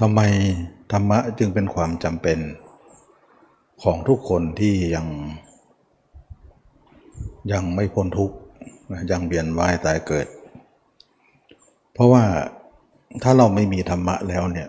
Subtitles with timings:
[0.00, 0.20] ทำไม
[0.92, 2.38] ธรรมะจึงเป็นความจำเป็น
[3.82, 5.06] ของทุกคนที่ยัง
[7.52, 8.36] ยังไม่พ้นทุกข์
[9.10, 10.26] ยังเบียนว่ายตายเกิด
[11.92, 12.24] เพราะว่า
[13.22, 14.68] ถ้าเราไม่มีธรรมะแล้วเนี่ย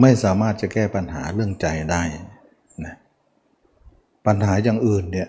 [0.00, 2.02] ไม่สามารถจะแก้ปัญหาเรื่องใจได้
[2.84, 2.94] นะ
[4.26, 5.28] ปัญหาอย่างอื่นเนี่ย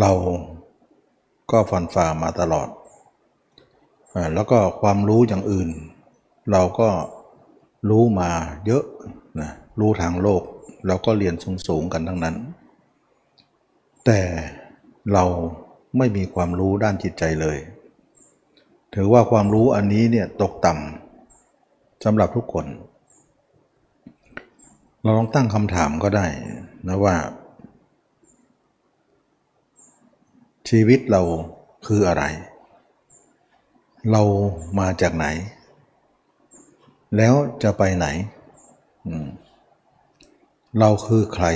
[0.00, 0.12] เรา
[1.50, 2.68] ก็ฟันฝ่ามาตลอด
[4.34, 5.68] แล้วก็ความรู้อย่างอื่น
[6.52, 6.88] เราก็
[7.90, 8.30] รู้มา
[8.66, 8.84] เยอะ
[9.40, 10.42] นะรู้ทางโลก
[10.86, 11.34] เราก็เรียน
[11.68, 12.36] สูงๆกันทั้งนั้น
[14.04, 14.20] แต่
[15.12, 15.24] เรา
[15.98, 17.58] ไม่มีความรู้ด้านจิตใจเลย
[18.94, 22.66] ถือว่าความรู้อันนี้เนี่ยตกต่ำสำหรับทุกคน
[25.02, 26.26] เราลองตั้งคำถามก็ได้
[26.88, 27.16] นะว่า
[30.68, 31.22] ชีวิตเรา
[31.86, 32.24] คืออะไร
[34.10, 34.22] เรา
[34.78, 35.26] มาจากไหน
[37.16, 38.06] แล้วจะไปไหน
[40.78, 41.46] เราคือใคร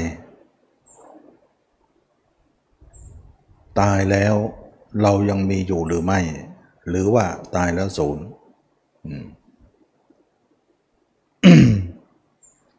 [3.81, 4.35] ตายแล้ว
[5.03, 6.21] เรายังมีอยู่หรือไม่
[6.89, 7.25] หรือว่า
[7.57, 8.25] ตายแล้วศูนย์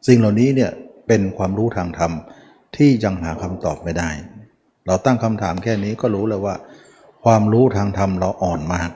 [0.06, 0.70] สิ่งเหล่านี้เนี่ย
[1.06, 2.12] เป็นความรู้ทางธรรม
[2.76, 4.10] ที่ยังหาคำตอบไม่ได้
[4.86, 6.54] เราตั้งคำถามแค่นี้ก็รู้เลยว่า
[7.24, 8.90] ความรู้ทางธรรมเราอ่อนมาก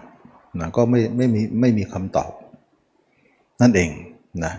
[0.61, 2.31] นะก็ไม่ไม่มีไม่มีคำตอบ
[3.61, 3.91] นั่นเอง
[4.45, 4.55] นะ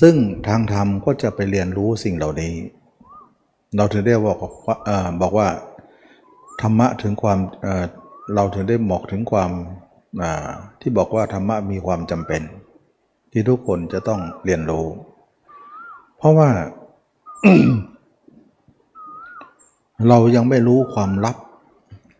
[0.00, 0.14] ซึ่ง
[0.48, 2.54] ทางธรรมก็จะไปเรียนรู้สิ่งเหล่านี้
[3.76, 4.76] เราถึงได้บอกว่า
[5.20, 5.48] บอกว่า
[6.60, 7.38] ธรรมะถึงความ
[8.34, 9.50] เราถึงได้บอกถึงความ
[10.80, 12.42] ที่บอกว่าธรรมะมีความจำเป็น
[13.32, 14.86] ที่ทุกคนจะต้องเรียนรู้
[16.18, 16.50] เพราะว่า
[20.08, 21.36] เรายังไม่รู้ความลับ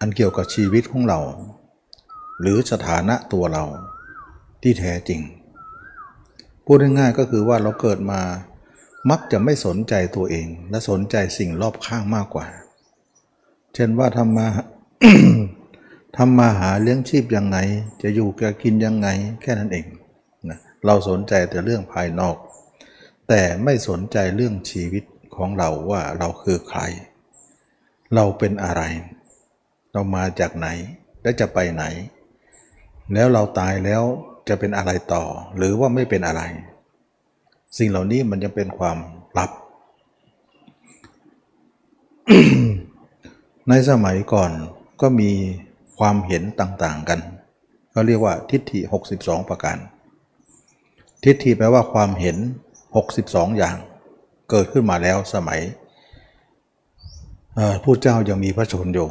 [0.01, 1.21] อันเกี่ยวกับชีวิตของเรา
[2.41, 3.65] หรือสถานะตัวเรา
[4.63, 5.21] ที่แท้จริง
[6.69, 8.21] พูดง่ายๆก็คือว่าเราเกิดมา
[9.11, 12.47] มักจะไม่สนใจตัวเอง และสนใจสิ่งรอบข้างมากกว่า
[13.75, 14.47] เช่นว่าทำมา
[16.17, 17.59] ทำมาหาเลี้ยงชีพยังไง
[18.03, 19.09] จะอยู่จะกินยังไง
[19.43, 19.87] แค่นั้นเอง
[20.49, 22.37] นะเราสนใจแต่เรื่องภายนอก
[23.29, 25.05] แต่ไม่สนใจเรื่องชีวิต
[25.37, 26.81] ของเราว่าเราคือใคร
[28.15, 28.83] เราเป็นอะไร
[29.93, 30.69] เรามาจากไหน
[31.23, 31.85] และจะไปไหน
[33.15, 34.03] แล้วเราตายแล้ว
[34.49, 35.25] จะเป็นอะไรต่อ
[35.57, 36.43] หรือว่าไม่เป็นอะไร
[37.79, 38.99] สิ่งเหล่านี้มันยังเป็นความ
[39.39, 39.51] ลับ
[43.69, 44.51] ในสมัยก่อน
[45.01, 45.31] ก็มี
[45.99, 47.21] ความเห็นต่างๆกัน
[47.95, 48.81] ก็เรียกว่าทิฏฐิ
[49.17, 49.79] 62 ประการ
[51.25, 52.37] ทิฏฐิแปลว่าความเห็น
[52.97, 53.77] 62 อย่าง
[54.51, 55.61] เกิดขึ้นมาแล้วสมัย
[57.85, 59.09] ผู้เจ้ายังมีพระชนอยู่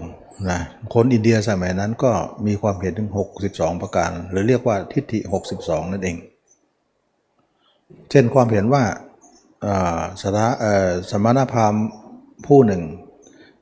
[0.50, 0.60] นะ
[0.94, 2.12] คนอินเดียสมัยนั้นก็
[2.46, 3.10] มีความเห็นถึง
[3.46, 5.20] 62 ประการ หรือเรียกว่าทิฏฐิ
[5.56, 6.18] 62 นั่นเอง
[8.12, 8.84] เช่นความเห็นว่า
[10.22, 10.48] สถา
[11.12, 11.84] สมณพราหมณ์
[12.48, 12.84] ผู้หนึ่ง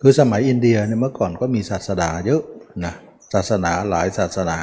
[0.01, 2.41] คือสมัยอินเดียเนี่ยเมื่อก่อนก็มีศาสนาเยอะ
[2.85, 2.93] นะ
[3.33, 4.57] ศาสนาหลายศาสนา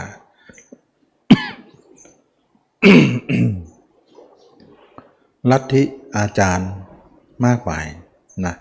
[5.51, 5.83] ลัทธิ
[6.17, 6.71] อาจารย์
[7.47, 7.87] มากมาย
[8.47, 8.55] นะ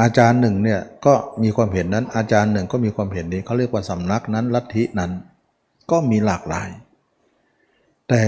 [0.00, 5.10] อาจารย์หนึ่งเนี่ยก็มีความเห็นนั้น อาจารย์หนึ่งก็มีความเห็นนี้เขาเรียกว่าสำนักนั้นลัทธินั้น
[5.90, 6.68] ก็มีหลากหลาย
[8.08, 8.22] แต่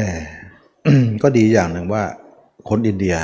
[1.23, 2.05] ก็ดีอย่างหนึ่งว่า
[2.69, 3.17] คนอินเดีย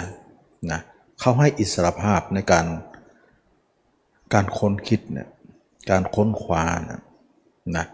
[0.72, 0.80] นะ
[1.20, 2.66] เขาให้อิสรภาพในการ
[4.34, 5.28] การค้นคิดเนี่ย
[5.90, 7.00] การค้นคว้านะ
[7.76, 7.86] นะ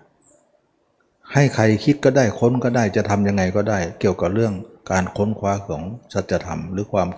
[1.33, 4.55] ให้ใครคิดก็ได้ค้นก็ได้จะทำยังไงก็ได้ เกี่ยวกับเรื่อง
[4.91, 5.83] การค้นคว้าของ
[6.13, 7.09] สัจธรรมหรือความ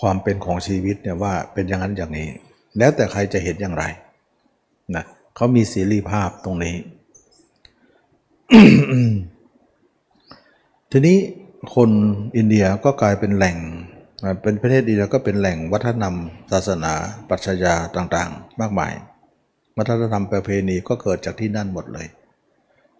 [0.00, 2.28] ความเป็นของชีวิตเนี่ยว่าเป็นอย่างนั้นอย่างนี้
[2.78, 3.84] แล้วแต่ใครจะเห็นอย่างไร
[4.94, 5.04] นะ
[5.36, 6.76] เขามีเสรีภาพตรงนี้
[10.90, 11.18] ทีนี้
[11.74, 11.90] คน
[12.36, 13.56] อินเดียก็กลายเป็นแหล่ง
[14.42, 16.16] เป็นประเทศดีแล้วก็เป็นแหล่งวัฒนธรรม
[16.52, 16.92] ศาสนา
[17.28, 18.92] ปรัชญาต่างๆ มากมาย
[19.76, 22.06] วัฒนธรรมประเพณีก็เกิดจากที่นั่นหมดเลย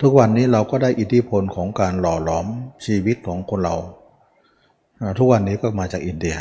[0.00, 2.46] ทุกวันนี้เราก็ได้อิทธิพลของการหล่อหลอม
[2.86, 3.76] ชีวิตของคนเรา
[5.18, 6.36] ทุกวันนี้ก็มาจากอินเดีย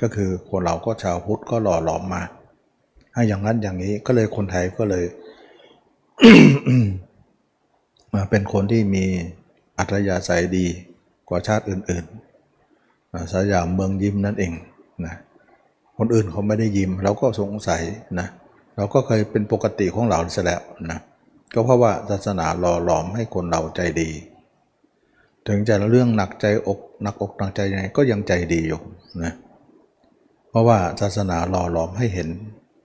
[0.00, 2.22] ก็คือคนเราก็ชาวพุทธก็หล่อหลอมมา
[3.14, 5.04] ให้อย่างนั้นอย่างนี้ก็เลยคนไทยก็เลย
[8.14, 9.04] มาเป็นคนที่มี
[9.78, 10.66] อัธยาศัยดี
[11.28, 14.52] กว่าชาติอื่นๆสยามเมืองยิ้มนั่นเอง
[15.06, 15.14] นะ
[15.98, 17.82] คนอื่นเขาไม่ได้ยิ้มเราก็สงสัย
[18.18, 18.28] นะ
[18.76, 20.60] เราก็เคยเป็นปกติของเราเสียแล้ว
[20.90, 20.98] นะ
[21.54, 24.10] ก็เพราะว่าศาสนาหล่อหลอมให้คนเราใจดี
[25.48, 28.80] ถึงจะเรื่องหนักใจอกหนักอกหนักใจยังไงก็ยังใจดีอยู่
[29.24, 32.28] นะเพราะว่าศาสนาหล่อหลอมให้เห็น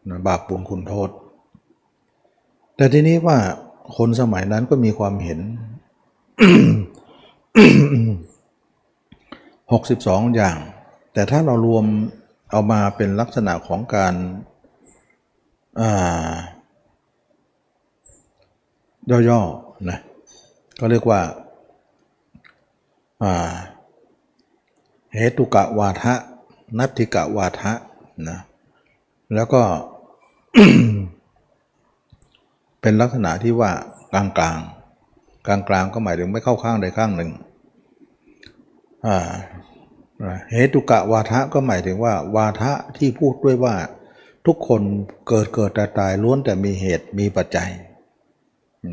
[0.10, 1.10] นะบาปบุญคุณโทษ
[2.76, 3.38] แต่ทีนี้ว่า
[3.98, 5.40] คนสมัยนั้นก็มีความเห็น
[9.82, 10.58] 62 อย่าง
[11.14, 11.86] แต่ถ้าเรารวม
[12.52, 14.14] เอามาเป็นลักษณะของการ
[19.30, 20.00] ย่อๆนะ
[20.80, 21.22] ก็เรียกว่า
[25.16, 26.14] เหตุกะวาทะ
[26.78, 27.74] นัตถิกะวาทะ
[28.30, 28.40] นะ
[29.36, 29.62] แล้วก็
[32.82, 33.72] เป็นลักษณะที่ว่า
[34.14, 34.60] กลางกลาง
[35.48, 37.32] กลางกลางก็หมายถึงไม่เข้าข้างใดข้างหนึ่ง
[40.52, 43.76] เหตุกะวาทะก็หมายถึงว่า วาทะที่พูดด้วยว่า
[44.46, 44.82] ทุกคน
[45.28, 47.70] เกิดเกิดแต่ตายล้วนแต่มีเหตุมีปัจจัย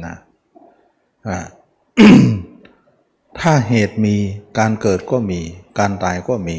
[0.06, 0.16] นะ
[3.40, 4.16] ถ้าเหตุมี
[4.58, 5.40] การเกิดก็มี
[5.78, 6.58] การตายก็มี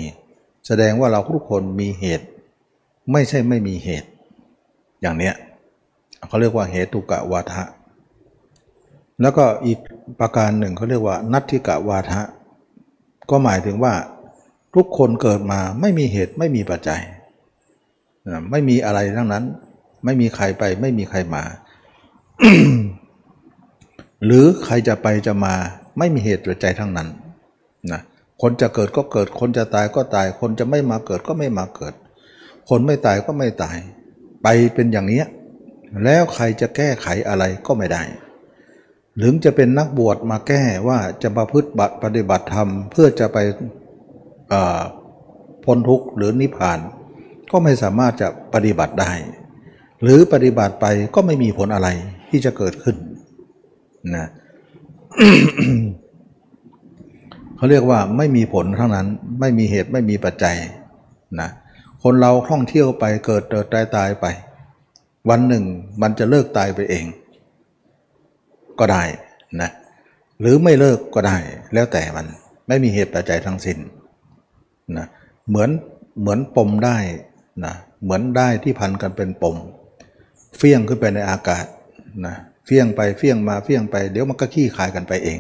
[0.67, 2.27] แสดงว่าเราทุกคนมีเหตุ
[3.11, 4.09] ไม่ใช่ไม่มีเหตุ
[5.01, 5.35] อย่างเนี้ย
[6.27, 7.63] เขาเรียกว่าเหตุกะวาทะ
[9.21, 9.79] แล้วก็อีก
[10.19, 12.21] ประการหนึ่งเขาเรียกว่า นัตถิกะวาทะ
[13.29, 13.93] ก็หมายถึงว่า
[14.75, 17.01] ทุกคนเกิดมาไม่มีเหตุไม่มีปัจจัย
[18.51, 19.43] ไม่มีอะไรทั้งนั้น
[20.05, 21.43] ไม่มีใครไปไม่มีใครมา
[24.25, 25.53] หรือใครจะไปจะมา
[25.97, 27.07] ไม่มีเหตุปัจจัยทั้งนั้น
[27.91, 28.01] นะ
[28.41, 31.93] คนจะเกิดก็เกิด คนจะตายก็ตาย คนจะไม่มาเกิดก็ไม่มาเกิด
[32.69, 33.77] คนไม่ตายก็ไม่ตาย
[34.43, 35.23] ไปเป็นอย่างนี้
[36.03, 38.03] แล้วใครจะแก้ไขอะไรก็ไม่ได้
[39.17, 43.37] หรือจะเป็นนักบวชมาแก้ว่าจะประพฤติบัตปฏิบัติธรรม เพื่อจะไป
[45.63, 46.79] พ้นทุกข์หรือนิพพาน
[47.51, 49.11] ก็ไม่สามารถจะปฏิบัติได้
[50.03, 50.85] หรือปฏิบัติไป
[51.15, 51.89] ก็ไม่มีผลอะไร
[52.29, 52.95] ที่จะเกิดขึ้น
[54.15, 54.27] นะ
[57.57, 59.07] เขาเรียกว่าไม่มีผลทั้งนั้น
[59.39, 60.57] ไม่มีเหตุไม่มีปัจจัย
[61.39, 61.50] นะ
[62.04, 64.25] คนเราท่องเที่ยวไปเกิดเติบตายตายไป
[65.30, 65.63] วันหนึ่ง
[66.01, 67.06] มันจะเลิกตายไปเอง
[68.80, 69.04] ก็ได้
[69.62, 69.69] นะ
[70.42, 71.38] หรือไม่เลิกก็ได้
[71.74, 72.25] แล้วแต่มัน
[72.68, 73.77] ไม่มีเหตุปัจจัยทั้งสิ้น
[74.98, 75.07] นะ
[75.50, 75.69] เหมือน
[76.19, 76.98] เหมือนปมได้
[77.65, 77.74] นะ
[78.04, 79.56] เหมือนได้ที่พันกันเป็นปม
[80.57, 81.65] เฟี้ยงขึ้นไปในอากาศ
[82.25, 85.39] นะเฟี้ยงไปเฟี้ยงมาเฟี้ยงไป เดี๋ยวมันก็ขี้คายกันไปเอง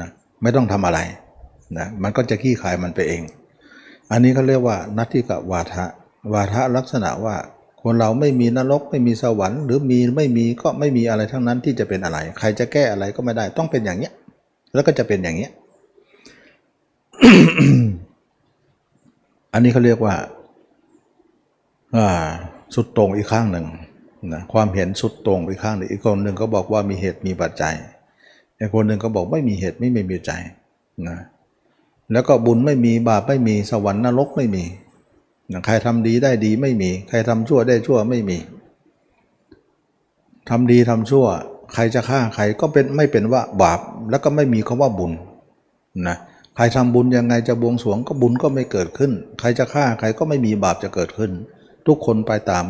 [0.00, 0.08] นะ
[0.42, 1.00] ไม่ต้องทำอะไร
[1.78, 3.22] นะมันก็จะขี้คายมันไปเอง
[4.10, 5.84] อันนี้เขาเรียกว่านัตถิกวาทะ
[6.32, 7.36] วาทะลักษณะว่า
[7.82, 14.12] คนเราไม่มีนรกไม่มีสวรรค์ หรือมีไม่มีก็ไม่มีอะไรทั้งนั้นที่จะเป็นอะไร ใครจะแก้อะไรก็ไม่ได้ต้องเป็นอย่างเนี้ย
[14.74, 15.50] แล้วก็จะเป็นอย่างเนี้ย
[19.52, 20.14] อันนี้เขาเรียกว่า
[22.74, 23.66] สุดตรงอีกข้างหนึ่ง
[24.34, 27.74] นะความเห็นสุดตรงอีกข้างหนึ่งอีกคนหนึ่งก็บอกว่ามีเหตุมีปัจจัย
[28.58, 30.30] อีกคนหนึ่งก็บอกไม่มีเหตุไม่ไม่มีใจ
[31.08, 31.18] นะ
[32.12, 34.64] แล้วก็บุญไม่มีบาปไม่มีสวรรค์นรกไม่มี
[35.66, 38.38] ใครทำดีได้ดีไม่มี ใครทำชั่วได้ชั่วไม่มี
[40.50, 41.26] ทำดีทำชั่ว
[41.74, 43.80] ใครจะฆ่าใครก็เป็นไม่เป็นว่าบาป
[44.10, 45.12] แล้วก็ไม่มีคาว่าบุญ
[46.08, 46.16] นะ
[46.56, 51.32] ใครทำบุญยังไงจะบวงสรวงก็บุญก็ไม่เกิดขึ้น ใครจะฆ่าใครก็ไม่มีบาปจะเกิดขึ้น
[51.86, 52.64] ทุกคนไปตาม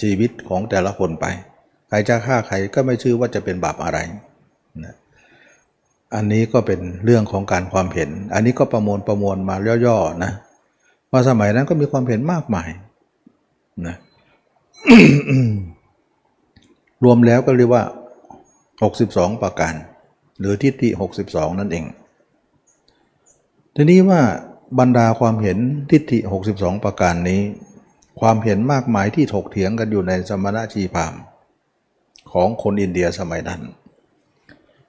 [0.00, 1.26] ชีวิตของแต่ละคนไป
[1.88, 3.98] ใครจะฆ่าใครก็ไม่ชื่อว่าจะเป็นบาปอะไร
[4.84, 4.94] นะ
[6.14, 9.56] อันนี้ก็เป็นเรื่องของการความเห็น อันนี้ก็ประมวลประมวลมา
[9.86, 10.32] ย่อๆนะ
[11.10, 12.68] ว่าสมัยนั้นก็มีความเห็นมากมาย
[13.86, 13.96] นะ
[17.04, 17.84] รวมแล้วก็เรียกว่า
[18.62, 19.74] 62 ประการ
[20.38, 20.88] หรือทิฏฐิ
[21.24, 21.84] 62 นั่นเอง
[23.74, 24.20] ทีนี้ว่า
[24.78, 25.58] บรรดาความเห็น
[25.90, 26.18] ทิฏฐิ
[26.52, 27.40] 62 ประการนี้
[28.20, 31.14] ความเห็นมากมายที่ถกเถียงกันอยู่ในสมณชีพาม
[32.32, 33.62] ของคนอินเดียสมัยนั้น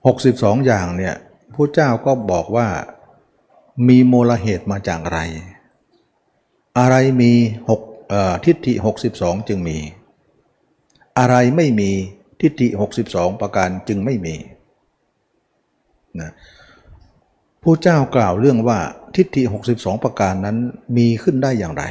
[0.05, 1.15] 62 อย่างเนี่ย
[1.53, 2.67] ผู้เจ้าก็บอกว่า
[3.88, 5.21] มีมูลเหตุมาจากอะไร
[6.79, 7.31] อะไรมี
[7.69, 7.81] หก
[8.45, 8.74] ทิฏฐิ
[9.12, 9.77] 62 จึงมี
[11.19, 11.91] อะไรไม่มี
[12.41, 12.67] ทิฏฐิ
[13.05, 14.35] 62 ประการจึงไม่มี
[16.19, 16.31] นะ
[17.63, 18.79] ผู้เจ้ากล่าวเรื่องว่า
[19.15, 19.41] ทิฏฐิ
[19.74, 20.57] 62 ประการนั้น
[20.97, 21.83] มีขึ้นได้อย่างไร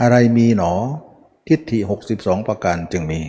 [0.00, 0.72] อะไรมีหนอ
[1.48, 1.78] ทิฏฐิ
[2.14, 3.20] 62 ประการจึงมี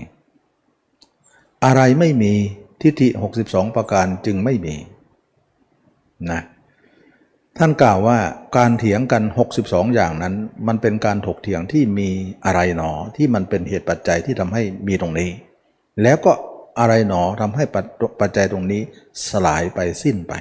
[1.65, 2.33] อะไรไม่มี
[2.83, 3.07] ทิฏฐิ
[3.43, 4.75] 62 ประการจึงไม่มี
[6.31, 6.41] นะ
[7.57, 8.19] ท่านกล่าวว่า
[8.57, 9.23] การเถียงกัน
[9.59, 10.33] 62 อย่างนั้น
[10.67, 12.09] มันเป็นการถกเถียงที่มี
[12.45, 15.29] อะไรหนอที่มันเป็นเหตุปัจจัยที่ทำให้มีตรงนี้
[16.03, 16.31] แล้วก็
[16.79, 17.63] อะไรหนอทำให้
[18.19, 18.81] ปัจจัยตรงนี้
[19.29, 20.33] สลายไปสิ้นไป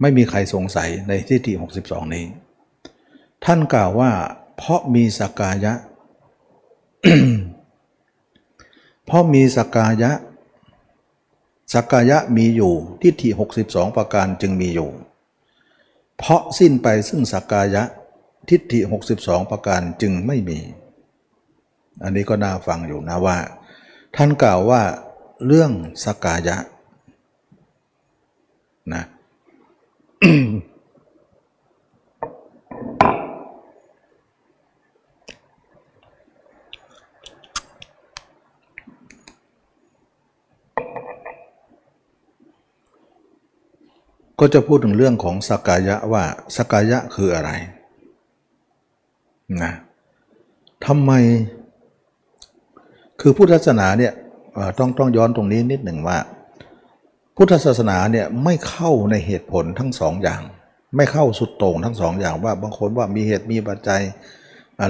[0.00, 2.24] ไม่มีใครสงสัยในที่ที่62 นี้
[3.44, 4.10] ท่านกล่าวว่า
[4.56, 5.72] เพราะมีสกายะ
[9.06, 10.10] เพราะมีสกายะ
[11.72, 13.28] สกายะมีอยู่ทิฏฐิ
[13.64, 14.90] 62 ประการจึงมีอยู่
[16.18, 17.82] เพราะสิ้นไปซึ่งสักกายะ
[18.48, 18.80] ทิฏฐิ
[19.16, 20.58] 62 ประการจึงไม่มี
[22.02, 23.38] อันนี้ก็น่าฟังอยู่นะว่า
[24.16, 24.82] ท่านกล่าวว่า
[25.46, 25.70] เรื่อง
[26.04, 26.56] สักกายะ
[28.94, 29.04] นะ
[44.40, 46.24] ก็จะพูดถึงเรื่องของสกายะว่า
[46.56, 47.50] สกกายะคืออะไร
[49.62, 49.72] นะ
[50.86, 51.12] ทำไม
[53.20, 54.12] คือพุทธศาสนาเนี่ย
[54.78, 56.18] ต้องต้องย้อนตรงนี้นิดหนึ่งว่า
[57.36, 60.42] พุทธศาสนาเนี่ยไม่เข้าในเหตุผลทั้งสองอย่าง
[60.96, 64.02] ไม่เข้าสุดโต่งทั้งสองอย่างว่าบางคนว่ามีเหตุมีปัจจัย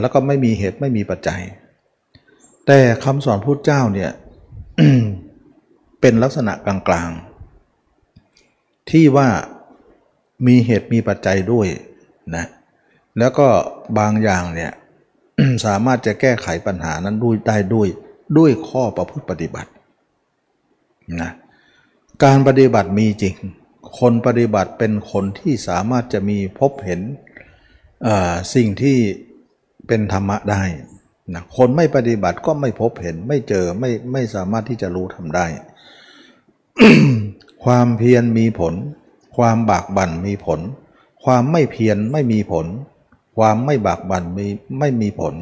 [0.01, 1.41] แล้วก็ไม่มีเหตุไม่มีปัจจัย
[2.67, 4.11] แต่คำสอนพุทธเจ้าเนี่ย
[6.01, 7.32] เป็นลักษณะกลางๆ
[8.93, 9.29] ที่ว่า
[10.47, 11.69] มีเหตุมีปัจจัยด้วย
[12.37, 12.45] นะ
[13.19, 13.49] แล้วก็
[13.99, 14.73] บางอย่างเนี่ย
[15.65, 17.89] สามารถจะแก้ไขปัญหานั้นด้วยได้ด้วย
[18.39, 19.71] ด้วยข้อประพฤติปฏิบัติ
[21.21, 21.31] นะ
[22.25, 23.35] การปฏิบัติมีจริง
[23.99, 27.01] คนปฏิบัติเป็นคนที่สามารถจะมีพบเห็น
[28.55, 28.99] สิ่งที่
[29.87, 30.63] เป็นธรรมะได้
[31.35, 35.47] นะคนไม่ปฏิบัติก็ไม่พบเห็นไม่เจอไม่ไม่สามารถที่จะรู้ทำได้
[37.63, 38.75] ความเพียรมีผล
[39.37, 40.61] ความบากบั่นมีผล
[41.25, 42.67] ความไม่เพียรไม่มีผล
[43.37, 44.47] ความไม่บากบั่นมี
[44.79, 45.35] ไม่มีผล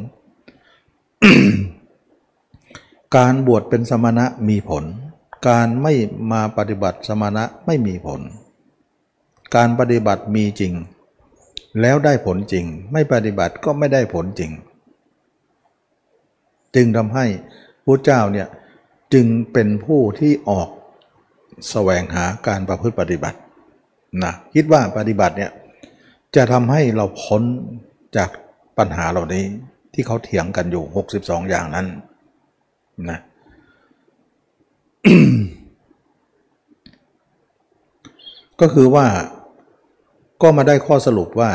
[3.15, 4.83] การบวชเป็นสมณะมีผล
[5.47, 5.93] การไม่
[6.31, 8.21] มาปฏิบัติสมณะไม่มีผล
[9.55, 10.73] การปฏิบัติมีจริง
[11.81, 14.51] แล้วได้ผลจริง ไม่ปฏิบัติก็ไม่ได้ผลจริง
[16.75, 17.25] จึงทำให้
[17.85, 18.47] พระเจ้าเนี่ย
[19.13, 20.69] จึงเป็นผู้ที่ออก
[21.69, 23.39] แสวงหาการประพฤติปฏิบัติ
[24.23, 25.51] นะคิดว่าปฏิบัติเนี่ย
[26.35, 27.43] จะทำให้เราพ้น
[28.17, 28.29] จาก
[28.77, 29.45] ปัญหาเหล่านี้
[29.93, 30.83] ที่เขาเถียงกันอยู่
[31.17, 31.87] 62 อย่างนั้น
[33.09, 33.19] นะ
[38.61, 39.05] ก็คือว่า
[40.41, 41.51] ก็มาได้ข้อสรุปว่า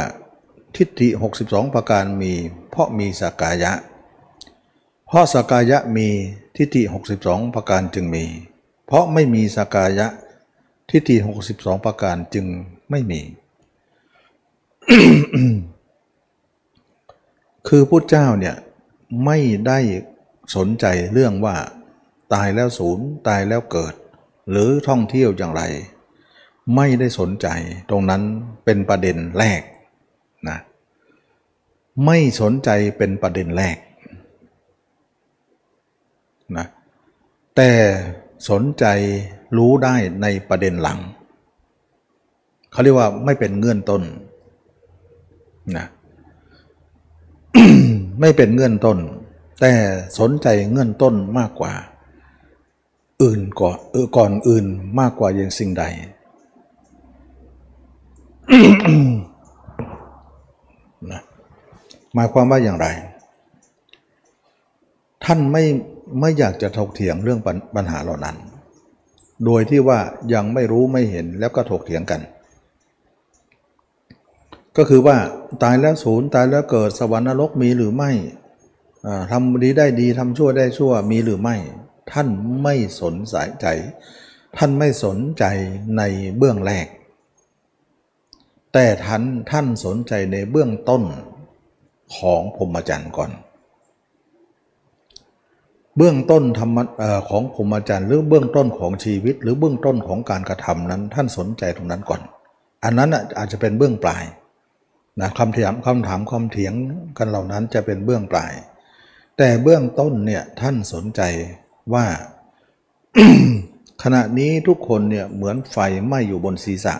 [0.77, 1.09] ทิฏฐิ
[1.43, 2.33] 62 ประการมี
[2.71, 3.73] เพราะมีสากายะ
[5.07, 6.09] เพราะสกายะมี
[6.57, 6.83] ทิฏฐิ
[7.19, 8.25] 62 ประการจึงมี
[8.87, 10.07] เพราะไม่มีสกายะ
[10.91, 11.17] ทิฏฐิ
[11.51, 12.47] 62 ประการจึง
[12.91, 13.21] ไม่มี
[17.69, 18.57] คือพุทธเจ้าเนี่ย
[19.25, 19.79] ไม่ได้
[20.57, 21.57] สนใจเรื่องว่า
[22.35, 23.95] ตายแล้วศูนย์ตายแล้วเกิด
[24.51, 25.63] หรือท่องเที่ยวอย่างไร
[26.77, 27.49] ไม่ได้สนใจ
[27.91, 28.23] ตรงนั้น
[28.65, 29.63] เป็นประเด็นแรก
[30.49, 30.59] นะ
[32.07, 33.77] ไม่สนใจเป็นประเด็นแรก
[36.57, 36.67] นะ
[37.57, 37.71] แต่
[38.49, 38.85] สนใจ
[39.57, 40.99] รู้ได้ในประเด็นหลัง
[42.73, 44.03] เขาเรียกว่าไม่เป็นเงื่อนต้น
[45.77, 45.87] นะ
[48.21, 48.99] ไม่เป็นเงื่อนต้น
[49.61, 49.73] แต่
[50.19, 51.73] สนใจเงื่อนต้นมากกว่า
[53.23, 54.67] อื่นก่อนเออก่อนอื่น
[55.01, 55.85] มากกว่าอย่างสิ่งใด
[61.13, 61.23] นะ
[62.15, 62.87] หมายความว่าอย่างไร
[65.25, 65.65] ท่านไม่
[66.21, 67.41] ไม่อยากจะถกเถียงเรื่อง
[67.77, 68.37] ปัญหาเหล่านั้น
[69.45, 69.99] โดยที่ว่า
[70.35, 72.21] ยังไม่รู้ไม่เห็นแล้วก็ถกเถียงกัน
[74.77, 75.17] ก็คือว่า
[75.63, 78.11] ตายแล้วศูนย์ตายแล้วเกิดสวรรค์นรกมีหรือไม่
[79.31, 81.57] ทำดีได้ดีทำชั่วได้ชั่วมีหรือไม่
[82.13, 82.29] ท่าน
[82.63, 83.67] ไม่สนสายใจ
[84.57, 85.45] ท่านไม่สนใจ
[85.97, 86.03] ใน
[86.37, 86.87] เบื้องแรก
[88.73, 91.03] แต่ท่านท่านสนใจในเบื้องต้น
[92.17, 93.31] ของพรหมจรรย์ก่อน
[95.97, 96.79] เบื้องต้นธรรม
[97.29, 102.21] ของพรหมจรรย์หรือเบื้องต้นของชีวิต หรือเบื้องต้นของการกระทำนั้น ท่านสนใจตรงนั้นก่อน
[102.85, 104.25] อันนั้นอาจจะเป็นเบื้องปลาย
[105.21, 106.75] นะคำถามคำถามคำเถียง
[107.19, 108.53] กันเหล่านั้นจะเป็นเบื้องปลาย
[109.39, 111.21] แต่เบื้องต้นเนี่ยท่านสนใจ
[111.95, 112.07] ว่า
[114.03, 115.77] ขณะนี้ทุกคนเนี่ยเหมือนไฟ
[116.07, 116.95] ไหม้อยู่บนศีรษะ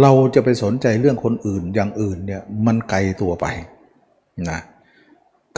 [0.00, 3.46] เราจะไปสนใจเรื่องคนอื่นอย่างอื่นเนี่ยมันไกลตัวไป
[4.50, 4.60] นะ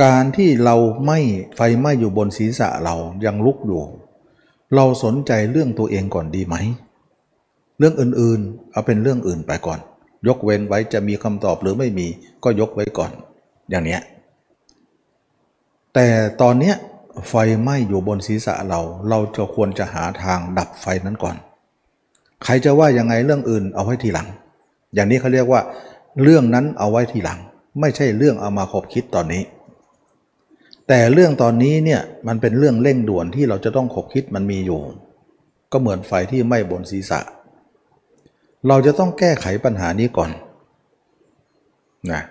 [0.03, 0.77] การที่เรา
[1.07, 1.19] ไม่
[1.57, 3.83] ไฟไหม้อยู่บนศีรษะเรายังลุกอยู่
[4.75, 6.57] เราสนใจเรื่องตัวเองก่อนดีไหม
[7.79, 9.79] เรื่องอื่นๆ เอาเป็นเรื่องอื่นไปก่อน
[10.27, 12.07] ยกเว้นไว้จะมีคำตอบหรือไม่มี
[12.45, 13.11] ก็ยกไว้ก่อน
[13.71, 14.01] อย่างเนี้ย
[15.95, 16.07] แต่
[16.41, 16.75] ตอนเนี้ย
[17.29, 21.37] ไฟไหม้อยู่บนศีรษะเรา เราจะควรจะหาทางดับไฟนั้นก่อน
[22.45, 24.29] ใครจะว่ายังไงเรื่องอื่นเอาไว้ทีหลัง
[24.95, 25.61] อย่างนี้เขาเรียกว่า
[26.23, 27.39] เรื่องนั้นเอาไว้ทีหลัง
[27.81, 29.43] ไม่ใช่เรื่องเอามาคบคิดตอนนี้
[30.93, 34.81] แต่เรื่องตอนนี้เนี่ยมันเป็นเรื่องเร่งด่วนที่เราจะต้องขบคิดมันมีอยู่
[35.73, 37.21] ก็เหมือนไฟที่ไหม้บนศีรษะ
[38.69, 40.31] เราจะต้องแก้ไขปัญหานี้ก่อน
[42.13, 42.23] นะ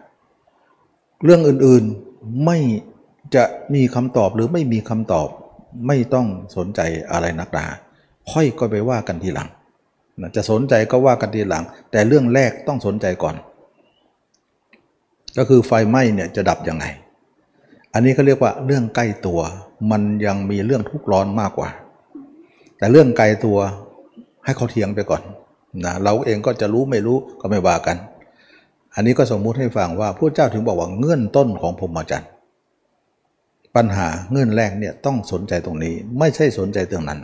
[1.24, 2.58] เรื่องอื่นๆไม่
[3.36, 5.28] จะมีคำตอบหรือไม่มีคำตอบ
[5.88, 7.66] ไม่ต้องสนใจอะไรนักหนา
[8.32, 9.50] ค่อยก็ไปว่ากันทีหลัง
[10.22, 13.36] นะจะสนใจก็ว่ากันทีหลัง แต่เรื่องแรกต้องสนใจก่อน
[15.38, 16.86] ก็คือไฟไหม้เนี่ยจะดับยังไง
[17.94, 19.40] อันนี้เขาเรียกว่าเรื่องใกล้ตัว
[19.92, 21.70] มันยังมีเรื่องทุกข์ร้อนมากกว่า
[22.78, 23.58] แต่เรื่องไกลตัว
[24.46, 25.22] ให้เขาเถียงไปก่อน
[25.86, 27.98] นะเราเองก็จะรู้ไม่รู้ก็ไม่ว่ากัน
[28.96, 32.30] อันนี้ก็สมมุติให้ฟังว่าพระเจ้าถึงบอกว่าเงื่อนต้นของพรหมจรรย์
[33.76, 37.20] ปัญหาเงื่อนแรกเนี่ยต้องสนใจตรงนี้ ไม่ใช่สนใจตรงนั้น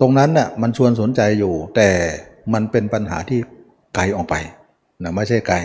[0.00, 1.88] ตรงนั้นน่ะมันชวนสนใจอยู่ แต่
[2.52, 3.40] มันเป็นปัญหาที่
[3.94, 4.34] ไกลออกไป
[5.02, 5.56] นะไม่ใช่ไกล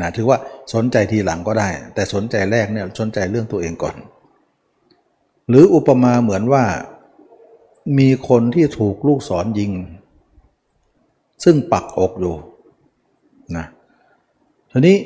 [0.00, 0.38] นะถือว่า
[0.74, 3.96] สนใจทีหลังก็ได้ แต่สนใจแรกเนี่ยสนใจเรื่องตัวเองก่อน
[5.48, 6.64] หรืออุปมาเหมือนว่า
[7.98, 9.72] มีคนที่ถูกลูกศรยิง
[11.44, 12.34] ซึ่งปักอกอยู่
[13.56, 13.66] นะ
[14.70, 14.96] ทีนี้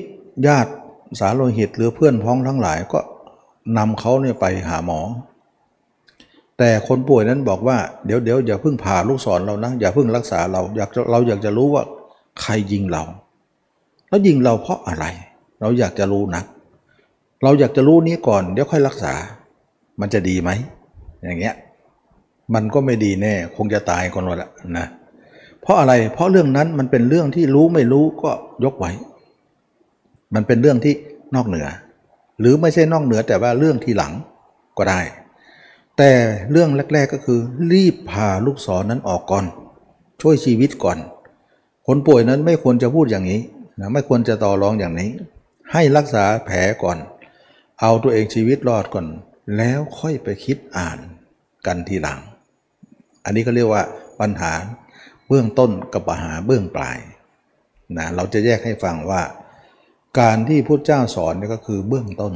[0.46, 0.72] ญาติ
[1.20, 3.00] สาโลหิตหรือเพื่อนพ้องทั้งหลายก็
[3.78, 5.00] นำเขาเนี่ยไปหาหมอ
[6.58, 11.82] แต่คนป่วยนั้นบอกว่าเดี๋ยวเดี๋ยวอย่าเพิ่งผ่าลูกศรเรานะ อย่าเพิ่งรักษาเราอยากเราอยากจะรู้ว่า
[12.40, 13.02] ใครยิงเรา
[14.08, 15.04] แล้วยิงเราเพราะอะไร
[15.60, 16.42] เราอยากจะรู้นะ
[17.42, 19.14] เราอยากจะรู้นี้ก่อนเดี๋ยวค่อยรักษา
[20.00, 20.50] มันจะดีไหม
[21.24, 21.54] อย่างเงี้ย
[22.54, 24.86] มันก็ไม่ดีแน่ คงจะตายคนละนะ
[25.62, 28.30] เพราะอะไร เพราะเรื่องนั้นมันเป็นเรื่องที่รู้ไม่รู้ก็
[28.64, 28.92] ยกไว้
[30.34, 30.94] มันเป็นเรื่องที่
[31.34, 31.66] นอกเหนือ
[32.40, 34.12] หรือไม่ใช่นอกเหนือแต่ว่าเรื่องที่หลัง
[34.78, 35.00] ก็ได้
[35.96, 36.10] แต่
[36.50, 37.40] เรื่องแรก ๆก็คือ
[37.72, 39.44] รีบพาลูกศรนนั้นออกก่อน
[40.22, 40.98] ช่วยชีวิตก่อน
[41.86, 43.40] คนป่วยนั้นไม่ควรจะพูดอย่างนี้
[43.78, 45.10] นะไม่ควรจะต่อรองอย่างนี้
[45.72, 46.98] ให้รักษาแผลก่อน
[47.80, 49.06] เอาตัวเองชีวิตรอดก่อน
[49.56, 50.98] แล้วค่อยไปคิดอ่าน
[51.66, 52.20] กันทีหลัง
[53.24, 53.82] อันนี้ก็เรียกว่า
[54.20, 54.52] ปัญหา
[55.28, 56.98] เบื้องต้นกับปัญหาเบื้องปลาย
[57.98, 59.22] นะเราจะแยกให้ฟังว่า
[60.20, 62.34] การที่พุทธเจ้าสอนนี่ก็คือเบื้องต้น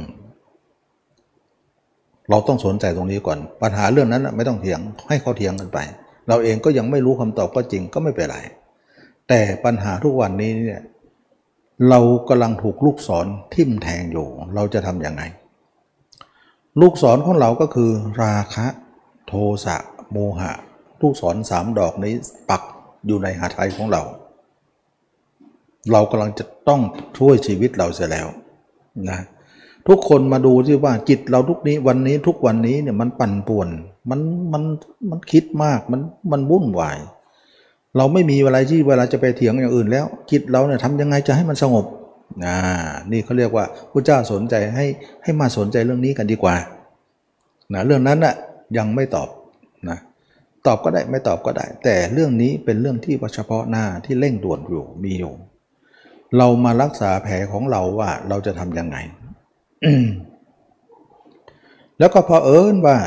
[2.29, 5.79] เราต้องสนใจตรงนี้ก่อน ปัญหาเรื่องนั้นไม่ต้องเถียงให้เขาเถียงกันไป
[6.27, 8.37] เราเองก็ยังไม่รู้คำตอบก็จริงก็ไม่เป็นไร
[9.29, 10.81] แต่ปัญหาทุกวันนี้เนี่ย
[11.89, 15.23] เรากำลังถูกลูกศรทิ่มแทงอยู่ เราจะทำยังไง
[16.81, 17.89] ลูกศรของเราก็คือ
[18.23, 18.65] ราคะ
[19.27, 19.33] โท
[19.65, 19.77] สะ
[20.11, 20.51] โมหะ
[21.01, 22.13] ลูกศรสามดอกนี้
[22.49, 22.63] ปัก
[23.07, 24.01] อยู่ในหาไทยของเรา
[25.91, 26.81] เรากำลังจะต้อง
[27.17, 28.27] ช่วยชีวิตเราเสียแล้ว
[29.09, 29.19] นะ
[29.87, 33.69] ทุกคนมาดูที่ว่าจิตเราทุกนี้วันนี้ทุกวันนี้เนี่ยมันปั่นป่วน
[34.09, 34.19] มัน
[34.53, 34.63] มัน
[35.09, 36.97] มันคิดมากมันมันวุ่นวาย
[37.97, 41.85] เราไม่มีเวลาที่เวลาจะไปเถียงอย่างอื่นแล้วจิตเราเนี่ยทำยังไงจะให้มันสงบ
[42.43, 42.45] น,
[43.11, 44.85] นี่เขาเรียกว่าพระเจ้าสนใจให้
[45.23, 46.55] ให้มาสนใจเรื่องนี้กันดีกว่า
[47.73, 48.35] นะเรื่องนั้นน่ะ
[48.77, 49.29] ยังไม่ตอบ
[49.89, 49.97] นะ
[50.67, 55.33] ตอบก็ได้ไม่ตอบก็ได้ แต่เรื่องนี้เป็นเรื่องที่เฉพาะหน้าที่เร่งด่วนอยู่มีอยู่
[56.37, 58.97] เรามารักษาแผลของเราว่าเราจะทำยังไง
[61.99, 62.97] แล้วก็พอเอิญว่า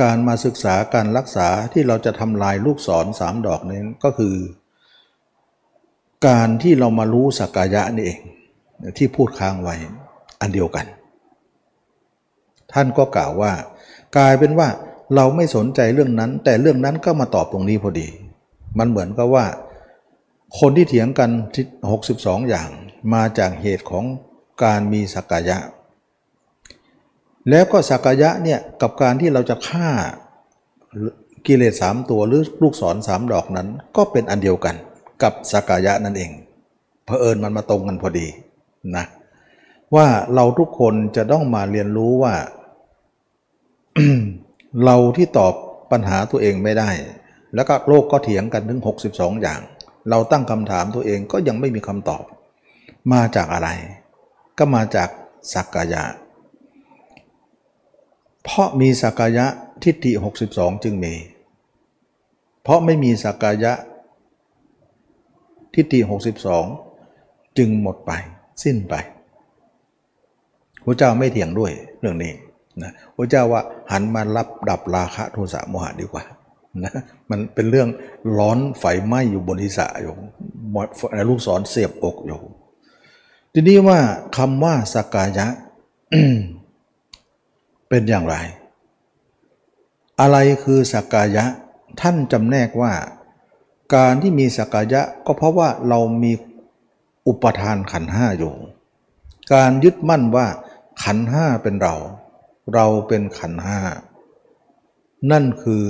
[0.00, 4.36] การมาศึกษาการรักษาที่เราจะทำลายลูกศรสามดอกนี้ก็คือ
[6.26, 8.20] การที่เรามารู้สักกายะนี่เอง
[8.98, 9.74] ที่พูดค้างไว้
[10.40, 10.86] อันเดียวกัน
[12.72, 13.52] ท่านก็กล่าวว่า
[14.16, 14.68] กลายเป็นว่า
[15.14, 18.08] เราไม่สนใจเรื่องนั้น แต่เรื่องนั้นก็มาตอบตรงนี้พอดี
[18.78, 19.46] มันเหมือนกับว่า
[20.58, 21.64] คนที่เถียงกันที่
[22.04, 22.68] 62 อย่าง
[23.14, 24.04] มาจากเหตุของ
[24.64, 25.58] การมีสักกายะ
[27.50, 29.88] แล้วก็สักกายะเนี่ยกับการที่เราจะฆ่า
[31.46, 34.76] กิเลสสามตัวหรือลูกศรสามดอกนั้น ก็เป็นอันเดียวกัน
[35.22, 36.30] กับสักกายะนั่นเอง
[37.04, 38.26] เผอิญมันมาตรงกันพอดี
[38.96, 39.04] นะ
[39.94, 42.34] ว่าเราทุกคนจะต้องมาเรียนรู้ว่า
[44.84, 45.54] เราที่ตอบ
[45.92, 46.90] ปัญหาตัวเองไม่ได้
[47.54, 49.60] แล้วก็โลกก็เถียงกันถึง 62 อย่าง
[50.10, 52.24] เราตั้งคำถามตัวเองก็ยังไม่มีคำตอบ
[53.12, 53.68] มาจากอะไร
[54.58, 55.08] ก็มาจาก
[55.52, 56.04] สักกายะ
[58.44, 59.46] เพราะมีสักกายะ
[59.82, 60.12] ทิฏฐิ
[60.48, 61.14] 62 จึงมี
[62.62, 63.72] เพราะไม่มีสักกายะ
[65.74, 66.00] ทิฏฐิ
[66.78, 68.12] 62 จึงหมดไป
[68.62, 68.94] สิ้นไป
[70.84, 72.32] พระเจ้าไม่เถียงด้วยเรื่องนี้
[72.82, 76.24] นะพระเจ้าว่าหันมารับดับราคะโทสะโมหะดีกว่า
[76.84, 76.92] นะ
[77.30, 77.88] มันเป็นเรื่อง
[78.38, 80.14] ร้อนไฟไหม้อยู่บนทิศะอยู่
[81.28, 82.40] ลูกศรเสียบอกอยู่
[83.52, 83.98] ทีนี้ว่า
[84.36, 85.46] คำว่าสกายะ
[87.94, 88.36] เป็นอย่างไร
[90.20, 91.44] อะไรคือสักกายะ
[92.00, 92.92] ท่านจำแนกว่า
[93.94, 96.32] การที่มีสักกายะก็เพราะว่าเรามี
[97.26, 98.54] อุปทานขันห้าอยู่
[99.54, 100.46] การยึดมั่นว่า
[101.02, 101.94] ขันห้าเป็นเรา
[102.74, 103.80] เราเป็นขันห้า
[105.30, 105.82] นั่นคือ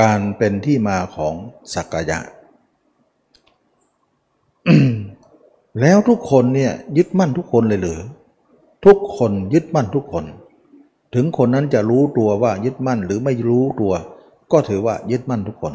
[0.00, 1.34] การเป็นที่มาของ
[1.74, 2.18] สักกายะ
[5.80, 8.00] แล้วทุกคนเนี่ยยึดมั่นทุกคนเลยหรือ
[8.84, 10.26] ทุกคนยึดมั่นทุกคน
[11.14, 13.92] ถึงคนนั้นจะรู้ตัวว่ายึดมั่นหรือไม่รู้ตัว
[14.52, 15.74] ก็ถือว่ายึดมั่นทุกคน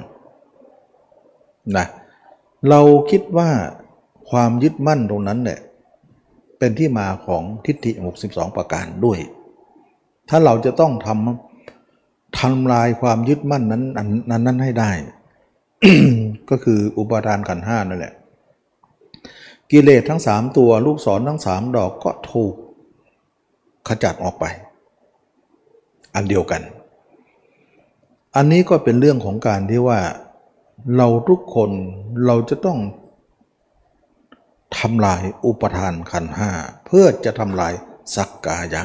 [1.77, 1.87] นะ
[2.69, 3.49] เราคิดว่า
[4.29, 5.59] ความยึดมั่นตรงนั้นเนี่ย
[6.59, 7.91] เป็นที่มาของทิฏฐิ
[8.25, 9.19] 62 ประการด้วย
[10.29, 14.91] ถ้าเราจะต้องทำทำลายความยึดมั่นนั้นนั้นนั้นให้ได้
[16.49, 18.13] ก็คืออุปาทานขันห้านั่นแหละ
[19.71, 22.53] กิเลสทั้งสามตัวลูกศรทั้งสามดอกก็ถูก
[23.87, 24.45] ขจัดออกไป
[26.15, 26.61] อันเดียวกัน
[28.35, 29.99] อันนี้ก็เป็นเรื่องของการที่ว่า
[30.97, 31.71] เราทุกคน
[32.25, 32.79] เราจะต้อง
[34.77, 36.51] ทำลายอุปทานขันห้า
[36.85, 37.73] เพื่อจะทำลาย
[38.15, 38.83] สักกายะ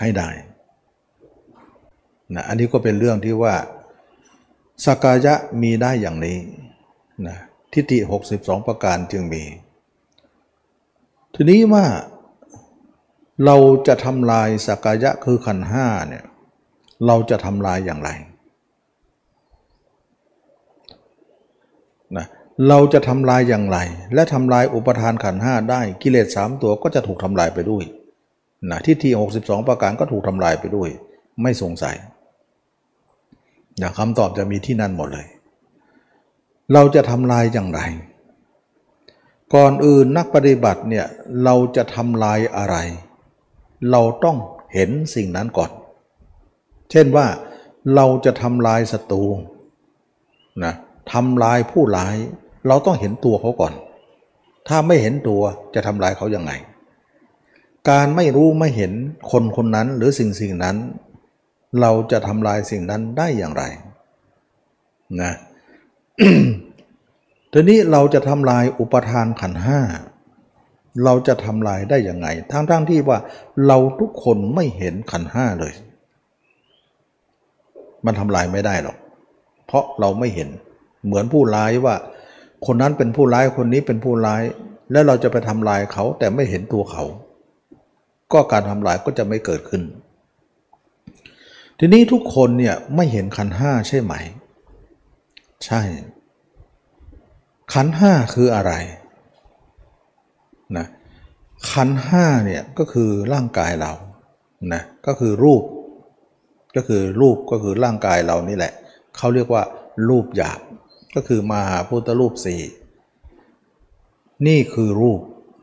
[0.00, 0.28] ให้ได้
[2.34, 3.54] นะอันนี้ก็เป็นเรื่องที่ว่า
[4.84, 6.38] สักกายะมีได้อย่างนี้
[7.26, 7.36] นะ
[7.72, 7.98] ทิฏฐิ
[8.32, 9.44] 62 ประการจึงมี
[11.34, 11.84] ทีนี้ว่า
[13.46, 16.24] เราจะทำลายสักกายะคือขันห้าเนี่ย
[17.06, 18.10] เราจะทำลายอย่างไร
[22.16, 22.26] นะ
[22.68, 23.78] เราจะทำลายอย่างไร
[24.14, 27.84] และทำลายอุปทานขันห้าได้กิเลสสามตัวก็จะถูกทำลายไปด้วย
[28.70, 30.88] นะทิฏฐิ62 ประการก็ถูกทำลายไปด้วย
[31.42, 31.96] ไม่สงสัย
[33.78, 35.26] อย่างคำตอบจะมีที่นั่นหมดเลย
[36.72, 37.80] เราจะทำลายอย่างไร
[39.54, 41.06] ก่อนอื่นนักปฏิบัติเนี่ย
[41.44, 42.76] เราจะทำลายอะไร
[43.90, 44.36] เราต้อง
[44.74, 45.70] เห็นสิ่งนั้นก่อน
[46.90, 47.26] เช่นว่า
[47.94, 49.22] เราจะทำลายศัตรู
[50.64, 50.74] นะ
[51.12, 52.16] ทำลายผู้ร้าย
[52.68, 53.74] เราต้องเห็นตัวเขาก่อน
[54.68, 55.42] ถ้าไม่เห็นตัว
[55.74, 56.52] จะทำลายเขายังไง
[57.90, 58.92] การไม่รู้ไม่เห็น
[59.30, 60.76] คนคนนั้นหรือสิ่งสิ่งนั้น
[61.80, 63.62] เราจะทำลายสิ่งนั้นได้อย่างไร
[65.20, 65.32] นะ
[67.52, 69.80] ทีนี้เราจะทำลายอุปทานขันห้า
[71.04, 73.18] เราจะทำลายได้ย่างไง ทั้งๆทที่ว่า
[73.66, 75.74] เราทุกคนไม่เห็นขันห้าเลย
[78.06, 78.96] มันทำลายไม่ได้หรอก
[79.66, 80.48] เพราะเราไม่เห็น
[81.06, 81.94] เหมือนผู้ร้ายว่า
[82.66, 84.42] คนนั้นเป็นผู้ร้ายคนนี้เป็นผู้ร้าย
[84.92, 87.04] แล้วเราจะไปทำลายเขาแต่ไม่เห็นตัวเขา
[88.32, 89.82] ก็การทำลายก็จะไม่เกิดขึ้น
[91.78, 94.14] ทีนี้ทุกคนเนี่ยไม่เห็นขันห้าใช่ไหม
[95.64, 95.80] ใช่
[97.72, 98.72] ขันห้าคืออะไร
[100.76, 100.86] นะ
[101.70, 103.92] ขันห้าเนี่ยก็คือร่างกายเรา
[104.72, 105.62] นะก็คือรูป
[106.76, 108.72] ก็คือรูปก็คือร่างกายเรานี่แหละ
[109.16, 109.62] เขาเรียกว่า
[110.08, 110.60] รูปหยาบ
[111.14, 112.60] ก็คือมาหาพุทธรูปสี่
[114.46, 115.20] นี่คือรูป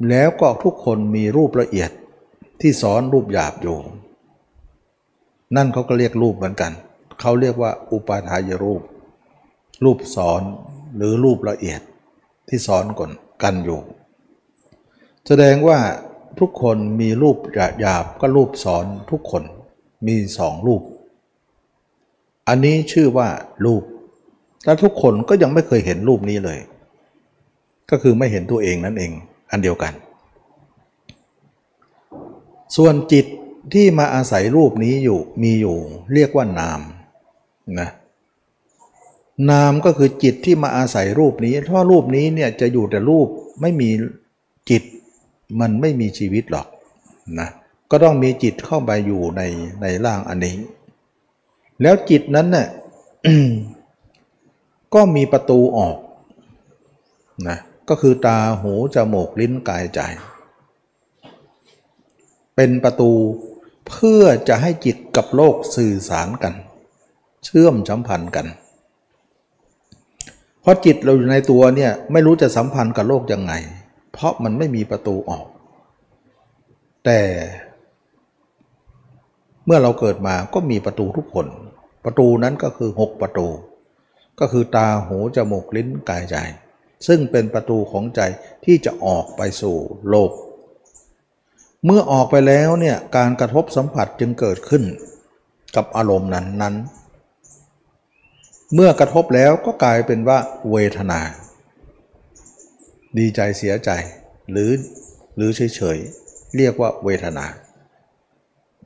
[0.10, 1.91] แล้วก็ทุกคนมีรูปละเอียด
[2.62, 3.78] ที่สอนรูปหยาบอยู่
[5.56, 6.72] นั่นเขาก็เรียกรูปเหมือนกัน
[7.20, 8.82] เขาเรียกว่าอุปาทายรูป
[9.84, 10.41] รูปสอน
[10.96, 11.82] หรือรูปละเอียด
[12.48, 13.12] ที่สอนก่อน
[13.43, 13.80] กันอยู่
[15.28, 15.80] แสดงว่า
[16.40, 17.38] ทุกคนมีรูป
[17.80, 19.44] หยาบก็รูปสอนทุกคน
[20.08, 20.82] มีสองรูป
[22.48, 23.30] อันนี้ชื่อว่า
[23.66, 23.84] รูป
[24.66, 26.60] และทุกคนก็ยังไม่เคยเห็นรูปนี้เลย
[27.90, 29.12] ก็คือไม่เห็นตัวเองนั่นเอง
[29.52, 29.94] อันเดียวกัน
[32.76, 33.26] ส่วนจิต
[33.74, 35.78] ที่มาอาศัยรูปนี้อยู่มีอยู่
[36.13, 36.82] เรียกว่านาม
[37.80, 37.90] นะ
[39.50, 43.28] นามก็คือจิตที่มาอาศัยรูปนี้เพราะรูปนี้เนี่ยจะอยู่แต่รูป
[43.62, 43.90] ไม่มี
[44.70, 44.84] จิต
[45.60, 46.68] มันไม่มีชีวิตหรอก
[47.40, 47.50] นะ
[47.92, 49.42] ก็ต้องมีจิตเข้าไปอยู่ใน
[49.82, 50.56] ในร่างอันนี้
[51.82, 52.68] แล้วจิตนั้นเนี่ย
[54.94, 55.98] ก็มีประตูออก
[57.48, 57.58] นะ
[57.90, 60.00] ก็คือตาหูจมูกลิ้นกายใจ
[62.56, 63.12] เป็นประตู
[63.90, 66.54] เพื่อจะให้จิตกับโลกสื่อสารกัน
[67.46, 68.48] เชื่อมสัมพันธ์กัน
[70.62, 73.54] เพราะจิตเราอยู่ในตัวเนี่ยไม่รู้จะสัมพันธ์กับโลกยังไง
[74.17, 75.45] เพราะมันไม่มีประตูออก
[77.06, 77.21] แต่
[79.65, 81.47] เมื่อเราเกิดมาก็มีประตูทุกคน
[82.06, 83.47] ประตูนั้นก็คือ 6 ประตู
[84.39, 86.36] ก็คือตาหูจมูกลิ้นกายใจ
[87.08, 88.21] ซึ่งเป็นประตูของใจ
[88.65, 89.77] ที่จะออกไปสู่
[90.10, 90.32] โลก
[91.86, 94.84] เมื่อออกไปแล้วเนี่ยการกระทบสัมผัสจึงเกิดขึ้น
[95.75, 96.75] กับอารมณ์นั้นนั้น
[98.73, 100.39] เมื่อกระทบแล้วก็กลายเป็นว่า
[100.71, 101.21] เวทนา
[103.19, 103.91] ดีใจเสียใจ
[104.51, 104.71] หรือ
[105.38, 107.45] หรือเฉยๆ เรียกว่าเวทนา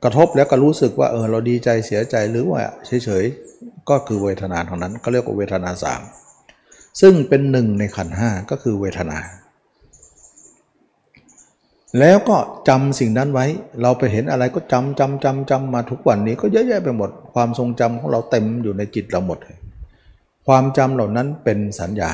[0.02, 6.02] กระทบแล้วก็รู้สึกว่าเออเราดีใจเสียใจหรือว่าเฉยๆ ก็คือเวทนาเท่านั้นก็เรียกว่าเวทนาสาม
[7.00, 9.18] ซึ่งเป็นหนึ่งในขันห้าก็คือเวทนา
[11.98, 12.36] แล้วก็
[12.68, 13.46] จำสิ่งนั้นไว้
[13.82, 19.38] เราไปเห็นอะไรก็จำจำจำจำมาทุกวันนี้ก็เยอะแยะไปหมด ความทรงจำของเราเต็มอยู่ในจิตเราหมด
[20.46, 22.10] ความจำเหล่านั้นเป็นสัญญา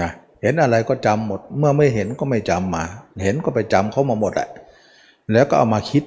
[0.00, 2.84] นะเเห็นอะไรก็จำหมด เมื่อไม่เห็นก็ไม่จำมา
[3.22, 4.48] เห็นก็ไปจำเขามาหมดแหละ
[5.32, 6.04] แล้วก็เอามาคิด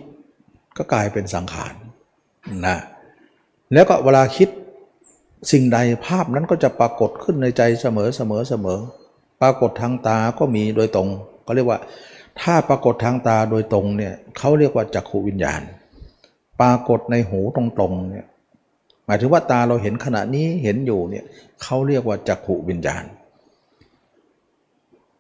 [0.78, 1.74] ก็กลายเป็นสังขาร
[2.66, 2.78] นะ
[3.74, 4.50] แล้วก็เวลาคิด
[5.52, 8.80] สิ่งใดภาพนั้นก็จะปรากฏขึ้นในใจเสมอเสมอเสมอ
[9.42, 11.10] ปรากฏทางตาก็มีโดยตรง
[11.46, 11.80] ก็เรียกว่า
[12.42, 15.62] ถ้าปรากฏทางตาโดยตรงเนี่ยเขาเรียกว่าจักขูวิญญาณ
[16.62, 18.26] ปรากฏในหูตรงๆเนี่ย
[19.06, 21.26] หมายถึงว่าตาเราเห็นขณะนี้เห็นอยู่เนี่ย
[21.64, 23.04] เขาเรียกว่าจักขุวิญญาณ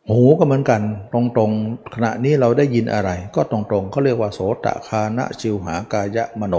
[0.10, 0.82] หูก็เหมือนกัน
[1.14, 6.56] ตรงๆขณะนี้เราได้ยินอะไร ก็ตรงๆเขาเรียกว่าโสตคานะชิวหากายะมโน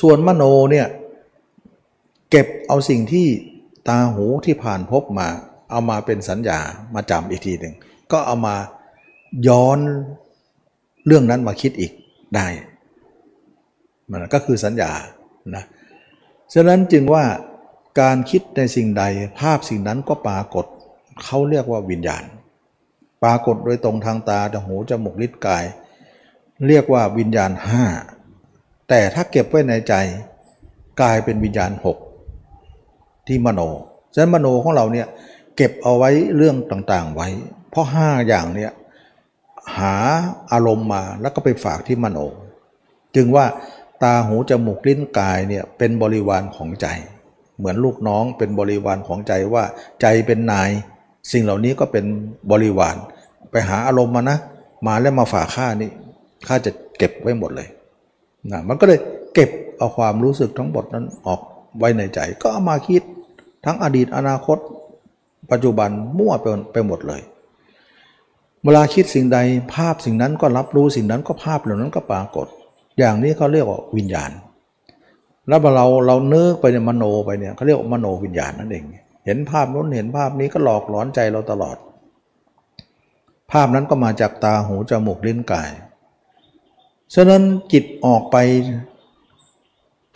[0.00, 0.86] ส่วนมโนเนี่ย
[2.30, 3.26] เก็บเอาสิ่งที่
[3.88, 5.28] ตาหูที่ผ่านพบมา
[5.70, 6.58] เอามาเป็นสัญญา
[6.94, 7.74] มาจำอีกทีหนึ่ง
[8.12, 8.56] ก็เอามา
[9.48, 9.78] ย้อน
[11.06, 11.92] เรื่องนั้นมาคิดอีก
[12.34, 12.46] ได้
[14.10, 14.90] มันก็คือสัญญา
[15.54, 15.64] นะ
[16.54, 17.24] ฉะนั้นจึงว่า
[18.00, 19.04] การคิดในสิ่งใด
[19.38, 20.66] ภาพสิ่งนั้นก็ปรากฏ
[21.22, 22.24] เขาเรียกว่าวิญญาณ
[23.22, 25.64] ปรากฏโดยตรงทางตาจมูจมูกลิ้นกาย
[26.66, 27.84] เรียกว่าวิญญาณห้า
[28.88, 29.94] แต่ถ้าเก็บไว้ในใจ
[31.00, 31.98] กลายเป็นวิญญาณหก
[33.26, 33.60] ที่มโน
[34.14, 35.06] ฉะนั้นมโนของเราเนี่ย
[35.56, 37.28] เก็บเอาไว้เรื่องต่างๆไว้
[37.70, 38.72] เพราะห้าอย่างเนี่ย
[39.76, 39.94] หา
[40.52, 42.18] อารมณ์มาแล้วก็ไปฝากที่มโน
[43.16, 43.44] จึงว่า
[44.02, 46.86] ตาหูจมูกลิ้นกายเนี่ยเป็นบริวารของใจ
[47.58, 49.64] เหมือนลูกน้องเป็นบริวารของใจว่า
[50.00, 50.70] ใจเป็นนาย
[51.30, 52.04] สิ่งเหล่านี้ก็เป็น
[52.50, 52.96] บริวาร
[53.50, 54.38] ไปหาอารมณ์มานะ
[54.86, 55.90] มาแล้วมาฝากข้านี่
[56.46, 57.68] ข้าจะเก็บไว้หมดเลย
[58.52, 59.00] นะมันก็เลย
[59.34, 61.40] เก็บเอาความรู้สึกทั้งหมดนั้นออก
[61.78, 63.02] ไว้ในใจ ก็เอามาคิด
[63.64, 64.58] ทั้งอดีตอนาคต
[65.50, 67.22] ปัจจุบันมั่วไปไปหมดเลย
[68.64, 69.38] เวลาคิดสิ่งใด
[69.74, 72.46] ภาพสิ่งนั้นก็รับรู้สิ่งนั้นก็ภาพเหล่านั้นก็ปรากฏ
[72.98, 74.30] อย่างนี้เขาเรียกว่าวิญญาณ
[75.48, 78.84] แล้วเราเราเนื้อไปเนี่ยมโนไปเนี่ยเขาเรียกว่ามโนวิญญาณนั่นเอง
[79.24, 81.76] เห็นภาพนู้นเห็นภาพนี้ก็หลอกหลอนใจเราตลอด
[83.52, 85.70] ภาพนั้นก็มาจากตาหูจมูกลิ้นกาย
[87.14, 88.36] ฉะนั้นจิตออกไป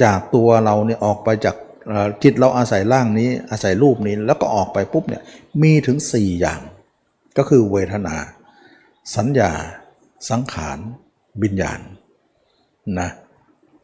[0.02, 1.56] จากตัวเราเนี่ยออกไปจาก
[2.22, 5.22] จิตเราอาศัยร่างนี้อาศัยรูปนี้แล้วก็ออกไปปุ๊บเนี่ย
[5.62, 6.60] มีถึง 4 อย่าง
[7.36, 8.16] ก็คือเวทนา
[9.16, 9.50] สัญญา
[10.30, 10.78] สังขาร
[11.42, 11.80] วิญญาณ
[13.00, 13.10] นะ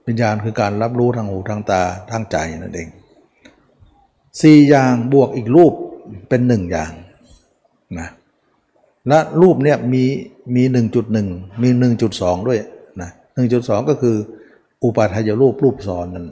[0.06, 2.88] วิญญาณคือการรับรู้ทางหูทางตาทางใจนั่นเอง
[4.40, 5.72] สี่อย่างบวกอีกรูป
[6.28, 6.92] เป็นหนึ่งอย่าง
[7.98, 8.08] นะ
[9.08, 10.04] และรูปเนี่ยมี
[10.56, 11.28] มีหนึ่งจุดหนึ่ง
[11.62, 12.60] มีหนึ่งจุดสองด้วย
[13.00, 14.16] นะหนึ่งจุดสองก็คือ
[14.84, 16.26] อุปาทายรูปรูปซ้อนนั่น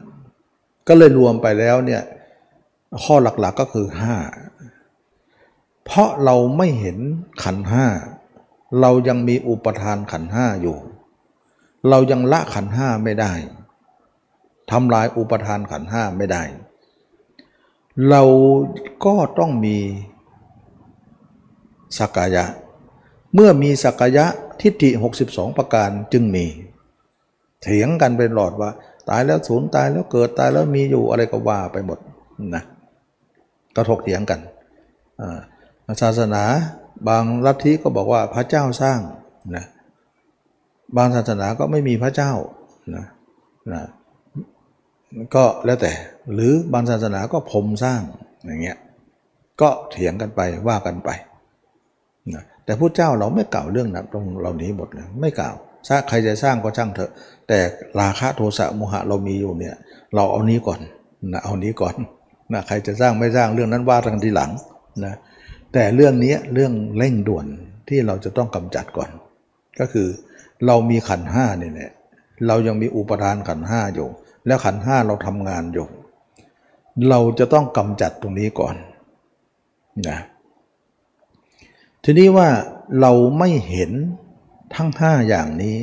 [0.88, 2.02] ก็เลยรวมไปแล้วเนี่ย
[3.02, 4.16] ข้อหลักๆกก็คือห้า
[5.84, 6.98] เพราะเราไม่เห็น
[7.44, 7.86] ขันห้า
[8.80, 10.76] เรายังมีอุปทานขันห้าอยู่
[11.88, 13.32] เรายังละขันห้าไม่ได้
[14.70, 16.42] ทำลายอุปทานขันห้าไม่ได้
[18.08, 18.22] เรา
[19.04, 19.76] ก็ต้องมี
[21.98, 22.44] สักกายะ
[23.34, 24.24] เมื่อมีสักกายะ
[24.60, 24.90] ทิฏฐิ
[25.24, 26.46] 62 ประการจึงมี
[27.62, 28.70] เถียงกันเป็นหลอดว่า
[29.08, 31.98] ตายแล้วสูญตายแล้วเกิดตายแล้วมีอยู่อะไรก็ว่าไปหมด
[32.54, 32.62] นะ
[33.76, 34.40] ก็ถกเถียงกัน
[36.02, 36.42] ศาสนา
[37.08, 39.00] บางลัทธิก็บอกว่าพระเจ้าสร้าง
[39.56, 39.64] นะ
[40.96, 42.32] บางศาสนาก็ไม่มีพระเจ้า
[42.96, 43.04] นะ
[43.72, 43.82] นะ
[45.34, 45.92] ก็แล้วแต่
[46.32, 48.00] หรือบางศาสนาก็ผมสร้าง
[48.46, 48.78] อย่างเงี้ย
[49.60, 51.10] ก็เถียงกันไปว่ากันไป
[52.34, 55.54] นะแต่พระเจ้าเราไม่กล่าวเรื่องนะตรงเหล่านี้หมดเลยไม่กล่าว
[55.88, 57.10] ถ้าใครจะสร้างก็ช่างเถอะ
[57.48, 57.58] แต่
[58.00, 59.76] ราคะโทสะโมหะเรามีอยู่เนี่ย
[60.14, 60.80] เราเอานี้ก่อน
[61.32, 61.94] นะเอานี้ก่อน
[62.52, 64.50] นะใครจะสร้างไม่สร้างเรื่องนั้นว่ากันทีหลัง
[65.04, 65.14] นะ
[65.72, 67.46] แต่เรื่องนี้เรื่องเร่งด่วน
[67.88, 69.10] ที่เราจะต้องกำจัดก่อน
[69.78, 70.08] ก็คือ
[70.66, 71.92] เรามีขันห้าเนี่ย
[72.46, 74.08] เรายังมีอุปทานขันห้าอยู่
[74.46, 75.86] แล้วขันห้าเราทำงานอยู่
[77.08, 78.74] เราจะต้องกำจัดตรงนี้ก่อน
[80.08, 80.18] นะ
[82.04, 82.48] ทีนี้ว่า
[83.00, 83.90] เราไม่เห็น
[84.74, 85.76] ทั้งห้าอย่างนี้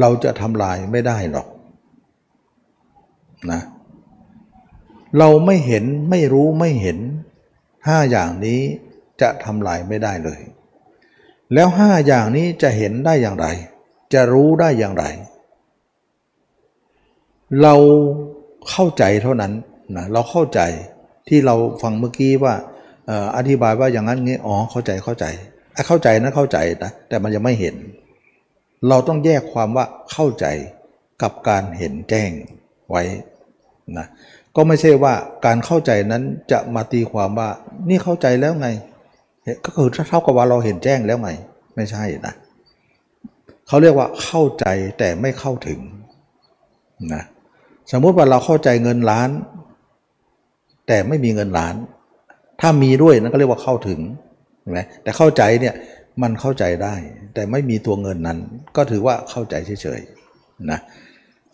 [0.00, 1.48] เราจะทำลายไม่ได้หรอก
[3.50, 3.62] นะ
[5.18, 6.98] เราไม่เห็นไม่รู้ไม่เห็น
[7.86, 8.60] ห้าอย่างนี้
[9.20, 10.40] จะทำลายไม่ได้เลย
[11.54, 13.46] แล้วห้าอย่างนี้จะเห็นได้อย่างไร
[14.12, 15.04] จะรู้ได้อย่างไร
[17.62, 17.74] เรา
[18.68, 19.52] เข้าใจเท่านั้น
[19.96, 20.60] นะเราเข้าใจ
[21.28, 22.54] ที่เราฟังเมื่อกี้ว่า
[23.36, 25.26] อธิบายว่าอย่างนั้นงี้อ๋อเข้าใจเข้าใจ
[25.88, 27.74] เข้าใจนะเข้าใจนะแต่มันยังไม่เห็น
[28.88, 30.46] เราต้องแยกความว่าเข้าใจ
[31.22, 32.30] กับการเห็นแจ้ง
[32.90, 33.02] ไว้
[33.98, 34.06] นะ
[34.56, 35.14] ก็ไม่ใช่ว่า
[35.46, 36.22] การเข้าใจนั้น
[36.52, 37.48] จะมาตีความว่า
[37.88, 38.68] นี่เข้าใจแล้วไง
[39.64, 41.30] ก็คือเท่ากับว่าเราเห็นแจ้งแล้วไง
[41.76, 42.34] ไม่ใช่นะ
[43.68, 44.66] เขาเรียกว่าเข้าใจ
[44.98, 45.80] แต่ไม่เข้าถึง
[47.14, 47.22] นะ
[47.92, 49.30] สมมุติว่าเราเข้าใจเงินล้าน
[50.88, 51.74] แต่ไม่มีเงินล้าน
[52.60, 54.00] ถ้ามีด้วยนั่นก็เรียกว่าเข้าถึง
[54.60, 55.74] ใช่ไหมแต่เข้าใจเนี่ย
[56.22, 56.94] มันเข้าใจได้
[57.34, 58.38] แต่ไม่มีตัวเงินนั้น
[58.76, 60.80] ก็ถือว่าเข้าใจเฉยๆนะ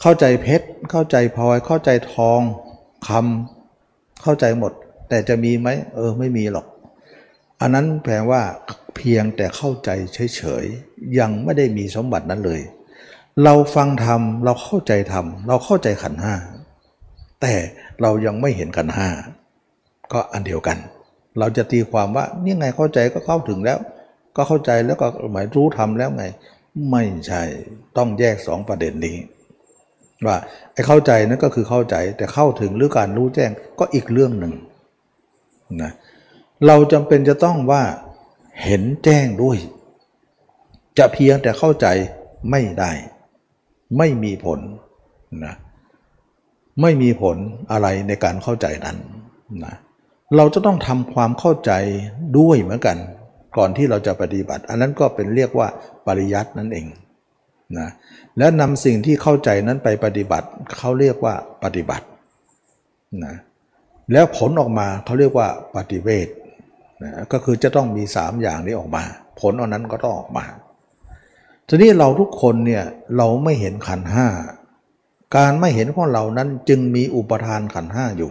[0.03, 2.41] เข้าใจเพชรเข้าใจพลอย เข้าใจทอง
[3.09, 4.73] คำเข้าใจหมด
[5.09, 6.67] แต่จะมีไหมเออไม่มีหรอก
[7.61, 8.43] อันนั้นแปลว่า
[8.97, 9.91] เพียงแต่เข้าใจ
[10.37, 12.61] เฉยๆยังไม่ได้มีสมบัตินั้นเลย
[13.45, 16.35] เราฟังธรรมเราเข้าใจธรรมเราเข้าใจขันห้า
[17.41, 17.55] แต่
[18.01, 19.09] เรายังไม่เห็นขันห้า
[20.13, 20.79] ก็อันเดียวกัน
[21.39, 23.79] เราจะตีความว่านี่ไงเข้าใจก็เข้าถึงแล้ว
[24.37, 26.25] ก็เข้าใจแล้วก็หมายรู้ธรรมแล้วไง
[26.91, 27.43] ไม่ใช่
[27.97, 29.17] ต้องแยกสองประเด็นนี้
[30.27, 30.37] ว่า
[30.73, 34.55] ไอ้เข้าใจนั่นก็คือเข้าใจแต่เข้าถึงหรือการรู้แจ้งก็อีกเรื่องหนึ่ง
[35.83, 35.93] นะ
[36.67, 37.83] เราจำเป็นจะต้องว่า
[38.65, 39.59] เห็นแจ้งด้วย
[40.99, 41.87] จะเพียงแต่เข้าใจ
[42.51, 42.93] ไม่ได้
[43.99, 44.61] ไม่มีผล
[45.45, 45.55] นะ
[46.81, 47.37] ไม่มีผล
[47.73, 48.97] อะไรในการเข้าใจนั้น
[49.65, 49.75] นะ
[50.37, 51.73] เราจะต้องทำความเข้าใจ
[52.39, 52.97] ด้วยเหมือนกัน
[53.57, 55.69] ก่อนที่เราจะปฏิบัติ อันนั้นก็เป็นเรียกว่า
[56.07, 56.87] ปริยัตินั่นเอง
[57.79, 57.89] นะ
[58.39, 61.35] และนำสิ่งที่เข้าใจนั้นไปปฏิบัติเขาเรียกว่า
[61.65, 62.07] ปฏิบัติ
[63.25, 63.35] นะ
[64.13, 66.29] แล้วผลออกมาเขาเรียกว่าปฏิเวท
[67.03, 69.05] นะก็คือจะต้องมี 3 อย่างนี้ออกมา
[69.41, 70.45] ผลอันนั้นก็ต้องออกมา
[71.69, 72.85] ทีนี้เราทุกคนเนี่ย
[73.17, 74.27] เราไม่เห็นขันห้า
[75.37, 78.31] การไม่เห็นของเรานั้นจึงมีอุปทานขันห้าอยู่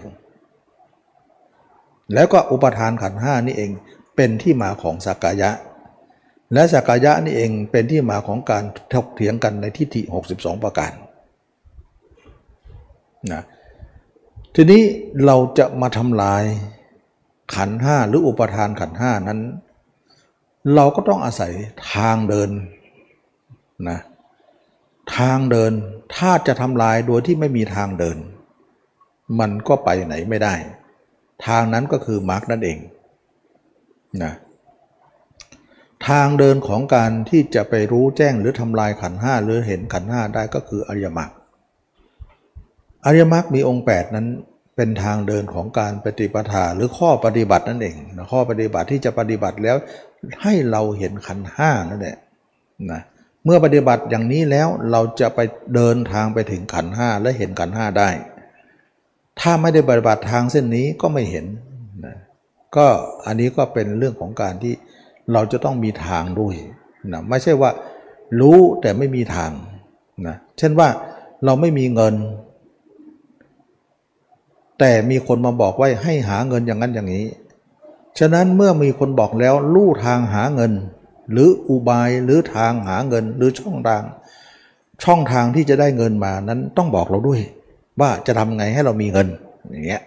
[2.14, 3.72] แล้วก็อุปทานขันห้านี่เอง
[4.16, 5.52] เป็นที่มาของสักกายะ
[6.54, 8.64] และสักกายะนี่เองเป็นที่มาของการ
[8.94, 10.02] ถกเถียงกันในทิฏฐิ
[10.34, 10.92] 62 ประการ
[13.32, 13.44] นะ
[14.56, 14.84] ทีนี้
[15.26, 16.44] เราจะมาทำลาย
[17.56, 19.40] ขันห้าหรืออุปทานขันห้านั้น
[20.76, 21.54] เราก็ต้องอาศัย
[21.92, 22.50] ทางเดิน
[23.90, 24.00] นะ
[25.18, 25.74] ทางเดิน
[26.16, 28.18] ถ้าจะทำลายโดยที่ไม่มีทางเดิน
[29.40, 30.56] มันก็ไปไหนไม่ได้
[31.48, 32.78] ทางนั้นก็คือมรรคนั่นเอง
[34.24, 34.34] นะ
[36.08, 41.32] ทางเดินของการที่จะไปรู้แจ้งหรือทำลายขันห้าหรือเห็นขันห้าได้ก็คืออริยมรรค
[43.06, 44.28] อริยมรรคมีองค์ 8 นั้น
[44.76, 49.78] เป็นทางเดินของการปฏิปทาหรือข้อปฏิบัตินั่นเองนะข้อปฏิบัติที่จะปฏิบัติแล้ว
[50.44, 52.18] ให้เราเห็นขันห้านั่นแหละ
[52.92, 53.02] นะ
[53.46, 55.40] เมื่อปฏิบัติอย่างนี้แล้วเราจะไป
[55.76, 58.10] เดินทางไปถึงขันห้าและเห็นขันห้าได้
[59.40, 61.46] ถ้าไม่ได้ปฏิบัติทางเส้นนี้ก็ไม่เห็น
[62.06, 62.16] นะ
[62.76, 62.88] ก็
[63.26, 64.74] อันนี้ก็เป็นเรื่องของการที่
[65.34, 66.56] เราจะต้องมีทางด้วย
[67.12, 67.72] นะไม่ใช่ว่า
[68.40, 69.52] รู้แต่ไม่มีทาง
[70.28, 70.88] นะเช่นว่า
[71.46, 72.16] เราไม่มีเงิน
[74.80, 77.26] แต่มีคนมาบอกว่าให้หาเงินอย่างนั้นอย่างนี้
[78.20, 80.72] ฉะนั้นเมื่อมีคนบอกแล้วลู่ทางหาเงิน
[81.32, 84.04] หรืออุบายหรือทางหาเงินหรือช่องทาง
[85.04, 87.42] ช่องทางที่จะได้เงินมานั้นต้องบอกเราด้วย
[88.00, 89.28] ว่าจะทำไงให้เรามีเงิน
[89.72, 90.02] อย่างเงี้ย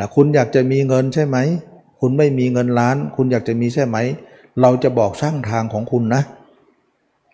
[0.00, 1.36] นะคุณอยากจะมีเงินใช่ไหม
[2.00, 3.96] คุณไม่มีเงินล้าน คุณอยากจะมีใช่ไหม
[4.60, 6.22] เราจะบอกช่องทางของคุณนะ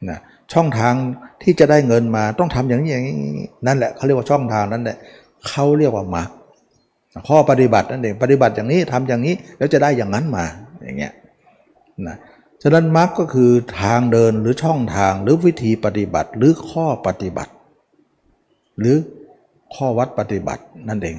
[0.09, 0.19] นะ
[0.53, 0.95] ช่องทาง
[1.43, 3.17] ที่จะได้เงินมาต้องทำอย่างนี้อย่างนี้
[3.67, 4.97] นั่นแหละเขาเรียกว่าช่องทางนั้นแหละ
[5.49, 6.23] เขาเรียกว่ามา
[7.29, 10.45] ข้อปฏิบัตินั่นเองปฏิบัติอย่างนี้ทำอย่างนี้แล้วจะได้อย่างนั้นมา
[10.85, 11.13] อย่างเงี้ย
[12.07, 12.17] นะ
[12.63, 17.53] ฉะนั้นมรรคก็คือทางเดินหรือช่องทางหรือวิธีปฏิบัติหรือข้อปฏิบัติ
[18.79, 18.97] หรือ
[19.75, 21.17] ข้อวัดปฏิบัตินั่นเอง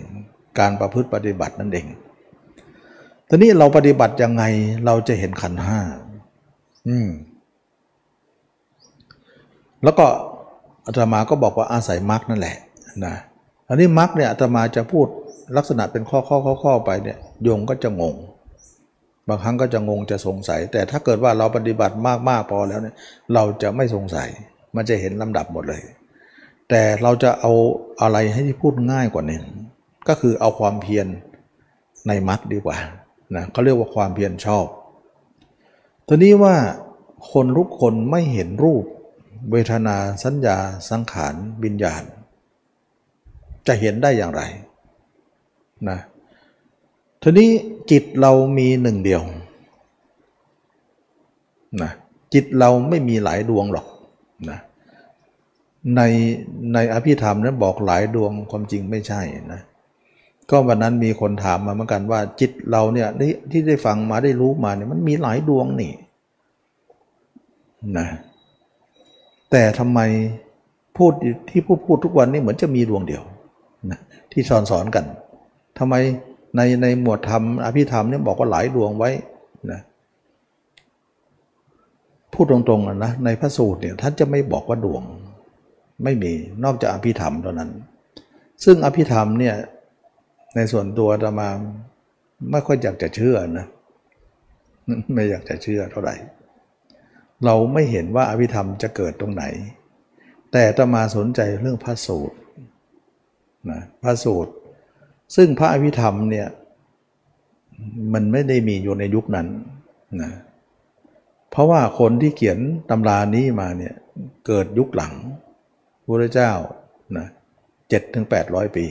[0.59, 1.87] การประพฤติปฏิบัตินั่นเอง
[3.29, 4.43] ทีนี้เราปฏิบัติยังไง
[4.85, 5.79] เราจะเห็นขันห้า
[6.87, 7.09] อืม
[9.83, 10.05] แล้วก็
[10.85, 12.57] อาตมาก็บอกว่าอาศัยมรรคนั่นแหละ
[13.05, 13.15] นะ
[13.67, 15.07] อันนี้มรรคเนี่ยอาตมาจะพูด
[15.57, 18.15] ลักษณะเป็นข้อข้อข้อข้อไปเนี่ยโยงก็จะงง
[19.31, 21.95] บางครั้งก็จะงงจะสงสัย แต่ถ้าเกิดว่าเราปฏิบัติ
[22.29, 22.95] มากๆพอแล้วเนี่ย
[23.33, 24.29] เราจะไม่สงสัย
[24.75, 25.81] มันจะเห็นลำดับหมดเลย
[26.69, 27.51] แต่เราจะเอา
[28.01, 29.39] อะไรให้ที่พูดง่ายกว่านี้
[30.07, 31.07] ก็คือเอาความเพียร
[32.07, 32.77] ในมัดดีกว่า
[33.35, 34.65] นะเขาเรียกว่าความเพียรชอบ
[36.07, 36.55] ตอนนี้ว่า
[37.31, 38.83] คนทุกคนไม่เห็นรูป
[39.51, 40.57] เวทนาสัญญา
[40.89, 42.03] สังขารวิญญาณ
[43.67, 44.41] จะเห็นได้อย่างไร
[45.89, 45.99] นะ
[47.21, 47.49] ทีนี้
[47.91, 49.21] จิตเรามีหนึ่งเดียว
[51.81, 51.91] นะ
[52.33, 53.85] จิตเราไม่มีหลายดวงหรอก
[54.49, 54.59] นะ
[55.95, 56.01] ใน
[56.73, 59.21] ในอภิธรรมนั้นบอกหลายดวงความจริงไม่ใช่
[59.53, 59.61] นะ
[60.49, 63.07] ก็วันนั้นมีคนถามมาเหมือนกันว่า จิตเราเนี่ย
[63.51, 65.91] ที่ได้ฟังมาได้รู้มาเนี่ยมันมีหลายดวงนี่
[67.97, 68.07] นะ
[69.51, 69.99] แต่ทำไม
[70.97, 71.11] พูด
[71.49, 73.23] ที่พูดพูดทุกวันนี่เหมือนจะมีดวงเดียว
[73.91, 73.99] นะ
[74.31, 75.05] ที่สอนสอนกัน
[75.79, 75.95] ทำไม
[76.55, 79.09] ในในหมวดธรรมอภิธรรมเนี่ยบอกว่าหลายดวงไว้
[79.71, 79.81] นะ
[82.33, 85.03] พูดตรงๆนะในพระสูตรเนี่ยท่านจะไม่บอกว่าดวง
[86.03, 86.33] ไม่มี
[86.63, 87.69] นอกจากอภิธรรมเท่านั้น
[88.63, 89.55] ซึ่งอภิธรรมเนี่ย
[90.55, 91.49] ในส่วนตัวธรรมา
[92.51, 93.67] ไม่ค่อยอยากจะเชื่อนะ
[95.13, 96.15] ไม่อยากจะเชื่อเท่าไหร่
[97.45, 99.43] เราไม่เห็นว่าอภิธรรมจะเกิดตรงไหน
[100.51, 102.37] แต่ธรรมาสนใจเรื่องพระสูตร
[103.71, 104.53] นะพระสูตร
[105.35, 106.47] ซึ่งพระอภิธรรมเนี่ย
[108.13, 109.47] มันไม่ได้มีอยู่ในยุคนั้น
[110.21, 110.31] นะ
[111.51, 112.59] เพราะว่าคนที่เขียน
[112.89, 113.93] ตำรานี้มาเนี่ย
[114.47, 115.13] เกิดยุคหลัง
[116.05, 116.51] พุทธเจ้า
[117.17, 117.27] นะ
[117.89, 118.85] เจ็ดถึงแปดร้อยปี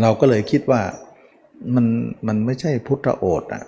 [0.00, 0.82] เราก็เลยคิดว่า
[1.74, 1.86] มัน
[2.26, 3.64] มันไม่ใช่พุทธโอษอะ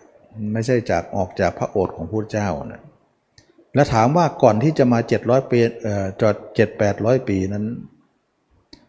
[0.53, 2.83] ไม่ใช่จากออกจากพระโอษฐ์ของพุทธเจ้านะ
[3.75, 7.65] แล้วถามว่าก่อนที่จะมา 700ปีเอ่อจอดเจ็ดแปดร้อยปีนั้น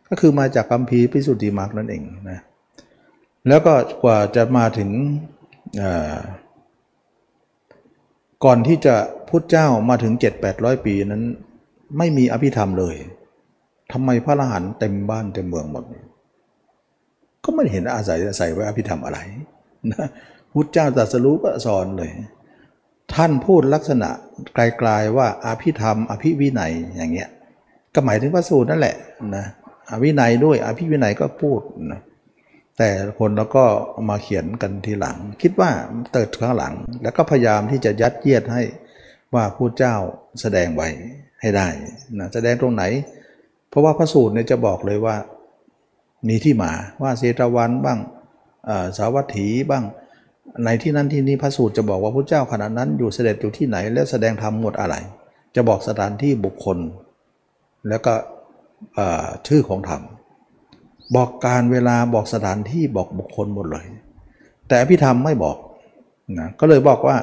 [0.09, 2.39] ก็คือมาจากคัมภีพิสุทธิมรรคนั่นเองนะ
[3.47, 4.89] แล้วก็กว่าจะมาถึง
[8.45, 8.95] ก่อนที่จะ
[9.29, 10.13] พุทธเจ้ามาถึง
[10.49, 11.23] 7-800 ปีนั้น
[11.97, 12.95] ไม่มีอภิธรรมเลย
[13.91, 15.83] ทำไมพระอรหันต์เต็มบ้านเต็มเมืองหมด
[17.43, 19.19] ก็ไม่เห็นอาศัยใส่ไว้อภิธรรมอะไร
[19.91, 20.07] นะ
[20.53, 22.11] พุทธเจ้าตรัสรู้ก็สอนเลย
[23.13, 24.09] ท่านพูดลักษณะ
[24.53, 27.29] ไกลๆว่าอภิธรรม อภิวินัยอย่างเงี้ย
[27.93, 28.95] ก็หมายถึงพระสูตรนั่นแหละ
[29.35, 29.45] นะ
[29.91, 31.61] อภินัยด้วยอภิวินัยก็พูด
[31.91, 32.01] นะ
[32.77, 33.65] แต่คนเราก็
[34.09, 35.69] มาเขียนกันทีหลัง คิดว่า
[36.11, 36.73] เติดข้างหลัง
[37.03, 38.63] แล้วก็พยายามที่จะยัดเยียดให้
[39.35, 39.95] ว่าผู้เจ้า
[40.41, 40.89] แสดงไว้
[41.41, 41.67] ให้ได้
[42.19, 42.83] นะแสดงตรงไหน
[43.69, 45.15] เพราะว่าพระสูตรเนี่ยจะบอกเลยว่า
[46.27, 46.71] มีที่มา
[47.01, 47.99] ว่าเซตวันบ้าง
[48.97, 49.83] สาวัตถีบ้าง
[50.65, 54.95] ในที่นั้นที่นี้พระสูตรจะบอกว่าพระเจ้าขณะนั้นอยู่เสด็จอยู่ที่ไหน แล้วแสดงธรรมหมดอะไร
[55.55, 56.77] จะบอกสถานที่บุคคล
[57.89, 58.13] แล้วก็
[59.47, 60.01] ชื่อของธรรม
[61.15, 63.85] บอกการเวลาบอกสถานที่บอกบุคคลหมดเลย
[64.67, 65.57] แต่พิธรรมไม่บอก
[66.39, 67.17] นะก็เลยบอกว่า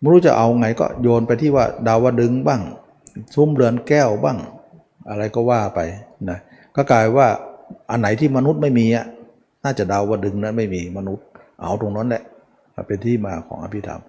[0.00, 2.62] ไม่รู้จะเอาไงก็โยนไปที่ว่าดาวดึงบ้าง
[3.34, 4.38] ซุ้มเรือนแก้วบ้าง
[5.10, 5.80] อะไรก็ว่าไป
[6.30, 6.38] นะ
[6.76, 7.28] ก็กลายว่า
[7.90, 9.06] อันไหนที่มนุษย์ไม่มีอะ
[9.64, 11.26] น่าจะดาวดึงนั้นไม่มีมนุษย์
[11.62, 12.22] เอาตรงนั้นแหละ
[12.86, 14.02] เป็นที่มาของอภิธรรม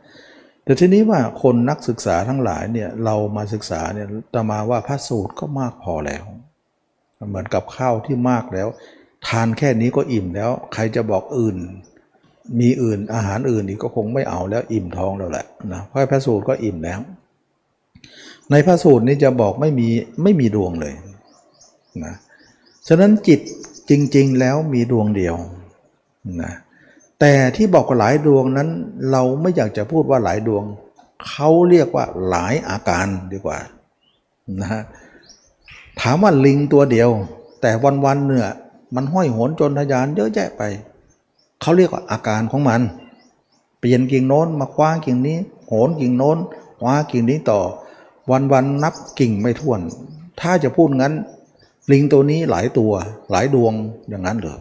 [0.63, 6.23] แต่ทีนี้ว่าคนนักศึกษาทั้งหลายเนี่ยเรามาศึกษาเนี่ยตมาว่าพระสูตรก็มากพอแล้ว
[7.29, 8.67] เหมือนกับข้าวที่มากแล้ว
[9.27, 11.57] ทานแค่นี้ก็อิ่มแล้ว ใครจะบอกอื่น
[12.59, 16.99] มีอื่นอาหารอื่นอีกก็คงไม่เอาแล้วอิ่มท้องแล้วแหละนะเพราะพระสูตรก็อิ่มแล้ว
[18.51, 19.89] ในพระสูตรนี้จะบอกไม่มี
[20.23, 20.93] ไม่มีดวงเลย
[22.05, 22.15] นะ
[22.87, 23.39] ฉะนั้นจิต
[23.89, 25.35] จริง ๆ แล้วมีดวงเดียว
[26.41, 26.53] นะ
[27.19, 28.69] แต่ที่บอกหลายดวงนั้น
[29.11, 30.63] เราไม่อยากจะพูดว่าหลายดวง
[31.27, 33.59] เขาเรียกว่าหลายอาการดีกว่า
[34.61, 34.81] นะ
[36.01, 37.09] ถามว่าลิงตัวเดียว
[37.61, 37.71] แต่
[38.05, 38.51] วันๆเนี่ย
[38.95, 40.61] มันห้อยโหนจนทยานเยอะแยะไป
[41.61, 42.81] เขาเรียกว่าอาการของมัน
[43.79, 45.37] เปลี่ยนกิ่งโน้นมาคว้ากิ่งนี้
[45.67, 46.37] โหนกิ่งโน้น
[46.79, 47.59] คว้ากิ่งนี้ต่อ
[48.31, 49.79] วันๆนับกิ่งไม่ถ้วน
[50.39, 51.13] ถ้าจะพูดงั้น
[51.91, 52.91] ลิงตัวนี้หลายตัว
[53.31, 53.73] หลายดวง
[54.09, 54.59] อย่างนั้นเลย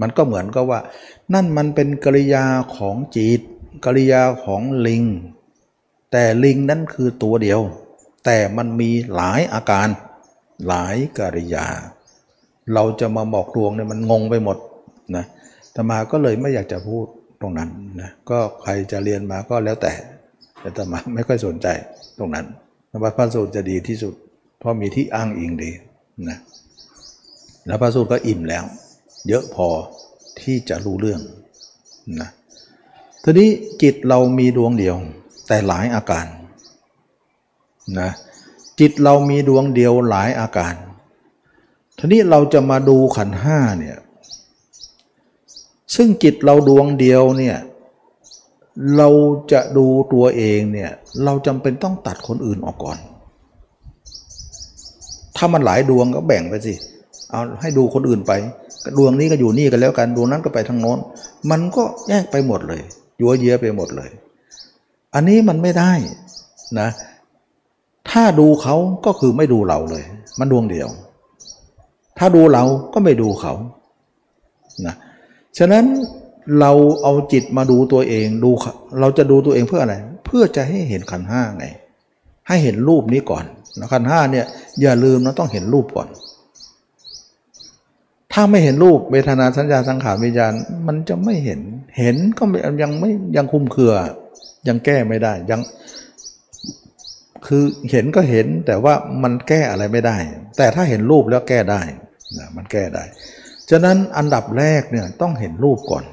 [0.00, 0.80] มันก็เหมือนกับว่า
[1.34, 2.44] นั่นมันเป็นกริยา
[2.76, 3.40] ของจิต
[3.84, 5.02] กริยาของลิง
[6.12, 7.60] แต่ลิงนั้นคือตัวเดียว
[8.24, 9.88] แต่มันมีหลายอาการ
[10.66, 11.66] หลายกริยา
[12.74, 14.58] เราจะมาบอกดวงเนี่ยมันงงไปหมด
[15.16, 15.24] นะ
[15.72, 17.06] แต่มาก็เลยไม่อยากจะพูด
[17.40, 19.92] ตรงนั้นนะก็ใครจะเรียนมาก็แล้วแต่
[20.60, 21.66] แต่ตมาไม่ค่อยสนใจ
[22.18, 22.46] ตรงนั้น
[23.02, 24.14] ว่าพระสูตรจะดีที่สุด
[24.58, 25.70] เพราะมีที่อ้างอิงดี
[26.28, 26.38] นะ
[27.66, 28.64] แล้วพระสูตรก็อิ่มแล้ว
[29.28, 29.68] เยอะพอ
[30.40, 31.20] ที่จะรู้เรื่อง
[32.20, 32.28] นะ
[33.22, 33.48] ทีนี้
[33.82, 34.96] จิตเรามีดวงเดียว
[35.48, 36.26] แต่หลายอาการ
[38.00, 38.10] นะ
[38.80, 40.74] จิตเรามีดวงเดียวหลายอาการ
[41.98, 43.98] ทีนี้เราจะมาดูขันห้าเนี่ย
[45.94, 47.56] ซึ่งจิตเราดวงเดียวเนี่ย
[48.96, 49.08] เรา
[49.52, 50.90] จะดูตัวเองเนี่ย
[51.24, 52.98] เราจำเป็นต้องตัดคนอื่นออกก่อน
[55.36, 56.74] ถ้ามันหลายดวงก็แบ่งไปสิ
[57.30, 58.32] เอาให้ดูคนอื่นไป
[58.98, 60.98] ดวงนี้ก็อยู่นี่กันแล้วกัน ดวงนั้นก็ไปทางโน้น
[61.50, 62.82] มันก็แยกไปหมดเลย
[63.20, 64.10] ยัวเยียไปหมดเลย
[65.14, 65.92] อันนี้มันไม่ได้
[66.80, 66.88] นะ
[68.10, 70.04] ถ้าดูเขาก็คือไม่ดูเราเลย
[70.38, 70.88] มันดวงเดียว
[72.18, 73.52] ถ้าดูเราก็ไม่ดูเขา
[74.86, 74.94] นะ
[75.58, 75.84] ฉะนั้น
[76.60, 78.50] เราเอาจิตมาดูตัวเองดู
[79.00, 79.94] เราจะดูตัวเองเพื่ออะไร
[80.26, 81.66] เพื่อจะให้เห็นขันห้าไง
[82.48, 83.44] ให้เห็นรูปนี้ก่อน
[83.78, 84.46] นะขันห้าเนี่ย
[84.80, 86.08] อย่าลืมนะต้องเห็นรูปก่อน
[88.32, 90.52] ถ้าไม่เห็นรูปเวทนาสัญญาสังขารวิญญาณ
[90.86, 91.60] มันจะไม่เห็น
[91.98, 92.44] เห็นก็
[92.82, 93.92] ยังไม่ยังคุมเครือ
[94.68, 95.60] ยังแก้ไม่ได้ยัง
[97.46, 100.16] คือเห็นก็เห็นแต่ว่ามันแก้อะไรไม่ได้
[100.56, 101.82] แต่ถ้าเห็นรูปแล้วแก้ได้
[102.38, 103.04] นะมันแก้ได้
[103.70, 106.04] ฉะนั้นอันดับแรกเนี่ยต้องเห็นรูปก่อน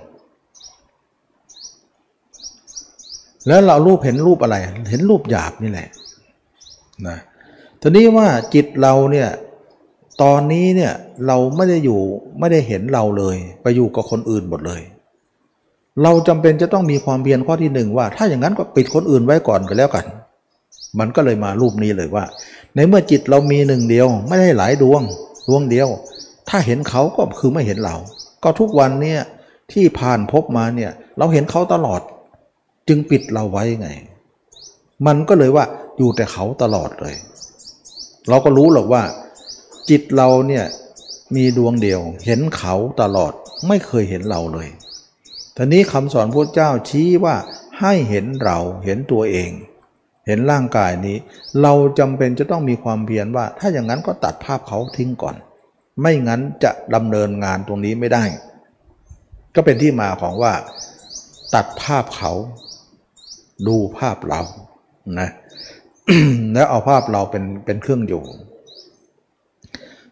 [3.48, 4.56] แล้วเรารูปเห็นรูปอะไร
[4.90, 5.90] เห็นรูปหยาบนี่แหละ
[7.08, 7.18] นะ
[7.82, 9.30] ทีนี้ว่าจิตเราเนี่ย
[10.24, 10.94] ตอนนี้เนี่ย
[11.28, 12.00] เราไม่ได้อยู่
[12.40, 14.82] ไม่ได้เห็นเราเลย ไปอยู่กับคนอื่นหมดเลย
[16.04, 20.06] เราจำเป็นจะต้องมีความเพียรข้อที่หนึ่งว่า ถ้าอย่างนั้นก็ปิดคนอื่นไว้ก่อนก็แล้วกัน
[21.00, 22.26] มันก็เลยมารูปนี้เลยว่า
[22.76, 25.02] ในเมื่อจิตเรามีหนึ่งเดียว ไม่ได้หลายดวง
[25.48, 25.90] ดวงเดียว
[26.50, 27.96] ถ้าเห็นเขาก็คือไม่เห็นเรา
[28.44, 29.22] ก็ทุกวันเนี่ย
[29.72, 32.02] ที่ผ่านพบมาเนี่ยเราเห็นเขาตลอด
[32.88, 33.90] จึงปิดเราไว้ไง
[35.08, 35.66] มันก็เลยว่า
[35.98, 37.16] อยู่แต่เขาตลอดเลย
[38.30, 39.04] เราก็รู้หรอกว่า
[39.90, 40.66] จิตเราเนี่ย
[41.36, 43.34] มีดวงเดียว เห็นเขาตลอด
[43.68, 44.68] ไม่เคยเห็นเราเลย
[45.56, 47.36] ทีนี้คำสอนพระเจ้าชี้ว่า
[47.80, 49.52] ให้เห็นเราเห็นตัวเอง
[50.28, 51.18] เห็นร่างกายนี้
[51.62, 55.36] เราจำเป็นจะต้องมีความเพียรว่า ถ้าอย่างนั้นก็ตัดภาพเขาทิ้งก่อน
[56.02, 58.24] ไม่งั้นจะดำเนินงานตรงนี้ไม่ได้
[59.56, 60.54] ก็เป็นที่มาของว่า
[61.56, 62.32] ตัดภาพเขา
[63.68, 64.42] ดูภาพเรา
[65.20, 65.30] นะ
[66.54, 68.24] แล้วเอาภาพเราเป็นเป็นเครื่องอยู่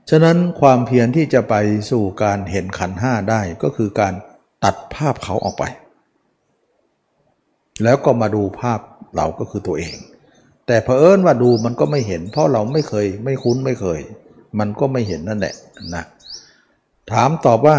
[0.10, 1.56] ฉะนั้นความเพียรที่จะไป
[1.92, 4.14] สู่การเห็นขันห้าได้ก็คือการ
[4.64, 5.64] ตัดภาพเขาออกไป
[7.84, 8.80] แล้วก็มาดูภาพ
[9.16, 9.96] เราก็คือตัวเอง
[10.68, 14.00] แต่เผอิญว่าดูมันก็ไม่เห็น เพราะเราไม่เคยไม่คุ้นไม่เคย
[14.60, 15.56] มันก็ไม่เห็นนั่นแหละ
[15.96, 16.04] นะ
[17.12, 17.78] ถามตอบว่า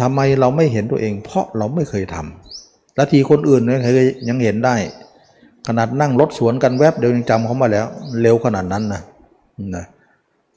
[0.00, 4.76] ทำไมเราไม่เห็นตัวเอง เพราะเราไม่เคยทำและทีคนอื่นเนี่ยเคยยังเห็นได้
[5.66, 7.86] ขนาดนั่งรถสวนกันแวบเดียวยังจำเขามาแล้ว
[8.22, 9.02] เร็วขนาดนั้นนะ
[9.76, 9.84] นะ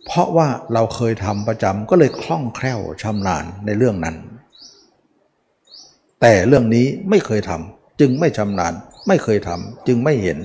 [0.05, 4.15] เพราะว่าเราเคยทำประจำก็เลยคล่องแคล่วชำนาญในเรื่องนั้น
[6.21, 8.73] แต่เรื่องนี้ไม่เคยทำจึงไม่ชำนาญ
[9.07, 10.39] ไม่เคยทำจึงไม่เห็น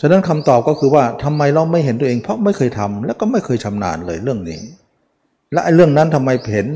[0.00, 4.60] ฉะนั้นคำตอบก็คือว่าทำไมเราไม่เห็นตัวเอง เพราะไม่เคยทำแล้วก็ไม่เคยชำนาญเลยเรื่องนี้
[5.52, 6.66] และเรื่องนั้นทำไมเห็น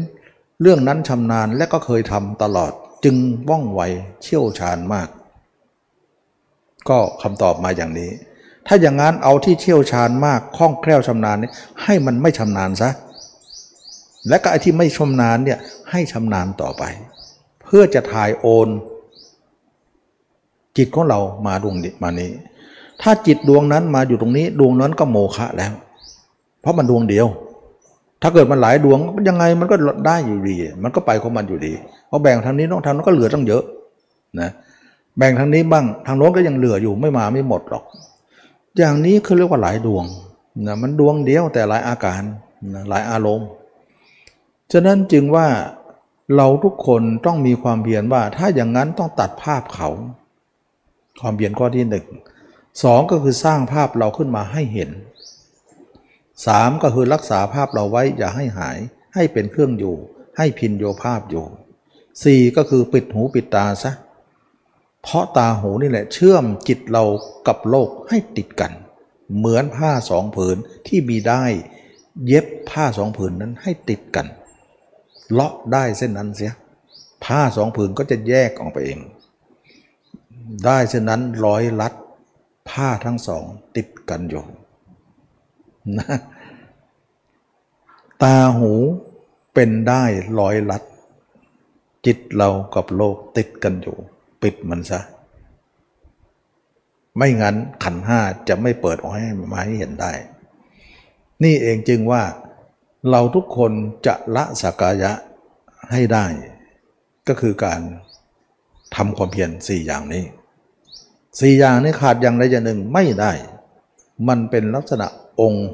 [0.63, 2.73] เรื่องนั้นชำนาญและก็เคยทำตลอด
[3.05, 3.17] จึง
[3.49, 3.81] ว่องไว
[4.23, 5.09] เชี่ยวชาญมาก
[6.89, 8.11] ก็คำตอบมาอย่างนี้
[8.67, 11.51] ถ้าอย่างนั้นเอาที่เชี่ยวชาญมากคล่องแคล่วชำนาญนี่
[11.83, 12.91] ให้มันไม่ชำนาญซะ
[14.29, 15.59] และก็ไอ้ที่ไม่ชำนาญเนี่ย
[15.91, 16.83] ให้ชำนาญต่อไป
[17.65, 18.69] เพื่อจะถ่ายโอน
[20.77, 22.31] จิตของเรามาดวงมานี้
[23.03, 25.73] ถ้าจิตดวงนั้นมาอยู่ตรงนี้ ดวงนั้นก็โมฆะแล้ว
[26.61, 27.27] เพราะมันดวงเดียว
[28.23, 28.99] ถ้าเกิดมันหลายดวง
[29.29, 31.73] ยังไงมันก็ได้อยู่ดี มันก็ไปของมันอยู่ดี
[32.09, 33.63] เพราะแบ่งทางนี้ต้องทางนั้นก็เหลือตั้งเยอะ
[34.41, 34.51] นะ
[35.19, 37.85] แบ่งทางนี้บ้างทางโน้นก็ยังเหลืออยู่ไม่มาไม่หมดหรอก
[38.79, 40.05] อย่างนี้คือเรียกว่าหลายดวง
[40.67, 42.23] นะมันดวงเดียวแต่หลายอาการ
[42.75, 43.49] นะหลายอารมณ์
[44.73, 45.47] ฉะนั้นจึงว่า
[46.37, 49.89] เราทุกคนต้องมีความเพียรว่าถ้าอย่างนั้นต้องตัดภาพเขา
[51.21, 52.07] ความเพียรข้อที่หนึ่ง
[52.85, 54.91] สองก็คือสร้างภาพเราขึ้นมาให้เห็น
[56.47, 58.79] สามก็คือรักษาภาพเราไว้อย่าให้หาย
[59.15, 59.97] ให้เป็นเครื่องอยู่
[60.37, 61.45] ให้พินโยภาพอยู่
[62.25, 63.93] สี่ก็คือปิดหูปิดตาซะ
[65.03, 67.05] เพราะตาหูนี่แหละเชื่อมจิตเรา
[67.47, 68.73] กับโลกให้ติดกัน
[69.37, 70.57] เหมือนผ้าสองผืน
[70.87, 71.45] ที่มีได้
[72.27, 74.27] เย็บผ้าสองผืนนั้นให้ติดกัน
[75.33, 76.53] เลาะได้เส้นนั้นเสีย
[77.25, 78.99] ผ้าสองผืนก็จะแยกออกไปเอง
[80.65, 81.93] ได้เส้นนั้นร้อยลัด
[82.69, 83.45] ผ้าทั้งสอง
[83.77, 84.45] ติดกันอยู่
[85.99, 86.17] นะ
[88.23, 88.73] ตาหู
[89.55, 90.03] เป็นได้
[90.41, 90.83] ร้อยลัด
[92.07, 93.97] จิตเรากับโลกติดกันอยู่
[94.43, 95.01] ปิดมันซะ
[97.17, 100.13] ไม่งั้นขันห้าจะไม่เปิดออกให้มาให้เห็นได้
[101.43, 102.23] นี่เองจึงว่า
[103.11, 103.73] เราทุกคน
[104.07, 105.13] จะละสักกายะ
[105.93, 106.27] ให้ได้
[107.29, 107.81] ก็คือการ
[108.97, 110.25] ทำความเพียรสี่อย่างนี้
[111.41, 113.33] สี่อย่างนี้ขาดอย่างใดอย่างหนึ่งไม่ได้
[114.29, 115.07] มันเป็นลักษณะ
[115.41, 115.69] องค์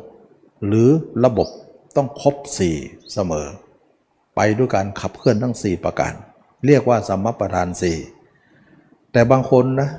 [0.66, 0.89] หรือ
[1.25, 1.49] ระบบ
[1.97, 2.77] ต้องครบสี่
[3.12, 3.47] เสมอ
[4.37, 6.12] ไปด้วยการขับเคลื่อนทั้งสี่ประการ
[6.66, 7.97] เรียกว่าสมประทานสี่
[9.12, 9.91] แต่บางคนนะ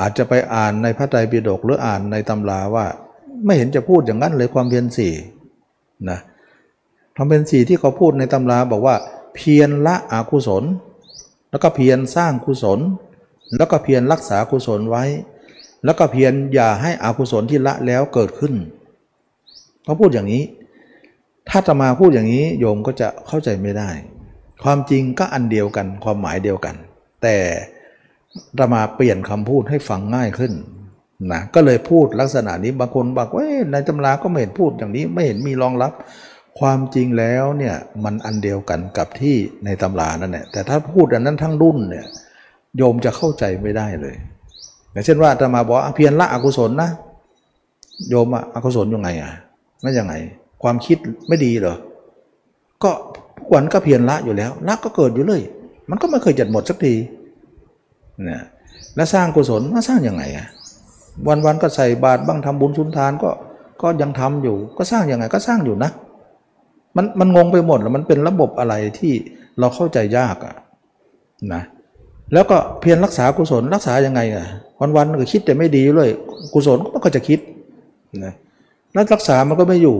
[0.00, 2.86] อาจจะไปอ่านในพระไตรปิฎกหรืออ่านในตำราว่า
[3.44, 5.12] ไม่เห็นจะพูดอย่างนั้นเลยความเพียรสี่
[6.10, 6.18] นะ
[7.16, 8.96] ทำเป็นสี่ที่เขาพูดในตำราบอกว่า
[9.34, 10.64] เพียรละอกุศล
[11.50, 12.80] แล้วก็เพียรสร้างกุศล
[13.56, 15.04] แล้วก็เพียรรักษากุศลไว้
[15.84, 18.54] แล้วก็เพียรอย่าให้อกุศลที่ละแล้วเกิดขึ้น
[19.84, 20.42] เขาพูดอย่างนี้
[21.48, 23.90] ถ้าจะมาพูดอย่างนี้โยมก็จะเข้าใจไม่ได้
[24.62, 26.74] ความจริงก็อันเดียวกันความหมายเดียวกัน
[27.22, 27.36] แต่
[28.58, 30.52] จะมาเปลี่ยนคำพูดให้ฟังง่ายขึ้น
[31.32, 35.92] นะก็เลยพูดลักษณะนี้บางคนบอกว่าในตำราก็ไม่เห็นพูดอย่างนี้ไม่เห็นมีรองรับ
[36.60, 42.06] ความจริงแล้วเนี่ยมันอันเดียวกันกับที่ในตำรานั่นแหละแต่ถ้าพูดอันนั้นทั้งรุ่นเนี่ย
[42.76, 44.16] โยมจะเข้าใจไม่ได้เลย
[44.92, 46.90] อย่างเช่นว่าจะมาบอกเพียรละอกุศลนะ
[48.08, 49.32] โยมอะอกุศลยังไงอะ
[49.80, 50.14] ไม่ยังไง
[50.62, 50.98] ความคิด
[51.28, 51.76] ไม่ดีเหรอ
[52.82, 52.90] ก็
[53.36, 55.42] ผู้วันก็เพียรละอยู่แล้วละก็เกิดอยู่เลย
[55.90, 56.94] มันก็ไม่เคยจัดหมดสักที
[58.28, 58.42] นี่ย
[58.96, 60.46] แล้วสร้างกุศลมาสร้างยังไงอะ
[61.46, 63.30] วันๆก็ใส่บาตรบ้างทำบุญสุนทานก็
[63.82, 65.90] ก็ยังทำอยู่ ก็สร้างยังไงก็สร้างอยู่นะ
[66.96, 69.12] มันมันงงไปหมดแล้วมันเป็นระบบอะไรที่
[69.58, 70.54] เราเข้าใจยากอะ
[71.52, 71.62] นะ
[72.32, 74.46] แล้วก็เพียรรักษากุศลรักษายังไงอะ
[74.96, 76.10] วันๆก็คิดแต่ไม่ดีเลย
[76.54, 77.38] กุศลก็จะคิด
[78.24, 78.34] นะ
[78.92, 79.98] แล้วรักษามันก็ไม่อยู่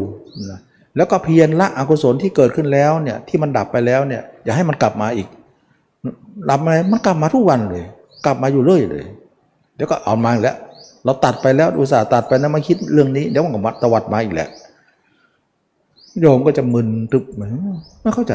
[0.51, 0.59] นะ
[0.97, 5.28] แล้วก็เพียรละอกุศลที่เกิดขึ้นแล้วเนี่ยที่มันดับไปแล้วเนี่ยอย่าให้มันกลับมาอีก
[6.51, 7.84] ดับมามันกลับมาทุกวันเลย
[8.26, 9.05] กลับมาอยู่เรื่อยเลย
[9.76, 10.57] แล้วก็เอามาแล้ว
[11.05, 14.49] เราตัดไปแล้วอุตส่าห์ตัดไปนะมาคิดเรื่องนี้เดี๋ยวมันก็มัดตวัดมาอีกแหละ
[16.21, 17.25] โยมก็จะมึนตึบ
[18.03, 18.35] ไม่เข้าใจ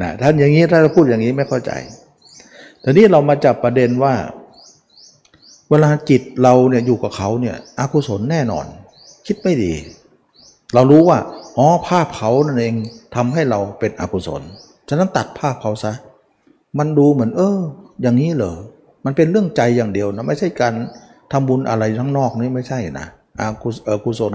[0.00, 1.72] นะท่านอย่างนี้ถ้าพูดอย่างนี้ไม่เข้าใจ
[2.82, 4.14] ทีนี้เรามาจับประเด็นว่า
[5.70, 8.66] เวลาจิตเราเนี่ยอยู่กับเขาเนี่ยอกุศลแน่นอน
[9.26, 9.72] คิดไม่ดี
[10.74, 11.18] เรารู้ว่า
[11.56, 12.74] อ๋อภาพเขานั่นเอง
[13.14, 14.42] ทำให้เราเป็นอกุศล
[14.88, 15.92] ฉะนั้นตัดภาพเขาซะ
[16.78, 17.58] มันดูเหมือน เออ
[18.02, 18.54] อย่างนี้เหรอ
[19.04, 20.74] มันเป็นเรื่องใจอย่างเดียวนะไม่ใช่การ
[21.32, 23.06] ทำบุญอะไรข้งนอกนี่ไม่ใช่นะ
[23.40, 24.32] อากุศอกุศล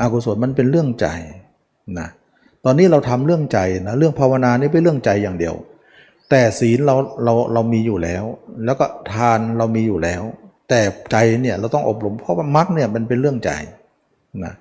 [0.00, 1.06] อกุศลมันเป็นเรื่องใจ
[1.98, 2.08] นะ
[2.64, 5.54] ตอนนี้เราทำเรื่องใจนะเรื่องภาวนานี่เป็นเรื่องใจอย่างเดียว
[6.30, 8.24] แต่ศีลเราเราเรามีอยู่แล้ว
[8.64, 10.22] แล้วก็ทานเรามีอยู่แล้ว
[10.68, 10.80] แต่
[11.10, 13.50] ใจเนี่ยเราต้องอบรมเพราะว่ามรรคเนี่ยมันเป็นเรื่องใจ
[14.44, 14.54] นะ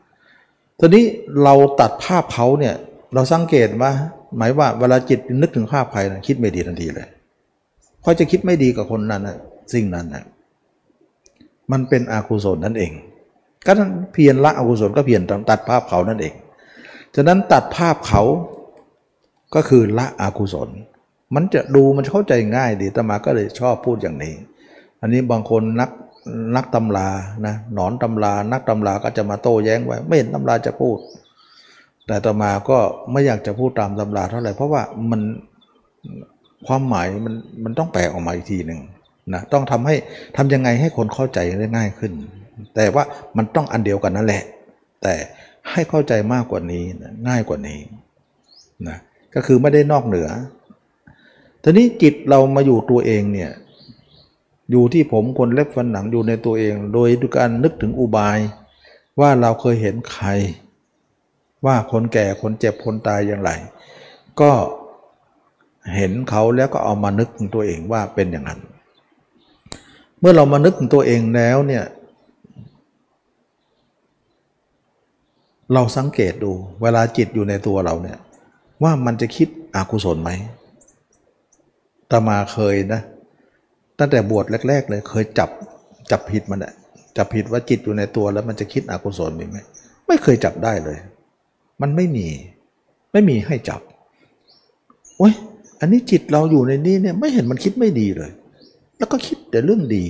[0.80, 1.05] ตอนนี้
[1.43, 2.76] เราตัดภาพเขาเนี่ย
[3.13, 3.91] เราสังเกตว่า
[4.38, 7.07] หมายว่าเวลาจิตนึกถึงภาพใครนะคิดไม่ดีทันทีเลย
[8.01, 9.38] เขาจะคิดไม่ดีกับคนนั้นนะ
[9.74, 10.24] สิ่งนั้นนะ
[11.71, 12.91] มันเป็นอกุศลนั่นเอง
[13.65, 13.71] ก็
[14.13, 16.34] เพียรละอกุศลก็เพียรตัดภาพเขานั่นเอง
[17.16, 18.24] ฉะนั้นตัดภาพเขา
[19.55, 20.70] ก็คือละอกุศล
[21.36, 24.36] มันจะดูมันเข้าใจง่ายดีตมาก็เลยชอบพูดอย่างนี้
[25.01, 25.89] อันนี้บางคนนัก
[26.55, 27.09] นักตำรา
[27.45, 30.97] นะหนอนตำรา นักตำราก็จะมาโต้แย้งไว้ ไม่เห็นตำราจะพูด
[32.07, 32.78] แต่ตมาก็
[33.11, 35.22] ไม่อยากจะพูดตามตำราเท่าไหร่เพราะว่ามัน
[36.68, 38.80] ความหมายมันมันต้องแปลออกมาอีกทีหนึ่ง
[39.34, 39.95] นะต้องทำให้
[40.38, 42.11] ทำยังไงให้คนเข้าใจได้ง่ายขึ้น
[42.76, 43.03] แต่ว่า
[43.38, 44.43] มันต้องอันเดียวกันนั่นแหละ
[45.01, 45.14] แต่
[45.72, 47.80] ให้เข้าใจมากกว่านี้นะง่ายกว่านี้
[48.88, 48.97] นะ
[49.34, 50.30] ก็คือไม่ได้นอกเหนือ
[51.64, 53.51] ทีนี้จิตเรามาอยู่ตัวเองเนี่ย
[54.72, 58.39] อยู่ที่ผมคนเล็บฟันหนังอยู่ในตัวเอง โดยการนึกถึงอุบาย
[59.20, 60.28] ว่าเราเคยเห็นใคร
[61.66, 63.51] ว่าคนแก่คนเจ็บคนตายอย่างไร
[64.41, 64.51] ก็
[65.95, 68.59] เห็นเขาแล้วก็เอามานึกถึงตัวเองว่าเป็นอย่างนั้น
[70.20, 71.84] เมื่อเรามานึกถึงตัวเองแล้วเนี่ย
[75.74, 76.51] เราสังเกตดู
[76.82, 78.17] เวลาจิตอยู่ในตัวเราเนี่ย
[78.84, 80.32] ว่ามันจะคิดอกุศลไหม
[82.11, 83.01] ตมาเคยนะ
[83.99, 85.49] ตั้งแต่บวชแรก ๆ เลยเคยจับ
[86.11, 86.74] จับผิดมันแหละ
[87.17, 89.57] จับผิดว่าจิตอยู่ในตัวแล้วมันจะคิดอกุศลมีไหม
[90.07, 90.97] ไม่เคยจับได้เลย
[91.82, 92.28] มันไม่มี
[93.11, 93.82] ไม่มีให้จับ
[95.17, 95.34] โอ้ย
[95.80, 98.32] อันนี้จิตเราอยู่ในนี้เนี่ยไม่เห็นมันคิดไม่ดีเลย
[98.97, 100.05] แล้วก็คิดแต่เรื่องดี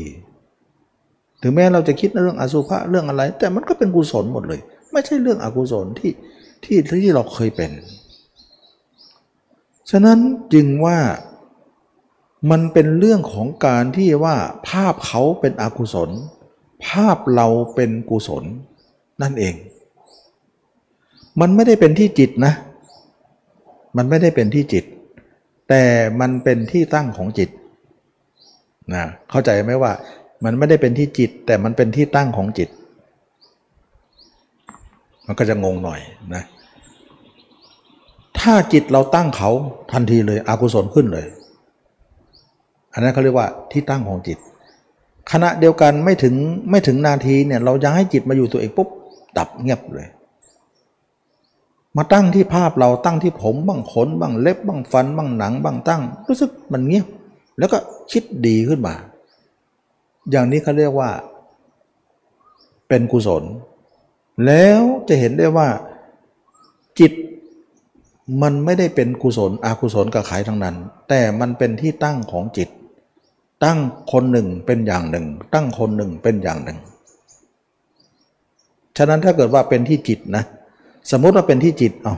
[1.41, 4.61] ถึงแม้เราจะคิดเรื่องอสุภะเรื่องอะไร แต่มันก็เป็นกุศลหมดเลย
[4.94, 6.14] ไม่ใช่เรื่องอกุศลที่
[6.64, 7.72] ที่ที่เราเคยเป็น
[9.91, 10.18] ฉะนั้น
[10.54, 11.00] จึงว่า
[12.52, 14.36] มันเป็นเรื่องของการที่ว่า
[14.70, 16.10] ภาพเขาเป็นอกุศล
[16.88, 18.44] ภาพเราเป็นกุศล
[19.22, 19.56] นั่นเอง
[21.41, 22.54] มันไม่ได้เป็นที่จิตนะ
[23.98, 24.86] มันไม่ได้เป็นที่จิต
[25.70, 25.84] แต่
[26.22, 27.50] มันเป็นที่ตั้งของจิต
[28.94, 29.91] นะเข้าใจไหมว่า
[30.44, 32.70] มันไม่ได้เป็นที่จิต แต่มันเป็นที่ตั้งของจิต
[35.28, 35.99] มันก็จะงงหน่อย
[36.36, 36.43] นะ
[38.39, 39.49] ถ้าจิตเราตั้งเขา
[39.91, 41.26] ทันทีเลยอกุศลขึ้นเลย
[42.93, 44.38] อันนั้นเขาเรียกว่าที่ตั้งของจิต
[45.32, 46.36] ขณะเดียวกันไม่ถึง
[46.69, 48.89] ไม่ถึงนาทีเนี่ยเราย้ายจิตมาอยู่ตัวเองปุ๊บ
[49.38, 50.07] ดับเงียบเลย
[51.97, 57.07] มาตั้งที่ภาพเราตั้งที่ผมบ้างขนบ้างเล็บบ้างฟันบ้างหนังบ้างตั้ง รู้สึกมันเงียบ
[57.59, 57.78] แล้วก็
[58.11, 58.95] คิดดีขึ้นมา
[60.32, 61.09] อย่างนี้เขาเรียกว่า
[62.88, 63.43] เป็นกุศล
[64.46, 65.68] แล้วจะเห็นได้ว่า
[67.00, 67.12] จิต
[68.42, 70.76] มันไม่ได้เป็นกุศลอกุศลกับขายทั้งนั้น
[71.10, 72.70] แต่มันเป็นที่ตั้งของจิต
[73.64, 73.80] ตั้ง
[74.12, 76.78] คนหนึ่งเป็นอย่างหนึ่ง ตั้งคนหนึ่งเป็นอย่างหนึ่ง
[78.98, 80.44] ฉะนั้นถ้าเกิดว่าเป็นที่จิตนะ
[81.12, 82.16] สมมติว่าเป็นที่จิตเอา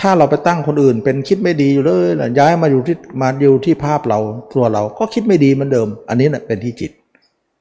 [0.00, 4.18] ถ้าเราไปตั้งคนอื่นเป็นคิดไม่ดีอยู่เลยนะย้ายมาอยู่ที่มาอยู่ที่ภาพเรา
[4.54, 6.90] ตัวเราก็คิดไม่ดีเหมือนเดิม อันนี้นะ่ะเป็นที่จิต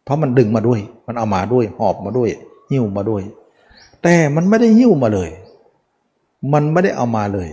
[0.04, 2.30] เพราะมันดึงมาด้วย มันเอามาด้วยหอบมาด้วย
[2.72, 3.24] หิ้วมาด้วย
[4.04, 5.30] แต่มันไม่ได้หิ้วมาเลย
[6.54, 7.50] มันไม่ได้เอามาเลย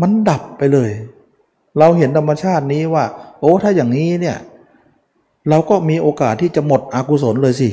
[0.00, 0.90] มันดับไปเลย
[1.78, 3.04] เราเห็นธรรมชาตินี้ว่า
[3.40, 4.36] โอ้ถ้าอย่างนี้เนี่ย
[5.48, 7.68] เราก็มีโอกาสที่จะหมดอกุศลเลยสิ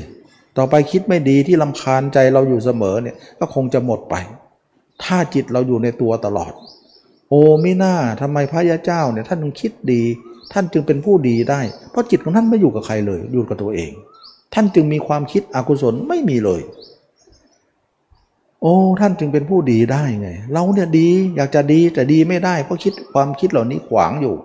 [0.58, 4.16] ต่อไปคิดไม่ดีที่ลำคาญใจเราอยู่เสมอเนี่ยก็คงจะหมดไป
[5.04, 6.54] ถ้าจิตเราอยู่ในตัวตลอด
[7.30, 10.02] โอ้ไม่น่าทำไมพระยาเจ้าเนี่ยท่านจึงคิดดี
[10.54, 13.92] ท่านจึงเป็นผู้ดีได้ เพราะจิตของท่านไม่อยู่กับใครเลย อยู่กับตัวเอง
[14.54, 16.62] ท่านจึงมีความคิดอกุศลไม่มีเลย
[18.62, 24.36] โอ้ท่านจึงเป็นผู้ดีได้ไง เราเนี่ยดีอยากจะดีแต่ดีไม่ได้ เพราะคิดความคิดเหล่านี้ขวางอยู่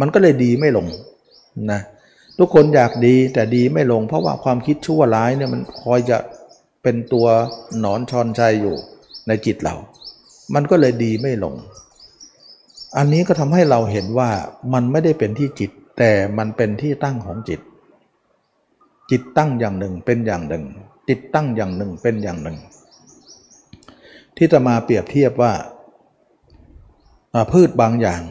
[0.00, 0.86] มันก็เลยดีไม่ลง
[1.70, 1.80] นะ
[2.38, 6.18] ทุกคนอยากดีแต่ดีไม่ลง เพราะว่าความคิดชั่วร้ายเนี่ยมันคอยจะ
[6.82, 7.26] เป็นตัว
[7.80, 8.76] หนอนชอนชัยอยู่
[9.28, 9.74] ในจิตเรา
[10.54, 11.54] มันก็เลยดีไม่ลง
[12.96, 14.30] อันนี้ก็ทำให้เราเห็นว่า
[14.72, 17.60] มันไม่ได้เป็นที่จิต แต่มันเป็นที่ตั้งของจิต
[19.12, 20.64] จิตตั้งอย่างหนึ่งเป็นอย่างหนึ่ง
[21.08, 22.58] จิตตั้งอย่างหนึ่งเป็นอย่างหนึ่ง
[24.36, 25.52] ที่จะมาเปรียบเทียบว่า
[27.52, 28.22] พืชบางอย่าง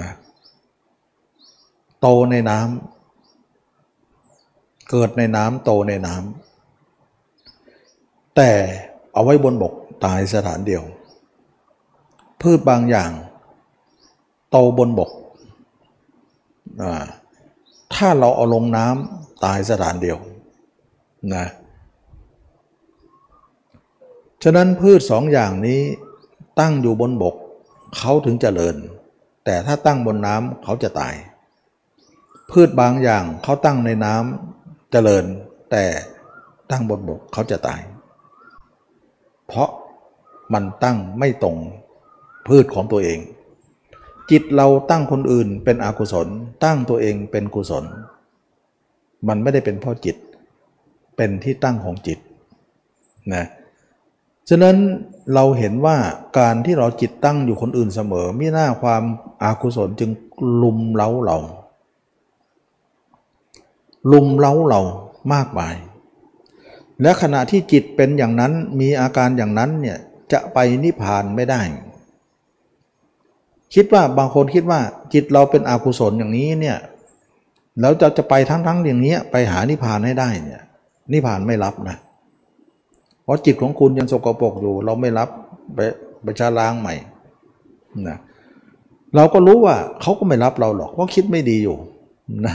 [0.00, 0.12] นะ
[2.00, 8.50] โตในน้ำเกิดในน้ำโตในน้ำแต่
[9.12, 9.72] เอาไว้บนบก
[10.04, 10.82] ตายสถานเดียว
[12.42, 13.10] พืชบางอย่าง
[14.50, 15.10] โตบนบก
[17.94, 20.18] ถ้าเราเอาลงน้ำ ตายสถานเดียว
[21.34, 21.46] นะ
[24.42, 25.80] ฉะนั้นพืชสองอย่างนี้
[26.60, 27.34] ตั้งอยู่บนบก
[27.96, 28.76] เขาถึงจเจริญ
[29.44, 31.14] แต่ถ้าตั้งบนน้ำเขาจะตาย
[32.50, 35.24] พืชบางอย่างเขาตั้งในน้ำเจริญ
[35.70, 35.84] แต่
[36.70, 37.80] ตั้งบนบกเขาจะตาย
[39.46, 39.70] เพราะ
[40.52, 41.56] มันตั้งไม่ตรง
[42.46, 43.18] พืชของตัวเอง
[44.30, 46.28] จิตเราตั้งคนอื่นเป็นอกุศล
[46.64, 47.84] ตั้งตัวเองเป็นกุศล
[49.28, 50.16] มันไม่ได้เป็นเพราะจิต
[51.16, 52.18] เป็นที่ตั้งของจิต
[53.34, 53.44] นะ
[54.48, 54.76] ฉะนั้น
[55.34, 55.96] เราเห็นว่า
[56.38, 59.02] การที่เราจิตตั้งอยู่คนอื่นเสมอมิหน้าความ
[59.42, 60.10] อากุศลจึง
[60.62, 61.38] ลุมเล้าเรา
[64.12, 64.80] ลุมเล้าเรา
[65.32, 65.76] มากมาย
[67.02, 69.98] และขณะที่จิตเป็นอย่างนั้นมีอาการอย่างนั้นเนี่ย
[70.32, 71.60] จะไปนิพพานไม่ได้
[73.74, 74.80] คิดว่าบางคนคิดว่า
[75.12, 76.78] จิตเราเป็นอกุศลอย่างนี้เนี่ย
[77.80, 80.62] แล้วจะจะไปทั้งๆอย่างนี้ไปหานิพพานให้ได้เนี่ย
[81.12, 81.96] นิพพานไม่รับนะ
[83.24, 85.28] เพราะจิตของคุณยังสกปรกอยู่ เราไม่รับ
[85.74, 85.78] ไป
[86.22, 86.94] ไปชาล้างใหม่
[88.08, 88.18] นะ
[89.16, 91.76] เราก็รู้ว่าเขาก็ไม่รับเราหรอกเพราะคิดไม่ดีอยู่
[92.46, 92.54] นะ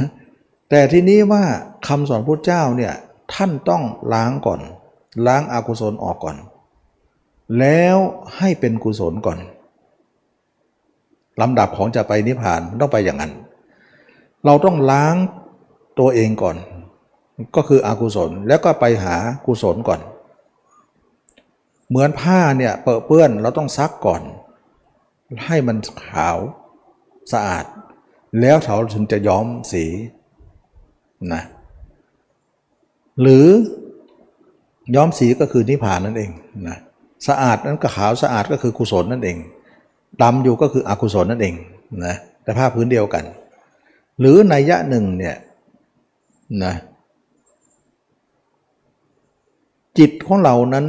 [0.69, 1.43] แต่ทีนี้ว่า
[1.87, 2.93] คำสอนพระเจ้าเนี่ย
[3.33, 4.59] ท่านต้องล้างก่อน
[5.27, 6.37] ล้างอากุศลออกก่อน
[7.59, 7.97] แล้ว
[8.37, 9.39] ให้เป็นกุศลก่อน
[11.41, 13.31] ลำดับของจะไปนิพพานต้องไปอย่างนั้น
[14.45, 15.15] เราต้องล้าง
[15.99, 16.57] ตัวเองก่อน
[17.55, 19.15] ก็คืออกุศลแล้วก็ไปหา
[19.45, 20.01] กุศลก่อน
[21.89, 24.21] เหมือนผ้าเนี่ยเปื้อเปื้อนเราต้องซักก่อน
[25.45, 26.37] ให้มันขาว
[27.33, 27.65] สะอาด
[28.41, 29.85] แล้วเขาถึงจะย้อมสี
[31.33, 31.43] นะ
[33.21, 33.47] หรือ
[34.95, 36.31] ย้อมสีก็คือนิพพานนั่นเอง
[36.67, 36.77] นะ
[37.27, 39.37] สะอาดนั้นก็ขาวสะอาดก็คือกุศลนั่นเอง
[40.21, 41.55] ดำอยู่ก็คืออกุศลนั่นเอง
[42.05, 43.23] นะแต่ภาพพื้นเดียวกัน
[44.19, 45.37] หรือในยะหนึ่งเนี่ย
[46.63, 46.73] นะ
[49.97, 50.85] จิตของเรานั้น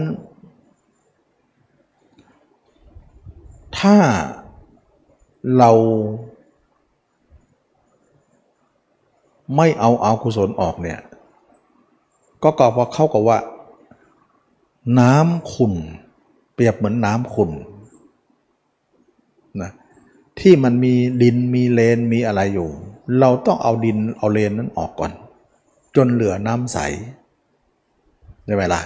[3.79, 3.97] ถ้า
[5.59, 5.71] เรา
[9.57, 11.01] ไม่เอาอากุศลออกเนี่ย
[12.43, 13.39] ก็กล่าวว่าเข้ากับว่า
[15.01, 15.75] น้ำขุ่น
[16.55, 17.51] เปรียบเหมือนน้ำขุ่น
[20.41, 22.69] ที่มันมีดินมีเลนมีอะไรอยู่
[23.21, 25.13] เราต้องเอาดินเอาเลนนั้นออกก่อน
[25.97, 26.79] จนเหลือน้ำใส
[28.45, 28.83] ได้ไหมล่ะ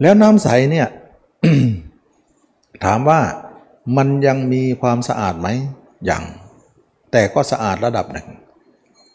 [0.00, 0.88] แล้วน้ำใสเนี่ย
[2.84, 3.20] ถามว่า
[3.96, 5.48] มันยังมีความสะอาดไหม
[6.10, 6.22] ยัง
[7.12, 8.28] แต่ก็สะอาดระดับหนึ่ง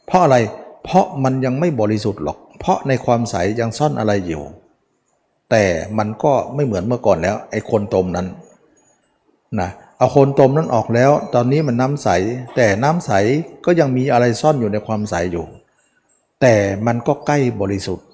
[0.05, 0.37] เพราะอะไร
[0.83, 4.43] เพราะมันยังไม่บริสุทธิ์หรอก เพราะในความใสยังซ่อนอะไรอยู่
[5.51, 5.63] แต่
[5.97, 8.27] มันก็ไม่เหมือนเมื่อก่อนแล้วไอ้คนต้มนั้น
[9.61, 9.69] นะ
[10.03, 12.09] เอาคนต้มนั้นออกแล้ว ตอนนี้มันน้ำใส
[12.55, 13.11] แต่น้ำใส
[13.65, 15.45] ก็ยังมีอะไรซ่อนอยู่ในความใสอยู่
[16.41, 16.55] แต่
[16.87, 18.05] มันก็ใกล้บริสุทธิ์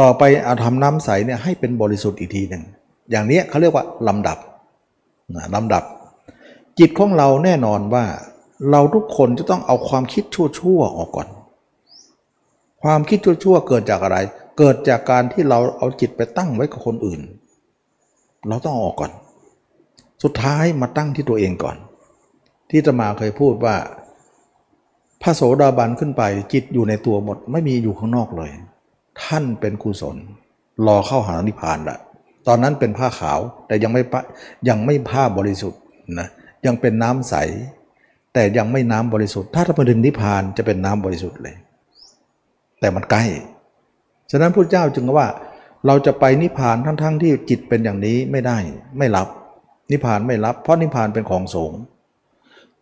[0.00, 2.64] ต่อไปเอาทำน้ำใสเนี่ยให้เป็นบริสุทธิ์อีกทีหนึ่ง
[3.10, 4.38] อย่างนี้เขาเรียกว่าลำดับ
[5.34, 5.82] นะลำดับ
[6.78, 8.04] จิตของเราแน่นอนว่า
[8.70, 11.28] เราทุกคนจะต้องเอาความคิดชั่วๆออกก่อน
[12.82, 14.18] ความคิดชั่วๆเกิดจากอะไร
[14.58, 17.20] เกิดจากการที่เราเอาจิตไปตั้งไว้กับคนอื่น
[18.48, 19.12] เราต้องออกก่อน
[20.22, 21.76] สุดท้ายมาตั้งที่ตัวเองก่อน
[22.70, 23.76] ที่จะมาเคยพูดว่า
[25.22, 28.50] พระโสดาบันขึ้นไปจิตอยู่ในตัวหมด ไม่มีอยู่ข้างนอกเลย
[29.22, 30.16] ท่านเป็นกุศล
[30.86, 31.98] รอเข้าหานิพพานละ
[32.46, 34.02] ตอนนั้นเป็นผ้าขาวแต่ยังไม่
[34.68, 35.80] ยังไม่ผ้าบริสุทธิ์
[36.18, 36.28] นะ
[36.66, 37.34] ยังเป็นน้ำใส
[38.34, 41.56] แต่ยังไม่น้ำบริสุทธิ์ ถ้าถ้ามาถึงนิพพานจะเป็นน้ำบริสุทธิ์เลย
[42.80, 43.24] แต่มันใกล้
[44.30, 45.26] ฉะนั้นพระเจ้าจึงว่า
[45.86, 48.58] เราจะไปนิพพานทั้งๆทที่จิตเป็นอย่างนี้ไม่ได้
[48.98, 49.28] ไม่รับ
[49.90, 51.72] นิพพานไม่รับ เพราะนิพพานเป็นของสูง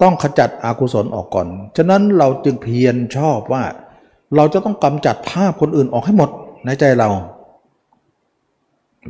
[0.03, 3.65] ต้องขจัดอกุศลออกก่อน ฉะนั้นเราจึงเพียรชอบว่า
[4.37, 6.31] เราจะต้องกำจัดภาพคนอื่นออกให้หมด
[6.65, 7.11] ในใจเรา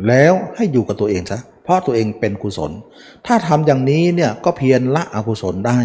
[0.08, 2.70] แล้วให้อยู่กับตัวเองซะเพราะตัวเองเป็นกุศล
[3.26, 5.80] ถ้าทำอย่างนี้เนี่ยก็เพียรละอกุศลได้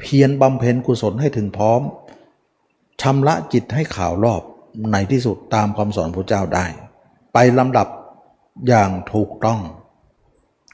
[0.00, 1.80] เพียรบำเพ็ญกุศลให้ถึงพร้อม
[3.02, 4.42] ชำระจิตให้ข่าวรอบ
[4.92, 6.66] ในที่สุดตามคำสอนพระเจ้าได้
[7.34, 7.88] ไปลำดับ
[8.68, 9.60] อย่างถูกต้อง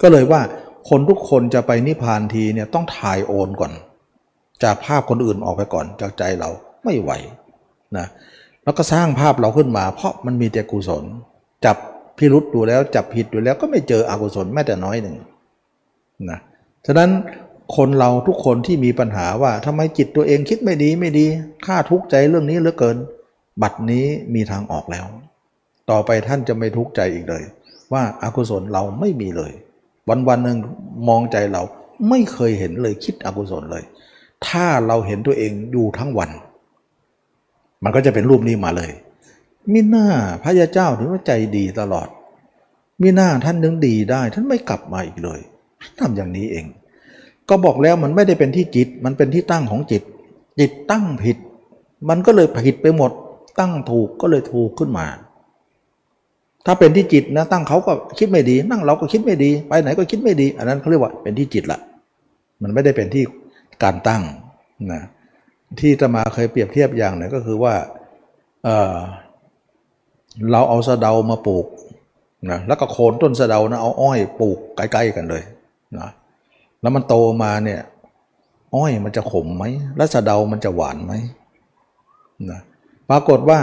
[0.03, 0.43] ก็เลยว่า
[0.89, 3.73] คนทุกคนจะไปนิพพานทีเนี่ยต้องถ่ายโอนก่อน
[4.63, 6.51] จากภาพคนอื่นออกไปก่อนจากใจเรา
[6.85, 7.11] ไม่ไหว
[7.97, 8.07] นะ
[8.65, 11.05] แล้วก็สร้างภาพเราขึ้นมา เพราะมันมีแต่กุศล
[11.65, 11.77] จับ
[12.19, 15.17] พิรุษดูแล้วจับผิดดูแล้วก็ไม่เจออกุศลแม้แต่น้อยหนึ่ง
[16.31, 16.39] นะ
[16.87, 17.11] ฉะนั้น
[17.77, 21.27] คนเราทุกคนที่มีปัญหาว่าทำไมจิตตัวเองคิดไม่ดีไม่ดี
[21.67, 22.97] ข้าทุกข์ใจเรื่องนี้เหลือเกิน
[23.63, 24.05] บัดนี้
[24.35, 25.07] มีทางออกแล้ว
[25.91, 27.43] ต่อไปท่านจะไม่ทุกข์ใจอีกเลย
[27.93, 29.53] ว่าอากุศลเราไม่มีเลย
[30.09, 30.59] วันวันหนึ่ง
[31.09, 31.63] มองใจเรา
[32.09, 33.85] ไม่เคยเห็นเลยคิดอกุศลเลย
[34.47, 36.31] ถ้าเราเห็นตัวเองอยู่ทั้งวัน
[37.85, 38.91] มันก็จะเป็นรูปนี้มาเลย
[39.73, 40.07] มิหน้า
[40.43, 42.09] พระยาเจ้าถึงว่าใจดีตลอด
[43.01, 45.41] มิหน้าท่านนึงดีได้ ท่านไม่กลับมาอีกเลย
[45.99, 46.65] ทำอย่างนี้เอง
[47.49, 50.03] ก็บอกแล้วมันไม่ได้เป็นที่จิต มันเป็นที่ตั้งของจิต
[50.59, 51.37] จิตตั้งผิด
[52.09, 53.11] มันก็เลยผิดไปหมด
[53.59, 55.07] ตั้งถูกก็เลยถูกขึ้นมา
[56.67, 61.79] ถ้าเป็นที่จิตนะตั้งเขาก็คิดไม่ดี นั่งเราก็คิดไม่ดี ไปไหนก็คิดไม่ดี อันนั้นเขาเรียกว่าเป็นที่จิตละ
[62.63, 63.25] มันไม่ได้เป็นที่
[63.83, 64.23] การตั้ง
[64.93, 65.03] นะ
[65.81, 67.75] ที่ตมาเคยเปรียบเทียบอย่างหนึ่งก็คือว่า
[68.65, 71.67] เเราเอาสะเดามาปลูก
[72.51, 75.43] นะแล้วก็โคนต้นสะเดานะเอาอ้อยปลูกใกล้ๆกันเลย
[75.99, 76.09] นะ
[76.81, 77.81] แล้วมันโตมาเนี่ย
[78.75, 79.65] อ้อยมันจะขมไหม
[79.97, 81.13] แล้วสะเดามันจะหวานไหม
[82.51, 82.61] นะ
[83.11, 83.59] ปรากฏว่า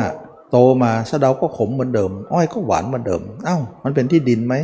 [0.51, 4.55] โตมาสะเดาก็ขมเหมือนเดิม อ้อยก็หวานเหมือนเดิม เอา้า มันเป็นที่ดินไหม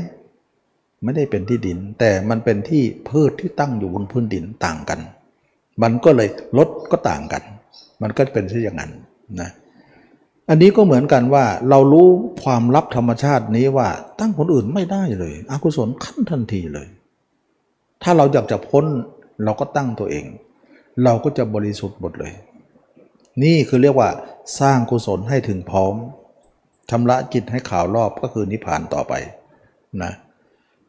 [1.04, 5.00] ไม่ได้เป็นที่ดิน แต่มันเป็นที่พืชที่ตั้งอยู่บนพื้นดินต่างกัน
[5.84, 7.44] มันก็เลยลดก็ต่างกัน
[8.02, 8.92] มันก็เป็นเช่นอย่างนั้น
[9.42, 9.50] นะ
[10.50, 12.08] อันนี้ก็เหมือนกันว่าเรารู้
[12.44, 13.88] ความลับธรรมชาตินี้ว่า
[14.20, 16.88] ตั้งคนอื่นไม่ได้เลยอกุศลขั้นทันทีเลย
[18.04, 18.86] ถ้าเราอยากจะพ้น
[19.44, 20.26] เราก็ตั้งตัวเอง
[21.04, 22.34] เราก็จะบริสุทธิ์หมดเลย
[23.44, 24.10] นี่คือเรียกว่า
[24.60, 25.94] สร้างกุศลให้ถึงพร้อม
[26.90, 29.14] ชำระจิตให้ข่าวรอบก็คือนิพพานต่อไป
[30.04, 30.12] นะ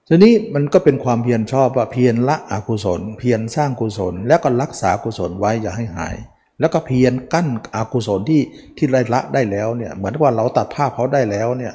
[0.09, 6.17] ทีนี้มันก็เป็นความเพียรชอบว่าเพียรละอกุศล เพียรสร้างกุศล แล้วก็รักษากุศลไว้อย่าให้หาย
[6.61, 8.41] แล้วก็เพียรกั้นอกุศลที่
[8.77, 11.75] ที่ไรละได้แล้วเนี่ยเหมือนว่าเราตัดภาพเขาได้แล้วเนี่ย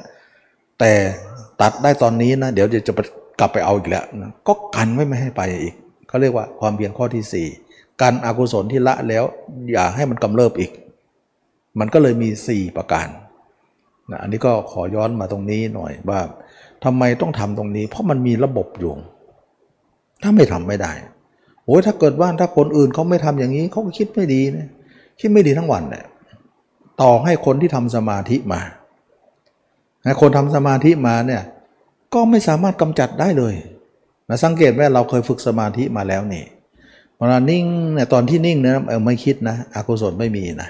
[0.80, 0.92] แต่
[1.60, 2.92] ตัดได้ตอนนี้นะเดี๋ยวจะ
[3.40, 5.74] กลับไปเอาอีกแล้วนะก็กันไม่ไม่ให้ไปอีก
[6.08, 7.61] เขาเรียกว่าความเพียรข้อที่4
[8.02, 9.24] กันอกุศลที่ละแล้ว
[9.72, 10.70] อย่าให้มันกำเริบอีก
[11.78, 13.08] มันก็เลยมี 4 ประการ
[14.10, 16.20] นะอันนี้ก็ขอย้อนมาตรงนี้หน่อยว่า
[16.84, 18.92] ทำไมต้องทำตรงนี้ เพราะมันมีระบบอยู่
[20.22, 20.92] ถ้าไม่ทำไม่ได้
[21.66, 24.68] โอ้ยถ้าเกิดว่าถ้าคนอื่นเขาไม่ทำอย่างนี้เขาก็คิดไม่ดีนะ
[25.20, 26.04] คิดไม่ดีทั้งวันเนี่ย
[27.02, 28.60] ต่อให้คนที่ทำสมาธิมา
[30.20, 31.42] คนทำสมาธิมาเนี่ย
[32.14, 33.54] ก็ไม่สามารถกำจัดได้เลย
[34.28, 36.44] นะสังเกตไหมเราเคยฝึกสมาธิมาแล้วนี่
[37.18, 40.68] เวลานิ่งเนี่ยตอนที่นิ่งเนี่ยเออไม่คิดนะอกุศลไม่มีนะ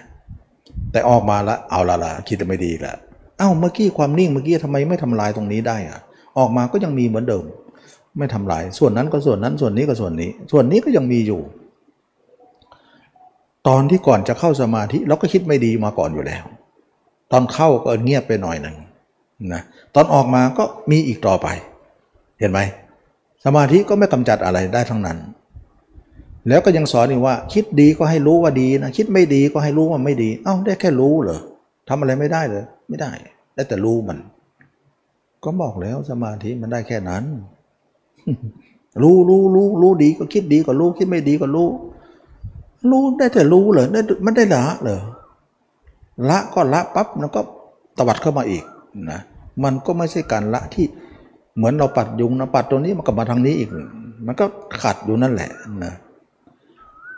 [0.93, 2.97] แต่ออกมาล้วเอาละละคิดไม่ดีล้ว
[3.39, 6.01] เอ้าเมื่อกี้ความนิ่งเมื่อกี้ทำไมไม่ทำลายตรงนี้ได้อะ
[6.39, 7.45] ออกมาก็ยังมีเหมือนเดิม
[8.19, 11.41] ไม่ทำลายส่วนนั้นก็ส่วนนั้นส่วนนี้ก็ส่วนนี้ ส่วนนี้ก็ยังมีอยู่
[13.69, 16.45] ตอนที่ก่อนจะเข้าสมาธิเราก็คิดไม่ดีมาก่อนอยู่แล้ว
[17.33, 18.77] ตอนเข้าก็เงียบไปหน่อยหนึ่ง
[19.55, 19.63] นะ
[19.95, 21.47] ตอนออกมาก็มีอีกต่อไป
[22.39, 22.61] เห็นไหม
[23.45, 25.19] สมาธิก็ไม่กำจัดอะไรได้ทั้งนั้น
[26.49, 31.41] แล้วก็ยังสอนอีกว่า คิดดีก็ให้รู้ว่าดีนะคิดไม่ดีก็ให้รู้ว่าไม่ดี เอ้าได้แค่รู้เหรอ
[31.89, 33.11] ทำอะไรไม่ได้เลยไม่ได้
[33.55, 34.19] ได้แต่รู้มัน
[35.45, 37.25] ก็บอกแล้วสมาธิมันได้แค่นั้น
[39.03, 41.69] รู้รู้รู้รู้ดีก็คิดดีก็รู้คิดไม่ดีก็รู้
[42.91, 45.01] รู้ได้แต่รู้เหรอได้ไม่ได้ละเหรอ
[46.29, 47.41] ละก็ละปั๊บแล้วก็
[47.99, 48.65] ตวัดเข้ามาอีก
[49.11, 49.21] นะ
[49.65, 50.87] มันก็ไม่ใช่การละที่
[51.57, 53.69] เหมือนเราปัดยุงนะปัดตรงนี้มันก็มาทางนี้อีก
[54.27, 54.47] มันก็
[54.83, 55.51] ขัดอยู่นั่นแหละ
[55.85, 55.93] นะ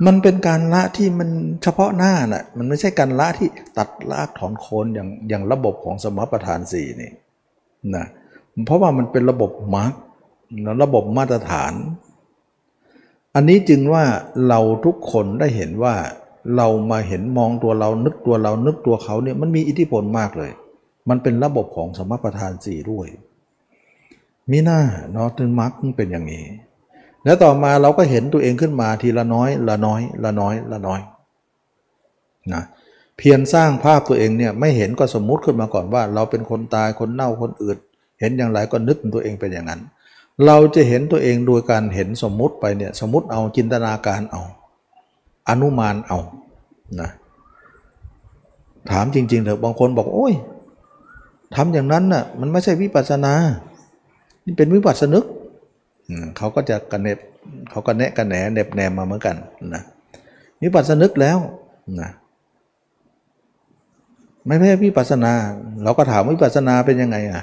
[0.07, 1.29] มันเป็นการละที่มัน
[1.63, 3.49] เฉพาะหน้านะ่ะ มันไม่ใช่การละที่
[3.79, 7.11] ตัดลากถอนโคนอย่างอย่างระบบของสมประทานสี่นี่
[7.97, 8.07] นะ
[8.67, 9.95] เพราะว่ามันเป็นระบบมาร์ก
[10.83, 11.73] ระบบมาตรฐาน
[13.35, 14.05] อันนี้จึงว่า
[14.49, 15.95] เราทุกคนได้เห็นว่า
[16.57, 20.53] เรามาเห็นมองตัวเรานึกตัวเรานึกตัวเขาเนี่ยมันมีอิทธิพลมากเลย
[21.09, 23.07] มันเป็นระบบของสมประทานสี่ด้วย
[24.51, 24.81] มีหน้า
[25.13, 26.45] เนาะถึงมาร์กเป็นอย่างนี้
[27.25, 31.01] แล้วต่อมาเราก็เห็นตัวเองขึ้นมาทีละน้อย ละน้อย ละน้อย ละน้อย
[32.53, 32.63] นะ
[33.17, 37.77] เพียรสร้างภาพตัวเองเนี่ยไม่เห็นก็สมมุติขึ้นมาก่อนว่า เราเป็นคนตายคนเน่าคนอื่น
[38.21, 39.81] เห็นอย่างไรก็นึกตัวเองเป็นอย่างนั้น
[40.47, 44.43] เราจะเห็นตัวเองโดยการเห็นสมมุติไปเนี่ยสมมติเอาจินตนาการเอา
[45.49, 46.19] อนุมานเอา
[47.01, 47.11] นะ
[48.91, 50.35] ถามจริงๆเถอะบางคนบอกโอ้ย
[51.55, 53.35] ทำอย่างนั้นน่ะมันไม่ใช่วิปัสนา
[54.45, 55.25] นี่เป็นวิปัสสนึก
[56.37, 57.19] เขาก็จะกระเน็บ
[57.71, 59.37] เขาก็แนะกระแหนเน็บแนมมาเหมือนกัน
[59.75, 59.83] นะ
[60.63, 61.39] วิปัสสนึกแล้ว
[62.01, 62.11] นะ
[64.47, 65.33] ไม่ใช่วิปัสนา
[65.83, 67.43] เราก็ถามวิปัสนาเป็นยังไงอะ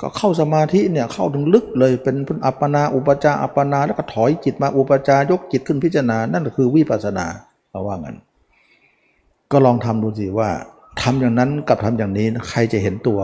[0.00, 7.26] ก็เข้าสมาธิเนี่ยเข้าถึงลึกเลยเป็นอัปปนาอุปจาอัปปนาแล้วก็ถอยจิตมาอุปจายกจิตขึ้นพิจารณา นั่นคือวิปัสนา
[7.70, 8.16] เราว่างั้น
[9.52, 10.50] ก็ลองทำดูสิว่า
[11.02, 13.20] ทำอย่างนั้นกับทำอย่างนี้ใครจะเห็นตัว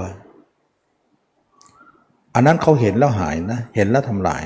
[2.37, 4.43] อันนั้นเขาเห็นแล้วหายนะ เห็นแล้วทำลาย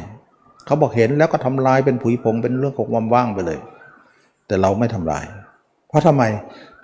[0.66, 3.58] เขาบอกเห็นแล้วก็ทำลายเป็นผุยผงเป็นเรื่องของความว่างไปเลย
[4.46, 5.24] แต่เราไม่ทำลาย
[5.88, 6.22] เพราะทำไม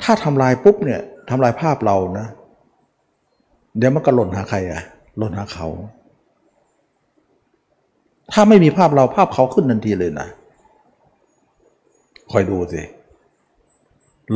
[0.03, 1.01] ถ้าทำลายปุ๊บเนี่ย
[1.31, 2.27] ทำลายภาพเรานะ
[3.77, 4.83] เดี๋ยวมันก็หล่นหาใครอะ
[5.19, 5.67] หล่นหาเขา
[8.33, 10.29] ถ้าไม่มีภาพเราภาพเขาขึ้นทันทีเลยนะ
[12.31, 12.83] คอยดูสิ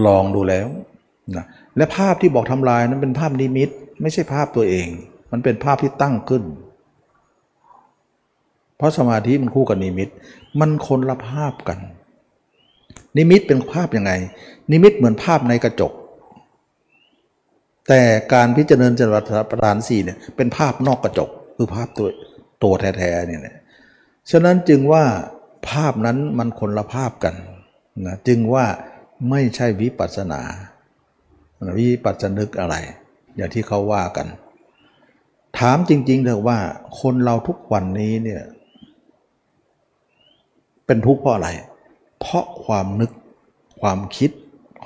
[0.07, 0.69] ลองดูแล้ว
[1.37, 1.45] นะ
[1.77, 3.69] และภาพที่บอกทำลายนั้นเป็นภาพนิมิต
[4.03, 4.89] ไม่ใช่ภาพตัวเอง
[5.31, 6.45] มันเป็นภาพที่ตั้งขึ้น
[8.77, 10.09] เพราะสมาธิมันคู่กับนิมิต
[10.61, 11.79] มันคนละภาพกัน
[13.17, 14.13] นิมิตเป็นภาพยังไง
[14.71, 15.93] นิมิตเหมือนภาพในกระจก
[17.89, 18.03] แต่
[18.33, 19.17] การพิจารณาจร
[19.51, 22.09] ประธานสี่เนี่ยเป็นภาพนอกกระจกคือภาพตัว
[22.63, 23.41] ตัวแท้ๆเนี่ย
[24.31, 25.05] ฉะนั้นจึงว่า
[25.69, 27.35] ภาพนั้นมันคนละภาพกัน
[28.07, 28.67] นะจึงว่า
[29.31, 30.41] ไม่ใช่วิปัสสนา
[31.79, 32.75] วิปัสสนึกอะไร
[33.37, 34.27] อย่างที่เขาว่ากัน
[35.61, 36.59] ถามจริง ๆเถอะว่า
[37.01, 38.43] คนเราทุกวันนี้เนี่ย
[40.87, 41.49] เป็นทุกข์เพราะอะไร
[42.21, 43.11] เพราะความนึก
[43.81, 44.31] ความคิด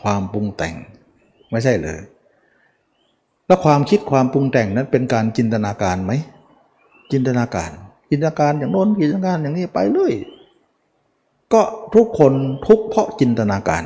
[0.02, 0.74] ความปรุงแต่ง
[1.50, 1.98] ไม่ใช่เลย
[3.46, 6.12] แล้วความคิดความปรุงแต่งนั้นเป็นการจินตนาการไหม
[7.12, 7.70] จินตนาการ
[8.10, 10.12] จินตนาการอย่างโน้นจินตนาการอย่างนี้ไปเลย
[11.52, 11.62] ก็
[11.94, 12.32] ทุกคน
[12.66, 13.84] ทุกเพราะจินตนาการ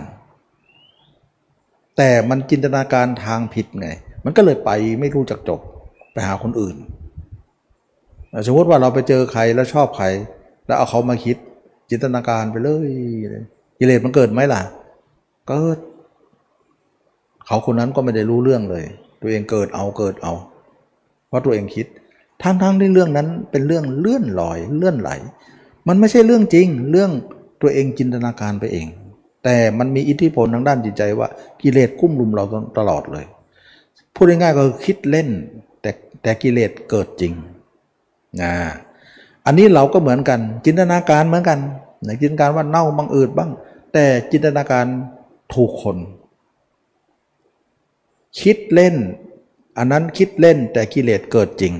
[1.96, 3.88] แต่มันจินตนาการทางผิดไง
[4.24, 4.70] มันก็เลยไป
[5.00, 5.60] ไม่รู้จักจบ
[6.12, 6.76] ไปหาคนอื่น
[8.46, 10.06] สมมติว่าเราไปเจอใครแล้วชอบใคร
[10.66, 11.36] แล้วเอาเขามาคิด
[11.90, 12.90] จินตนาการไปเลย
[13.78, 14.62] กิเลสมันเกิดไหมล่ะ
[15.48, 15.78] เกิด
[17.46, 18.84] เขาคนนั้นก็ไม่ได้รู้เรื่องเลย
[19.20, 20.32] ตัวเองเกิดเอาเกิดเอา
[21.28, 21.86] เพราะตัวเองคิด
[22.42, 25.10] ทั้งๆที่เรื่องนั้นเป็นเรื่องเลื่อนลอยเลื่อนไหล
[25.88, 27.10] มันไม่ใช่เรื่องจริง เรื่อง
[27.62, 28.86] ตัวเองจินตนาการไปเอง
[29.44, 31.28] แต่มันมีอิทธิพลทางด้านจิตใจว่า
[31.62, 32.44] กิเลสกุ้มลุมเรา
[32.78, 33.24] ตลอดเลย
[34.14, 35.28] พูดง่ายๆก็คือคิดเล่น
[36.22, 37.32] แต่กิเลสเกิดจริง
[38.40, 38.52] นะ
[39.46, 41.58] อันนี้เราก็เหมือนกัน จินตนาการเหมือนกัน
[42.06, 43.50] นะจินตนาการว่าเน่าบังอืดบ้าง
[43.92, 44.86] แต่จินตนาการ
[45.54, 45.98] ถูกคน
[48.40, 48.96] คิดเล่น
[49.78, 51.74] อันนั้นคิดเล่นแต่กิเลสเกิดจริง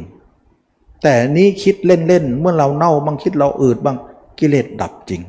[1.03, 3.97] แต่นี้คิดเล่นๆเมื่อเราเน่าบ้างคิดเราอืดบ้าง
[4.39, 5.23] กิเลสดับจริง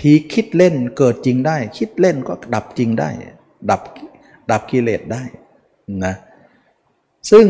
[0.00, 3.08] ทีคิดเล่นเกิดจริงได้ คิดเล่นก็ดับจริงได้
[3.70, 3.80] ดับ
[4.50, 5.22] ดับกิเลสได้
[6.04, 6.14] นะ
[7.30, 7.46] ซึ่ง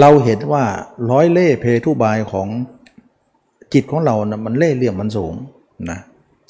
[0.00, 0.64] เราเห็นว่า
[1.10, 2.48] ร้อยเล่เพทุบายของ
[3.72, 5.34] จิตของเรานะมันเล่เหลี่ยมมันสูง
[5.90, 5.98] นะ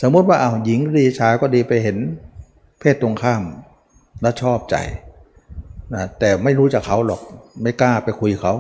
[0.02, 1.98] สมมติว่าเอาหญิงดีชายก็ดีไปเห็น
[2.80, 3.42] เพศตรงข้าม
[4.22, 4.76] แล้วชอบใจ
[5.94, 7.20] นะแต่ไม่รู้จักเขาหรอก
[7.62, 8.52] ไม่กล้าไปคุยเขา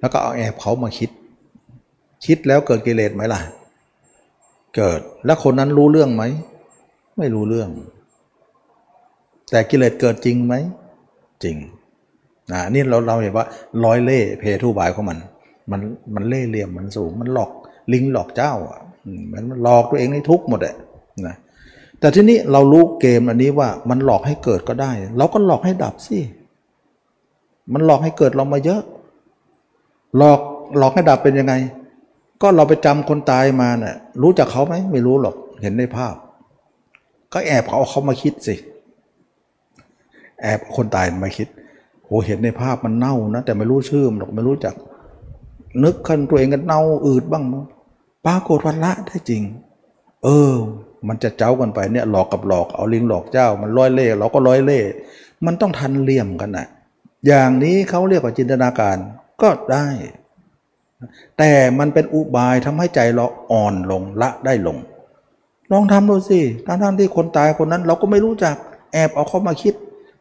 [0.00, 1.10] แล้วก็เอาแอบเขามาคิด
[2.26, 3.40] คิดแล้วเกิดกิเลสไหมล่ะ
[4.76, 6.24] เกิดแล้วคนนั้นรู้เรื่องไหม
[7.18, 7.70] ไม่รู้เรื่อง
[9.50, 10.54] แต่กิเลสเกิดจริงไหม
[11.44, 11.56] จริง
[12.52, 13.46] นะนี่เราเราเห็นว่า
[13.84, 15.18] ร้อยเล่เพทุบายของมัน
[15.70, 15.80] มัน
[16.14, 17.50] มันเล่เหลี่ยมมันสูงมันหลอก
[17.92, 18.78] ลิงหลอกเจ้าอะ
[19.32, 20.74] มันหลอกตัวเองให้ทุกข์หมดอะ
[21.26, 21.36] นะ
[22.00, 26.18] แต่ที่นี้เรารู้เกมอันนี้ว่ามันหลอกให้เกิดก็ได้ เราก็หลอกให้ดับสิ
[27.72, 28.82] มันหลอกให้เกิดเรามาเยอะ
[30.16, 30.40] หลอก
[30.78, 31.54] หลอกให้ดับเป็นยังไง
[32.42, 36.14] ก็เราไปจำคนตายมาเนะ่ยรู้จักเขาไหมไม่รู้หรอกเห็นในภาพ
[37.32, 38.54] ก็แอบเขาเขามาคิดสิ
[40.42, 41.48] แอบคนตายมาคิด
[42.08, 44.74] โหเห็นในภาพมันเน่านะแต่ไม่รู้ชื่อหรอกไม่รู้จัก
[45.82, 47.44] นึกคันตัวเองกันเน่าอืดบ้าง
[48.26, 49.42] ปรากฏวันละได้จริง
[50.24, 50.54] เออ
[51.08, 54.80] มันจะเจ้ากันไปเนี่ยหลอกกับหลอกเอาลิงหลอกเจ้า มันร้อยเล่เราก็ร้อยเล่
[55.46, 56.66] มันต้องทันเลี่ยมกันนะ
[57.26, 58.96] อย่างนี้เขาเรียกว่าจินตนาการ
[59.42, 59.86] ก็ได้
[61.38, 64.76] แต่มันเป็นอุบายทำให้ใจเราอ่อนลงละได้ลง
[65.72, 68.54] ลองทำดูสิทั้งทั้งที่คนตายคนนั้นเราก็ไม่รู้จัก
[68.92, 69.74] แอบเอาเขามาคิด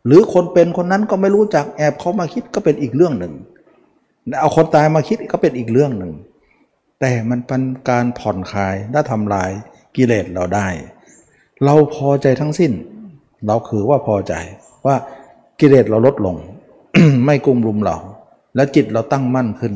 [0.05, 3.33] หรือคนเป็นคนนั้นก็ไม่รู้จักแอบเขามาคิดก็เป็นอีกเรื่องหนึ่ง
[4.39, 6.13] เอาคนตายมาคิดก็เป็นอีกเรื่องหนึ่ง
[7.01, 9.51] แต่มันเป็นการผ่อนคลายและทำลาย
[9.95, 10.67] กิเลสเราได้
[11.63, 12.71] เราพอใจทั้งสิ้น
[13.47, 14.33] เราคือว่าพอใจ
[14.85, 14.95] ว่า
[15.59, 16.35] กิเลสเราลดลง
[17.25, 17.97] ไม่กุ้มรุมเรา
[18.55, 19.73] และจิตเราตั้งมั่นขึ้น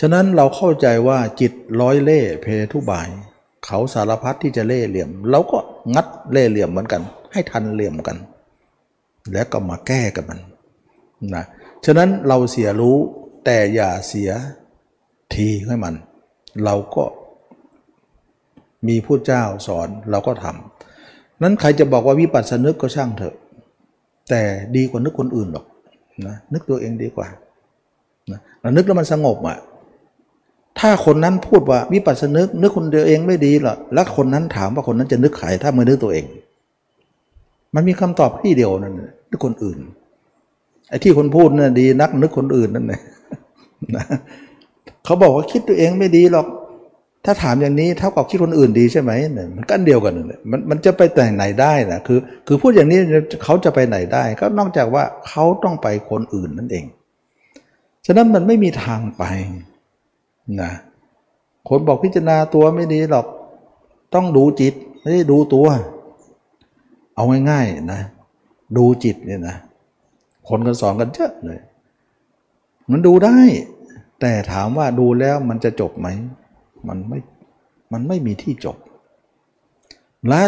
[0.00, 3.08] ฉะนั้นเราเข้าใจว่าจิตร้อยเล่เพทุบาย
[3.64, 5.58] เขาสารพัดที่จะเล่เหลี่ยมเราก็
[5.94, 7.02] งัดเล่เหลี่ยมเหมือนกัน
[7.32, 8.16] ให้ทันเหลี่ยมกัน
[9.32, 10.40] แล้วก็มาแก้กับมัน
[11.34, 11.44] นะ
[11.86, 12.96] ฉะนั้นเราเสียรู้
[13.44, 14.30] แต่อย่าเสีย
[15.34, 15.94] ทีให้มัน
[16.64, 17.04] เราก็
[18.88, 23.34] มีผู้เจ้าสอนเราก็ทำนั้นใครจะบอกว่าวิปัสสนึกก็ช่างเถอะ
[24.30, 24.42] แต่
[24.76, 25.66] ดีกว่านึกคนอื่นหรอก
[26.26, 27.28] นะนึกตัวเองดีกว่า
[28.30, 28.40] นะ
[28.76, 29.58] นึกแล้วมันสงบอะ
[30.78, 36.24] ถ้าคนนั้นพูดว่าวิปัสสนึกนึกคนเดียวเองไม่ดีหรอแล้วคนนั้นถามว่าคนนั้นจะนึกใครถ้ามือนึกตัวเอง
[37.78, 38.94] มันมีคำตอบที่เดียวนั่น
[39.30, 39.78] นึกคนอื่น
[40.88, 43.00] ไอ้ที่คนพูดน่ะดีนักนึกคนอื่นนั่นแหละ
[43.96, 44.04] นะ
[45.04, 46.46] เขาบอกว่าคิดตัวเองไม่ดีหรอก
[47.24, 52.98] ถ้าถามอย่างนี้เท่ากับคิดคนอื่นดีใช่ไหมเนี่ยมันกันเดียวกันเลยมันมันจะไปแต่ไหนได้นะคือ คือพูดอย่างนี้
[53.44, 56.84] เขาจะไปไหนได้ ก็นอกจากว่าเขาต้องไปคนอื่นนั่นเอง
[58.06, 59.22] ฉะนั้นมันไม่มีทางไป
[60.62, 60.72] นะ
[61.68, 63.26] คนบอกพิจารณาตัวไม่ดีหรอก
[64.14, 65.66] ต้องดูจิตไม่ได้ดูตัว
[67.18, 68.00] เอาง่ายๆนะ
[68.76, 69.56] ดูจิตเนี่ยนะ
[70.48, 71.60] คนก็สอนกันเยอะเลย
[72.90, 73.38] มันดูได้
[74.20, 76.08] แต่ถามว่าดูแล้วมันจะจบไหม
[76.88, 77.18] มันไม่
[77.92, 78.76] มันไม่มีที่จบ
[80.28, 80.42] และ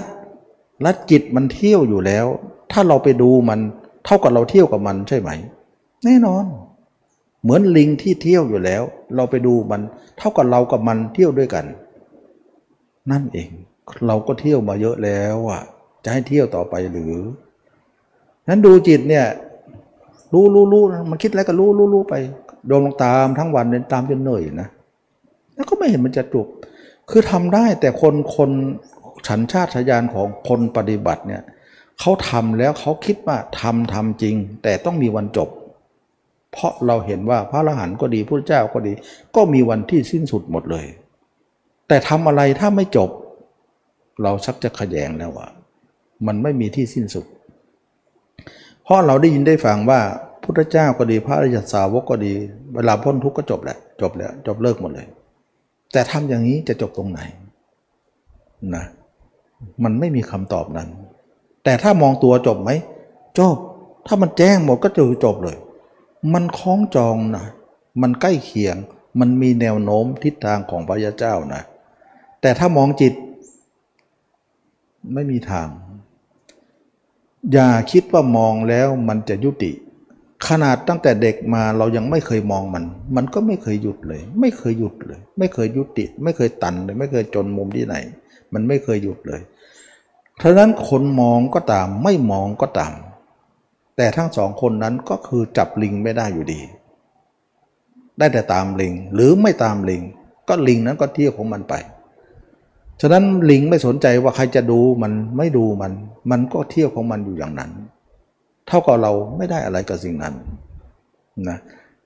[0.82, 2.26] และจิตมันเที่ยวอยู่แล้ว
[2.72, 3.60] ถ้าเราไปดูมัน
[4.04, 5.30] เท่ากับเราเที่ยวกับมันใช่ไหม
[6.04, 6.44] แน่นอน
[7.42, 8.82] เหมือนลิงที่เที่ยวอยู่แล้ว
[9.16, 9.80] เราไปดูมัน
[10.18, 11.64] เท่ากับเรากับมันเที่ยวด้วยกัน
[13.10, 13.50] นั่นเอง
[14.06, 15.62] เราก็เที่ยวมาเยอะแล้วอะ
[16.04, 17.14] จะให้เที่ยวต่อไปหรือ
[18.48, 19.26] นั้นดูจิตเนี่ย
[20.32, 22.14] รู้รู้รู้มันคิดอะไรก็รู้รู้รู้ไป
[22.66, 24.68] โดนลงตามทั้งวันเนี่ยตามจนเหนื่อยนะ
[25.54, 26.46] แล้วก็ไม่เห็นมันจะจบ
[27.10, 28.50] คือทำได้แต่คนคน
[29.26, 31.42] ฉันชาติยานของคนปฏิบัติเนี่ย
[32.00, 35.48] เขาทำแล้วเขาคิดว่าทำทำจริง แต่ต้องมีวันจบ
[36.52, 38.92] เพราะเราเห็นว่าพระอรหันต์ก็ดีพระเจ้าก็ดี
[39.36, 40.86] ก็มีวันที่สิ้นสุดหมดเลย
[41.88, 43.10] แต่ทำอะไรถ้าไม่จบ
[44.22, 45.48] เราชักจะขยงแล้วว่า
[46.26, 47.24] มันไม่มีที่สิ้นสุด
[48.82, 50.00] เพราะเราได้ยินได้ฟังว่า
[50.42, 52.32] พุทธเจ้าก็ดีพระอริยสาวกก็ดี
[52.74, 55.06] เวลาพ้นทุกข์ก็จบแหละจบแล้วจบเลิกหมดเลย
[55.92, 57.20] แต่ทำอย่างนี้จะจบตรงไหน
[58.74, 58.84] นะ
[59.84, 60.88] มันไม่มีคำตอบนั้น
[61.64, 62.70] แต่ถ้ามองตัวจบไหม
[63.38, 63.56] จบ
[64.06, 65.56] ถ้ามันแจ้งหมดก็จะจบเลย
[66.34, 67.46] มันคล้องจองนะ
[68.02, 68.76] มันใกล้เคียง
[69.20, 71.62] มันมีแนวโน้มทิศทางของพระยาเจ้านะ
[72.40, 73.14] แต่ถ้ามองจิต
[75.14, 75.66] ไม่มีทาง
[77.52, 79.72] อย่าคิดว่ามองแล้วมันจะยุติ
[80.48, 82.84] ขนาดตั้งแต่เด็กมาเรายังไม่เคยมองมัน
[83.16, 87.94] มันก็ไม่เคยหยุดเลย ไม่เคยหยุดเลย ไม่เคยยุติ ไม่เคยตันเลย ไม่เคยจนมุมที่ไหน
[88.52, 89.40] มันไม่เคยหยุดเลย
[90.36, 92.92] เพราะนั้นคนมองก็ตาม ไม่มองก็ตาม
[93.96, 96.60] แต่ทั้งสองคนนั้นก็คือจับลิงไม่ได้อยู่ดี
[98.18, 100.02] ได้แต่ตามลิงหรือไม่ตามลิง
[100.48, 101.74] ก็ลิงนั้นก็เที่ยวของมันไป
[103.00, 105.92] ฉะนั้นลิงไม่สนใจว่าใครจะดูมันไม่ดูมัน
[106.30, 107.70] มันก็เที่ยวของมันอยู่อย่างนั้น
[108.68, 110.34] เท่ากับเราไม่ได้อะไรกับสิ่งนั้น
[111.48, 111.58] นะ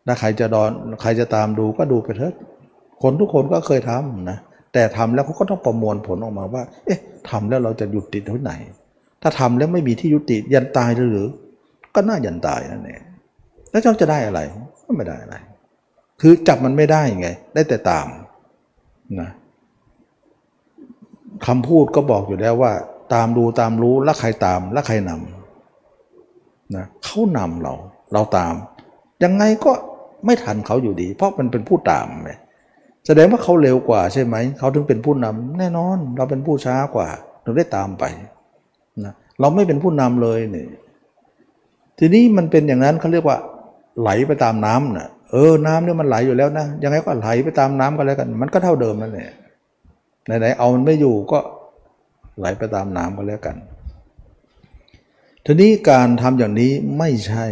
[0.06, 0.70] ถ้าใครจะดอน
[1.02, 2.34] ใครจะตามดูก็ดูไปเถอะ
[3.02, 4.38] คนทุกคนก็เคยทำนะ
[4.72, 6.98] แต่ทำแล้วเขาก็ต้องประมวลผลออกมาว่า เอ๊ะ
[7.30, 8.52] ทำแล้วเราจะหยุดติดที่ไหน
[9.22, 11.28] ถ้าทำแล้วไม่มีที่ยุติยันตายหรือ
[11.94, 13.02] ก็น่ายันตายนั่นเอง
[13.70, 14.40] แล้วเจ้าจะได้อะไร
[14.86, 15.36] ก็ไม่ได้อะไร
[16.20, 18.06] คือจับมันไม่ได้ไง ได้แต่ตาม
[19.20, 19.30] นะ
[21.46, 22.72] คำพูดก็บอกอยู่แล้วว่า
[23.14, 27.74] ตามดูตามรู้แล้วใครตามแล้วใครนำนะเขานำเรา
[28.12, 28.54] เราตาม
[29.24, 29.72] ยังไงก็
[30.26, 32.30] ไม่ทันเขาอยู่ดี เพราะมันเป็นผู้ตามไง
[33.06, 37.08] แสดงว่าเขาเร็วกว่าใช่ไหม เขาถึงเป็นผู้นำแน่นอน เราเป็นผู้ช้ากว่า
[37.44, 38.04] ถึงได้ตามไป
[39.04, 40.66] นะเราไม่เป็นผู้นำเลยนี่
[41.98, 43.38] ทีนี้มันเป็นอย่างนั้นเขาเรียกว่า
[44.00, 49.30] ไหลไปตามน้ำนะเออ น้ำเนี่ยมันไหลอยู่แล้วนะยังไงก็ไหลไปตามน้ำกันแล้วกัน มันก็เท่าเดิมนั่นแหละ
[50.26, 51.38] ไหนๆเอามันไม่อยู่ก็
[52.38, 53.56] ไหลไปตามน้ำกันแล้วกัน
[55.44, 57.44] ทีนี้การทำอย่างนี้ไม่ใช่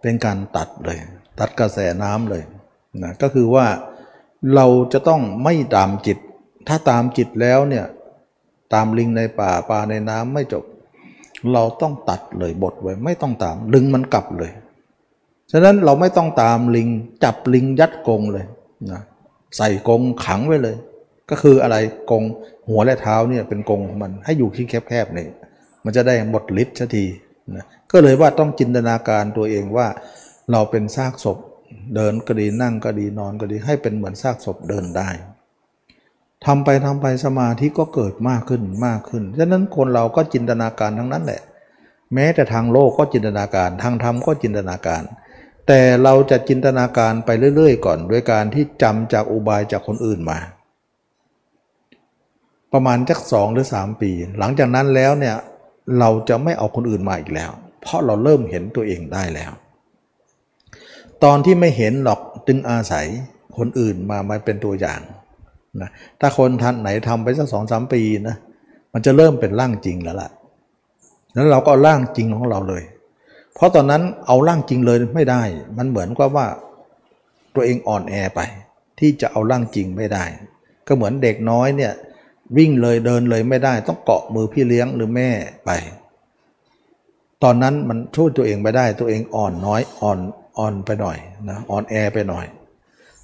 [0.00, 0.98] เป็นการตัดเลย
[1.38, 2.42] ตัดกระแสน้ำเลย
[3.02, 3.66] นะก็คือว่า
[4.54, 6.18] เราจะต้องไม่ตามจิต
[6.68, 7.86] ถ้าตามจิตแล้วเนี่ย
[8.74, 10.64] ตามลิงในป่าปลาในน้ำไม่จบ
[11.52, 14.52] เราต้องตัดเลยบทไว้ไม่ต้องตามดึงมันกลับเลย
[15.52, 16.88] ฉะนั้นเราไม่ต้องตามลิง
[17.24, 18.46] จับลิงยัดกรงเลย
[18.90, 19.00] นะ
[19.56, 20.76] ใส่กรงขังไว้เลย
[21.30, 21.76] ก็คืออะไร
[22.10, 22.24] กง
[22.68, 25.26] หัวและเท้าเนี่ยเป็นกงของมันให้อยู่ที่แคบๆนี่
[25.84, 27.04] มันจะได้หมดฤทธิ์สักที
[27.56, 29.86] นะก็เลยว่าต้องจินตนาการตัวเองว่า
[30.50, 31.38] เราเป็นซากศพ
[31.94, 35.08] เดินก็ดีนั่งก็ดีนอนก็ดีให้เป็นเหมือนซากศพเดินได้
[36.46, 41.42] ทำไปทำไปสมาธิก็เกิดมากขึ้นมากขึ้นฉะนั้นคนเราก็จินตนาการทั้งนั้นแหละ
[42.14, 45.02] แม้แต่ทางโลกก็จินตนาการ ทางธรรมก็จินตนาการ
[45.66, 50.38] แต่เราจะจินตนาการไปเรื่อย ๆ ก่อน ด้วยการที่จำจากอุบายจากคนอื่นมา
[52.72, 55.36] ประมาณจักสองหรือสามปี หลังจากนั้นแล้วเนี่ย
[55.98, 57.50] เราจะไม่เอาคนอื่นมาอีกแล้ว
[57.82, 59.52] เพราะเราเริ่มเห็นตัวเองได้แล้ว
[61.24, 63.06] ตอนที่ไม่เห็นหรอกจึงอาศัย
[63.58, 65.00] คนอื่นมามาเป็นตัวอย่าง
[65.80, 65.90] นะ
[66.20, 68.36] ถ้าคนทันไหนทำไปสักสองสามปีนะ
[68.92, 70.30] มันจะเริ่มเป็นร่างจริงแล้วล่ะ
[71.34, 72.82] แล้วเราก็ร่างจริงของเราเลย
[73.54, 75.42] เพราะตอนนั้นเอาร่างจริงเลยไม่ได้
[75.78, 76.46] มันเหมือนกับว่า
[77.54, 78.40] ตัวเองอ่อนแอไป
[78.98, 80.24] ที่จะเอาร่างจริงไม่ได้
[80.86, 81.92] ก็เหมือนเด็กน้อยเนี่ย
[82.56, 85.30] วิ่งเลยเดินเลยไม่ได้ต้องเกาะมือพี่เลี้ยงหรือแม่
[85.64, 85.70] ไป
[87.42, 90.18] ตอนนั้นมันช่วยตัวเองไม่ได้ตัวเองอ่อนน้อยอ่อน
[90.58, 91.18] อ่อนไปหน่อย
[91.50, 92.46] นะอ่อนแอไปหน่อย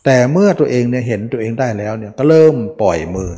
[0.04, 3.30] แต่เมื่อตัวเองเนี่ยเห็นตัวเองได้แล้วเนี่ยก็เริ่มปล่อยมือ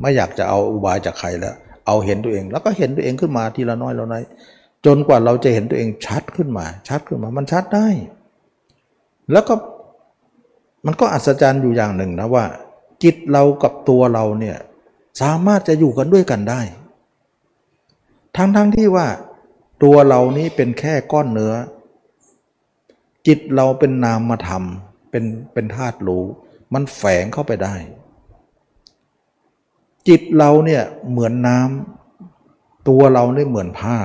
[0.00, 1.54] ไม่อยากจะเอาอุบายจากใครแล้ว
[1.86, 4.22] เอาเห็นตัวเอง แล้วก็เห็นตัวเองขึ้นมาทีละน้อยละน้อย
[4.86, 7.88] จนกว่าเราจะเห็นตัวเองชัดขึ้นมา ชัดขึ้นมามันชัดได้
[9.32, 9.54] แล้วก็
[10.86, 12.44] มันก็อัศจรรย์อยู่อย่างหนึ่งนะว่า
[13.02, 14.56] จิตเรากับตัวเราเนี่ย
[15.20, 16.60] สามารถจะอยู่กันด้วยกันได้
[18.36, 19.06] ทั้งๆทที่ว่า
[19.82, 21.54] ตัวเรานี้เป็นแค่ก้อนเนื้อ
[23.26, 24.62] จิตเราเป็นนามธรรม
[25.10, 26.24] เป็นเป็นธาตุรู้
[26.72, 27.76] มันแฝงเข้าไปได้
[30.08, 33.98] จิตเราเนี่ยเหมือนน้ำตัวเราเนี่ยเหมือนผ้า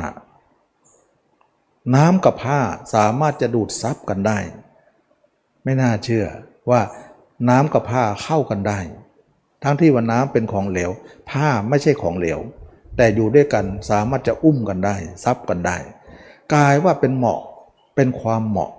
[1.96, 2.60] น้ำกับผ้า
[2.94, 4.40] สามารถจะดูดซับกันได้
[5.64, 6.26] ไม่น่าเชื่อ
[6.70, 6.82] ว่า
[7.50, 8.80] น้ำกับผ้าเข้ากันได้
[9.64, 10.90] ทั้งที่ว่าน้ำเป็นของเหลว
[11.30, 12.40] ผ้าไม่ใช่ของเหลว
[12.98, 15.78] แต่อยู่ด้วยกันสามารถจะอุ้มกันได้ซับกันได้
[16.54, 17.40] กลายว่าเป็นเหมาะ
[17.96, 18.72] เป็นความเหมาะ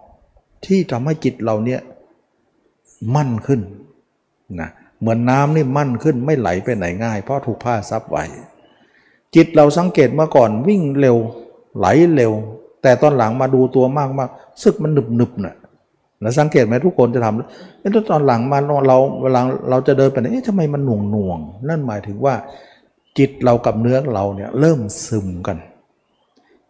[0.66, 1.80] ที่ทำให้จิตเราเนี่ย
[3.14, 3.60] มั่นขึ้น
[4.60, 4.70] นะ
[5.00, 8.24] เหมือนน้ำนี่มั่นขึ้นไม่ไหลไปไหนง่าย เพราะถูกผ้าซับไว้
[9.34, 11.16] จิตเราสังเกตเมื่อก่อนวิ่งเร็ว
[11.78, 12.32] ไหลเร็ว
[12.82, 14.30] แต่ตอนหลังมาดูตัวมากมาก
[14.62, 15.54] สึกมันหนึบหนึบน่ะ
[16.24, 19.40] ล้วสังเกตไหมทุกคนจะทำแล้วตอนหลังมาเราเวลา
[19.70, 21.38] เราจะเดินไปไหนเอ๊ะทำไมมันหน่วงหน่วง
[21.68, 22.34] นั่นหมายถึงว่า
[23.18, 25.56] จิตเรากับเนื้อเราเนี่ยเริ่มซึมกัน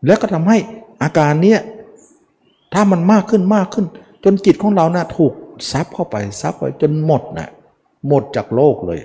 [0.06, 0.58] แล้วก็ทำให้
[1.02, 1.60] อาการเนี้ย
[2.74, 3.86] ถ้ามันมากขึ้นมากขึ้น
[4.24, 5.32] จนจิตของเรานะ่ะถูก
[5.70, 7.48] ซับเข้าไปซับไปจนหมดนะ่ะ
[8.08, 9.00] หมดจากโลกเลย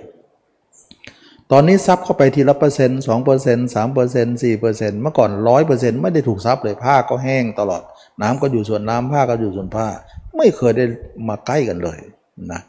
[1.52, 7.82] ตอนนี้ซับเข้าไปทีละเปอร์เซ็นต์สองเปอร์เซ็นต์สามเปอร์เซ็นต์สี่เปอร์เซ็นต์เมื่อก่อนร้อยเปอร์เซ็นต์ไม่ได้ถูกซับเลยผ้าก็แห้งตลอด
[8.22, 9.88] น้ำก็อยู่ส่วนน้ำผ้าก็อยู่ส่วนผ้า
[10.38, 10.86] ไม่เคยได้
[11.30, 12.00] มาใกล้กันเลย
[12.52, 12.62] นะ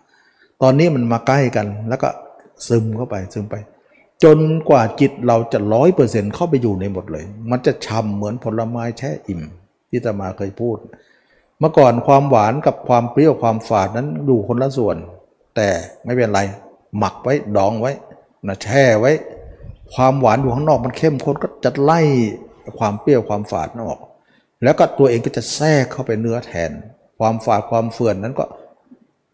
[0.63, 2.09] ตอนนี้มันมาใกล้กันแล้วก็
[2.69, 3.57] ซึมเข้าไปซึมไป
[4.25, 4.39] จน
[4.69, 9.41] กว่าจิตเราจะร้อยเปอร์เซ็นต์เข้าไปอยู่ในหมดเลย มันจะฉ่ำเหมือนผลไม้แช่อิ่ม
[9.91, 10.77] ที่อาตมาเคยพูด
[11.59, 14.97] เมื่อก่อนความหวานกับความเปรี้ยวความฝาดนั้นอยู่คนละส่วน
[15.57, 15.69] แต่
[16.05, 16.41] ไม่เป็นไร
[16.99, 17.93] หมักไว้ดองไว้
[18.47, 19.13] นะแช่ไว้
[19.95, 22.01] ความหวานอยู่ข้างนอกมันเข้มข้นก็จะไล่
[22.79, 24.01] ความเปรี้ยวความฝาดนั่นออก
[24.63, 26.71] แล้วก็ตัวเองก็จะแทรกเข้าไปเนื้อแทน
[27.19, 28.45] ความฝาดความเฟื่อนนั้นก็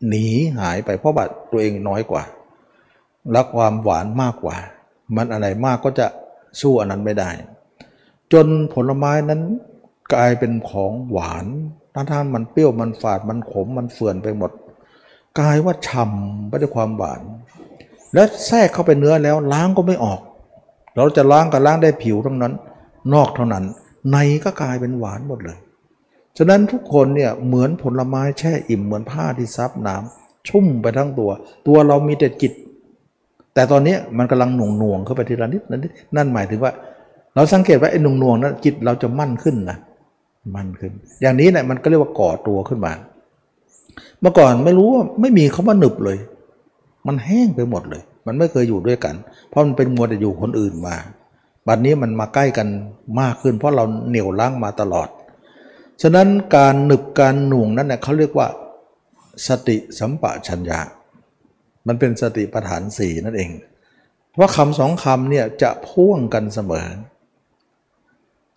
[0.08, 0.26] หนี
[0.58, 2.22] หายไปเพราะว่าตัวเองน้อยกว่า
[3.32, 4.56] และความหวานมากกว่า
[5.16, 6.06] มันอะไรมากก็จะ
[6.60, 7.30] สู้อันนั้นไม่ได้
[8.32, 9.40] จนผลไม้นั้น
[10.14, 11.46] กลายเป็นของหวาน
[11.94, 14.50] ทั้งท่านมันเปรี้ยวมันฝาดมันขมมันเฟื่อนไปหมด
[15.38, 17.22] กลายว่าฉ่ำไปด้วยความหวาน
[18.14, 20.20] และแทรกเข้าไปเนื้อแล้วล้างก็ไม่ออก
[20.96, 22.52] เราจะล้างก็ล้างได้ผิวทั้งนั้น
[23.14, 23.64] นอกเท่านั้น
[24.12, 25.58] ในก็กลายเป็นหวานหมดเลย
[26.38, 31.30] ฉะนั้นทุกคนเนี่ยเหมือนผลไม้แช่อิ่มเหมือนผ้าที่ซับน้ำชุ่มไปทั้งตัว
[31.66, 32.52] ตัวเรามีแต่จิต
[33.54, 35.80] แต่ตอนนี้มันกำลังหน่วงหน่วงๆเข้าไปทีละนิดนั่น
[36.16, 36.72] นั่นหมายถึงว่า
[37.34, 39.78] เราสังเกตว่าไอ้หน่วงหน่วงๆนั้นจิตเราจะมั่นขึ้นนะ
[40.54, 40.92] มั่นขึ้น
[41.22, 42.92] อย่างนี้เนี่ยมันก็เรียกว่าก่อตัวขึ้นมา
[44.20, 46.18] เมื่อก่อนไม่รู้ว่าไม่มีคาว่าหนึบเลย
[47.06, 49.14] มันแห้งไปหมดเลย มันไม่เคยอยู่ด้วยกัน
[49.48, 50.96] เพราะมันเป็นมัวแต่อยู่คนอื่นมา
[51.68, 52.68] บัดนี้มันมาใกล้กัน
[53.20, 55.08] มากขึ้น เพราะเราเหนี่ยวล้างมาตลอด
[56.02, 58.48] ฉะนั้นการหนึบการหน่วงนั้นเนี่ยเขาเรียกว่า
[59.48, 60.80] สติสัมปชัญญะ
[61.86, 63.50] มันเป็นสติปัฏฐานสี่นั่นเอง
[64.32, 66.86] เพราะคำสองคำเนี่ยจะพ่วงกันเสมอ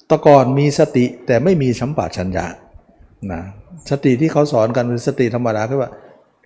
[0.10, 2.46] ตะก่อนมีสติแต่ไม่มีสัมปชัญญะ
[3.32, 3.42] นะ
[3.90, 5.92] สติที่เขาสอนกันคือสติธรรมดาคือว่า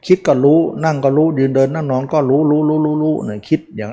[0.07, 3.91] คิดก็รู้นั่งก็รู้ยืนเดินนั่งนอนก็รู้รู้รู้รู้รู้เนี่ยคิดอย่าง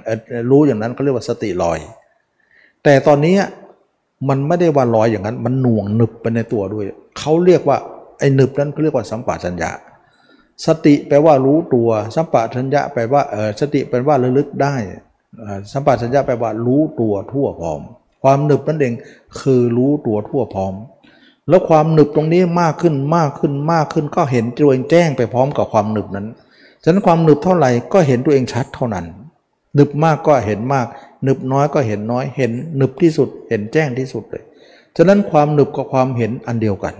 [0.51, 1.79] รู้อย่างนั้นเขาเรียกว่าสติลอย
[2.85, 3.37] แต่ตอนนี้
[4.29, 6.85] มันไม่ได้ว่าลอยอย่างนั้น มันหน่วงหนึบไปในตัวด้วย
[7.19, 7.77] เขาเรียกว่า
[8.19, 9.71] ไอ้หนึบนั้นเขาเรียกว่าสัมปชัญญะ
[10.67, 14.75] สติแปลว่ารู้ตัว สัมปชัญญะแปลว่าเออสติแปลว่าระลึกได้
[15.73, 17.81] สัมปชัญญะแปลว่ารู้ตัวทั่วพร้อม
[18.23, 18.95] ความหนึบนั่นเอง
[19.41, 20.75] คือรู้ตัวทั่วพร้อม
[21.49, 26.27] แล้วความหนึบตรงนี้มากขึ้นมากขึ้นมากขึ้น ก็เห็นตัวเองแจ้งไปพร้อมกับความหนึบนั้น
[26.83, 29.05] ฉะนั้นความหนึบเท่าไหร่ก็เห็นตัวเองชัดเท่านั้น
[29.75, 30.87] หนึบมากก็เห็นมาก
[31.25, 34.45] หนึบน้อยก็เห็นน้อย เห็นหนึบที่สุด เห็นแจ้งที่สุดเลย
[34.97, 36.95] ฉะนั้นความหนึบกับความเห็นอันเดียวกัน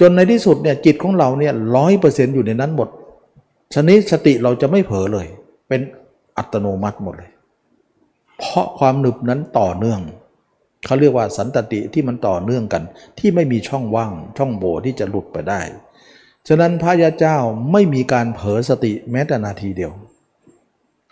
[0.00, 2.88] จนในที่สุดเนี่ยจิตของเราเนี่ยร้อยเปอร์เซ็นต์อยู่ในนั้นหมด
[3.74, 5.26] ชนิดสติเราจะไม่เผลอเลย
[5.68, 5.80] เป็น
[6.36, 7.30] อัตโนมัติหมดเลย
[8.38, 10.00] เพราะความหนึบนั้นต่อเนื่อง
[10.86, 12.82] เขาเรียกว่าสันตติที่มันต่อเนื่องกัน
[13.18, 15.60] ที่ไม่มีช่องว่าง ช่องโหว่ที่จะหลุดไปได้
[16.48, 17.36] ฉะนั้นพระยาเจ้า
[17.72, 19.92] ไม่มีการเผลอสติแม้แต่นาทีเดียว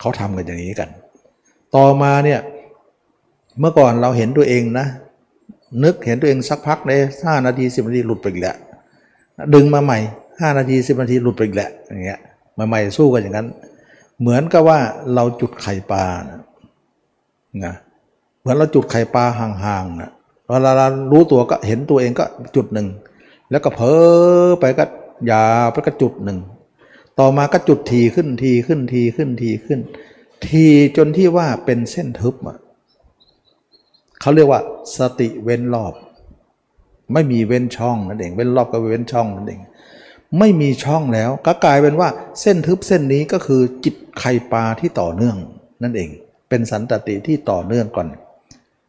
[0.03, 0.89] เขาทำกันอย่างนี้กัน
[1.75, 2.39] ต่อมาเนี่ย
[3.59, 4.87] เมื่อก่อนเราเห็นตัวเองนะ
[5.83, 8.55] นึกเห็นตัวเองสักพักเลยห้านาทีสิบนาทีหลุดไปอีกแล้ว
[9.53, 9.99] ดึงมาใหม่
[10.41, 12.19] ห้านาทีสิบนาทีหลุดไปอีกแล้วอย่างเงี้ย
[12.57, 13.47] มาใหม่สู้กันอย่างนั้น
[14.19, 14.79] เหมือนกับว่า
[15.13, 16.39] เราจุดไข่ปลานะ
[17.65, 17.73] นะ
[18.39, 20.11] เหมือนเราจุดไข่ปลาห่างๆนะ
[20.47, 22.25] เวลาเรารู้ตัวก็เห็นตัวเองก็
[22.55, 22.87] จุดหนึ่ง
[23.51, 23.93] แล้วก็เพ้
[24.47, 24.85] อไปก็
[25.31, 26.37] ยาไปก็จุดหนึ่ง
[27.19, 29.79] ต่อมาก็จุดทีขึ้นทีขึ้นทีขึ้นทีขึ้น
[30.47, 30.65] ที
[30.97, 32.57] จนที่ว่าเป็นเส้นทึบอะ
[34.21, 34.61] เขาเรียกว่า
[34.97, 35.93] สติเว้นรอบ
[37.13, 39.61] ไม่มีเว้นช่องนั่นเองเว้นรอบก็เว้นช่องนั่นเอง
[40.39, 42.09] ไม่มีช่องแล้วก็กลายเป็นว่า
[42.41, 45.37] เส้นทึบเส้นนี้ก็คือจิตไข่ปลาที่ต่อเนื่อง
[45.83, 46.09] นั่นเอง
[46.49, 48.07] เป็นสันตติที่ต่อเนื่องก่อน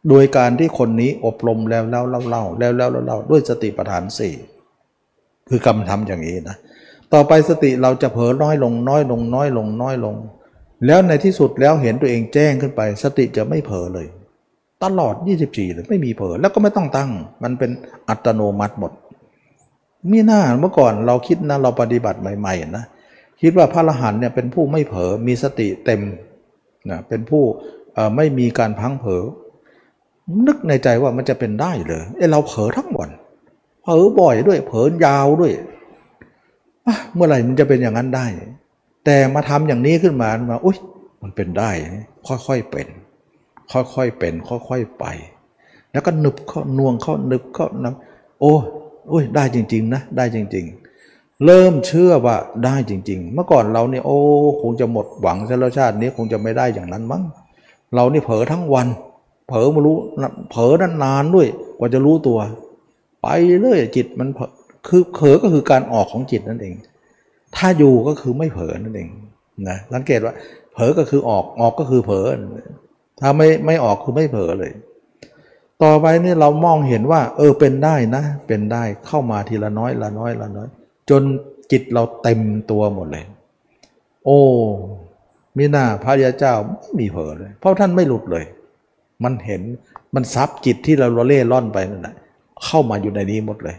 [0.09, 4.33] โดยการที่คนนี้อบรมแล้วแล้วเล่าเล่าแล้วแล้วเล่าด้วยสติปัฏฐานสี่
[5.49, 6.57] คือกรรมทำอย่างนี้นะ
[7.13, 10.15] ต่อไปสติเราจะเผลอน้อยลงน้อยลงน้อยลงน้อยลง
[10.85, 14.07] แล้วในที่สุดแล้วเห็นตัวเองแจ้งขึ้นไป สติจะไม่เผลอเลย
[14.83, 15.15] ตลอด
[15.45, 17.11] 24 เลยไม่มีเผลอแล้วก็ไม่ต้องตั้ง
[17.43, 17.71] มันเป็น
[18.09, 18.91] อัตโนมัติหมด
[20.11, 22.85] มีหน้าเมื่อก่อนเราคิดนะเราปฏิบัติใหม่ๆนะ
[23.41, 26.01] คิดว่าพระอรหันต์เนี่ยเป็นผู้ไม่เผลอมีสติเต็ม
[26.89, 27.43] นะเป็นผู้
[28.15, 29.23] ไม่มีการพังเผลอ
[30.47, 33.09] นึกในใจว่ามันจะเป็นได้เลยเอเราเผลอทั้งวัน
[33.83, 35.53] เผลอบ่อยด้วย เผลอยาวด้วย
[37.15, 38.25] เมื่อไหร่มันจะเป็นอย่างนั้นได้
[39.05, 40.77] แต่มาทำอย่างนี้ขึ้นมามาอุ้ย
[41.23, 41.71] มันเป็นได้
[42.27, 42.87] ค่อยๆเป็น
[43.71, 45.05] ค่อยๆเป็น ค่อยๆไป
[45.91, 47.95] แล้วก็หนึบเข้านวงเข้านึบเข้านะ
[48.39, 48.53] โอ้
[49.09, 50.65] โอ้ยได้จริง ๆ นะ ได้จริง
[51.05, 52.35] ๆ เริ่มเชื่อว่า
[52.65, 54.17] ได้จริง ๆ เมื่อก่อนเราเนี่ยโอ้
[54.61, 57.23] คงจะหมดหวังชาชาตินี้คงจะไม่ได้อย่างนั้นมั้ง
[57.93, 58.87] เรานี่เผลอทั้งวัน
[59.47, 59.97] เผลอมารู้
[60.49, 60.71] เผลอ
[61.03, 61.47] นานๆด้วย
[61.77, 62.39] กว่าจะรู้ตัว
[63.21, 63.27] ไป
[63.61, 64.29] เรื่อยจิตมัน
[64.87, 66.75] คือเผลอก็คือการออกของจิตนั่นเอง
[67.55, 69.09] ถ้าอยู่ก็คือไม่เผลอนั่นเอง
[69.69, 70.33] นะสังเกตว่า
[70.73, 72.25] เผลอก็คือออกออกก็คือเผลอ
[73.21, 74.71] ถ้าไม่ไม่ออกคือไม่เผลอเลย
[75.83, 80.67] ต่อไปนี่เรามองเห็นว่า เออเป็นได้นะ เป็นได้เข้ามาทีละน้อยละน้อยละน้อย
[81.09, 81.21] จน
[81.71, 82.39] จิตเราเต็ม
[82.71, 83.25] ตัวหมดเลย
[84.25, 84.39] โอ้
[85.57, 88.45] มีหน้าพระยาเจ้าไม่มีเผลอเลย เพราะท่านไม่หลุดเลย
[89.23, 89.61] มันเห็น
[90.15, 92.15] มันซับจิตที่เราเล่ร่อนไปนั่นแหละ
[92.65, 93.75] เข้ามาอยู่ในนี้หมดเลย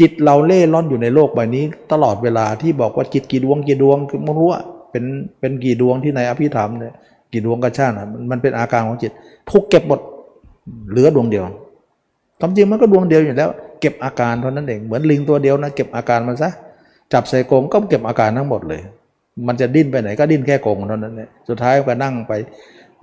[0.00, 4.60] จิตเราเล่ร่อนอยู่ในโลกใบนี้ ตลอดเวลาที่บอกว่าจิตกี่ดวงกี่ดวงคือไม่รู้ว่า
[4.90, 5.04] เป็น
[5.40, 6.94] เป็นกี่ดวงที่ในอภิธรรมเนี่ย
[7.32, 7.94] กี่ดวงกระชาติ
[8.30, 9.12] มันเป็นอาการของจิต
[9.50, 10.00] ทุกเก็บหมด
[10.90, 11.44] เหลือดวงเดียว
[12.40, 13.50] ความจริงมันก็ดวงเดียวอยู่แล้ว
[13.80, 16.50] เก็บอาการเท่านั้นเองเหมือนลิงตัวเดียวนะเก็บอาการมันซะ
[17.12, 18.80] จับใส่กรงก็เก็บอาการทั้งหมดเลย
[19.46, 22.32] มันจะดิ้นไปไหนก็ดิ้นแค่กรงเท่านั้นเนี่ยสุดท้ายก็นั่งไป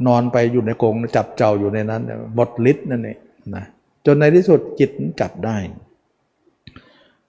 [0.08, 2.02] นอนไปอยู่ในกรงจับเจ้าอยู่ในนั้น
[2.36, 3.18] หมดฤทธิ์นั่นเอง
[3.56, 3.64] นะ
[4.06, 4.90] จนในที่สุดจิต
[5.22, 5.56] จับได้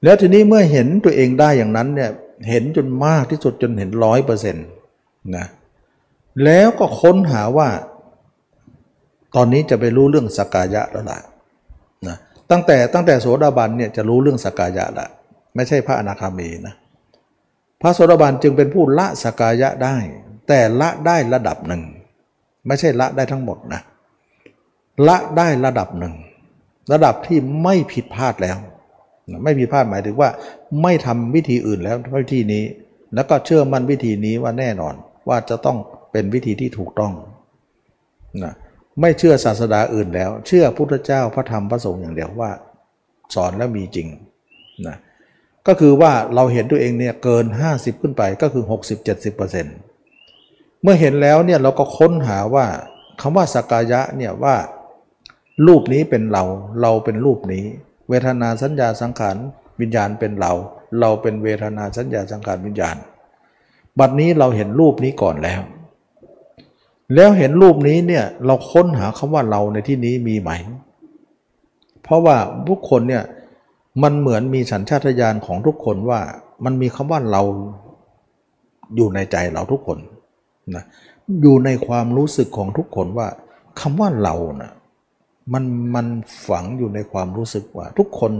[0.04, 2.10] แล้วทีนี้เมื่อเห็นตัวเองได้อย่างนั้นเนี่ย
[2.48, 4.66] เห็นจนมากที่สุดจนเห็นร้อยเปอร์เซ็นต์
[5.36, 5.46] นะ
[6.44, 7.68] แล้วก็ค้นหาว่า
[9.36, 11.20] ตอนนี้จะไปรู้เรื่องสกายะแล้วล่ะ
[12.08, 12.16] นะ
[12.50, 15.06] ตั้งแต่ตั้งแต่โสดาบันเนี่ยจะรู้เรื่องสกายะละ
[15.54, 16.74] ไม่ใช่พระอนาคามีนะ
[17.80, 19.96] พระโสดาบันจึงเป็นผู้ละสกายะได้
[20.48, 21.82] แต่ละได้ระดับหนึ่ง
[22.66, 23.80] ไม่ใช่ละได้ทั้งหมดนะ
[25.08, 26.14] ละได้ระดับหนึ่ง
[26.92, 28.58] ระดับที่ไม่ผิดพลาดแล้ว
[29.42, 30.30] ไม่ผิดพลาดหมายถึงว่า
[30.82, 32.64] ไม่ทำวิธีอื่นแล้ววิธีนี้
[33.14, 34.94] แล้วก็เชื่อมั่นวิธีนี้ว่าแน่นอน
[35.28, 35.78] ว่าจะต้อง
[36.12, 37.12] เป็นวิธีที่ถูกต้อง
[38.42, 38.54] นะ
[39.00, 42.50] ไม่เชื่อศาสดาอื่นแล้ว เชื่อพุทธเจ้าพระธรรมพระสงฆ์อย่างเดียวว่า
[43.34, 44.08] สอนแล้วมีจริง
[44.86, 44.96] นะ
[45.66, 47.44] ก็คือว่าเราเห็นตัวเองเนี่ยเกิน
[47.74, 48.64] 50 ขึ้นไปก็คือ
[49.32, 52.66] 60-70%เมื่อเห็นแล้วเนี่ยเราก็ค้นหาว่า
[53.20, 54.56] คำว่าสกายะเนี่ยว่า
[55.66, 56.44] รูปนี้เป็นเรา
[56.82, 57.64] เราเป็นรูปนี้
[58.08, 59.36] เวทนาสัญญาสังขาร
[59.80, 60.52] วิญญาณเป็นเรา
[61.00, 62.96] เราเป็นเวทนาสัญญาสังขารวิญญาณ
[63.98, 65.60] บัดนี้เราเห็นรูปนี้ก่อนแล้ว
[67.14, 70.50] แล้วเห็นรูปนี้เนี่ยเราค้นหาคำว่าเราในที่นี้มีไหม
[72.02, 72.36] เพราะว่า
[72.68, 73.24] ทุกคนเนี่ย
[74.02, 76.20] มันเหมือนมีสัญชาตญาณของทุกคนว่า
[76.64, 77.42] มันมีคำว่าเรา
[78.96, 79.98] อยู่ในใจเราทุกคน
[80.74, 80.84] นะ
[81.42, 83.28] อยู่ในความรู้สึกของทุกคนว่า
[83.80, 84.72] คำว่าเรานะ
[85.52, 85.64] มัน
[85.94, 86.06] มัน
[86.46, 88.32] ฝังอยู่ในความรู้สึกว่า ทุกคน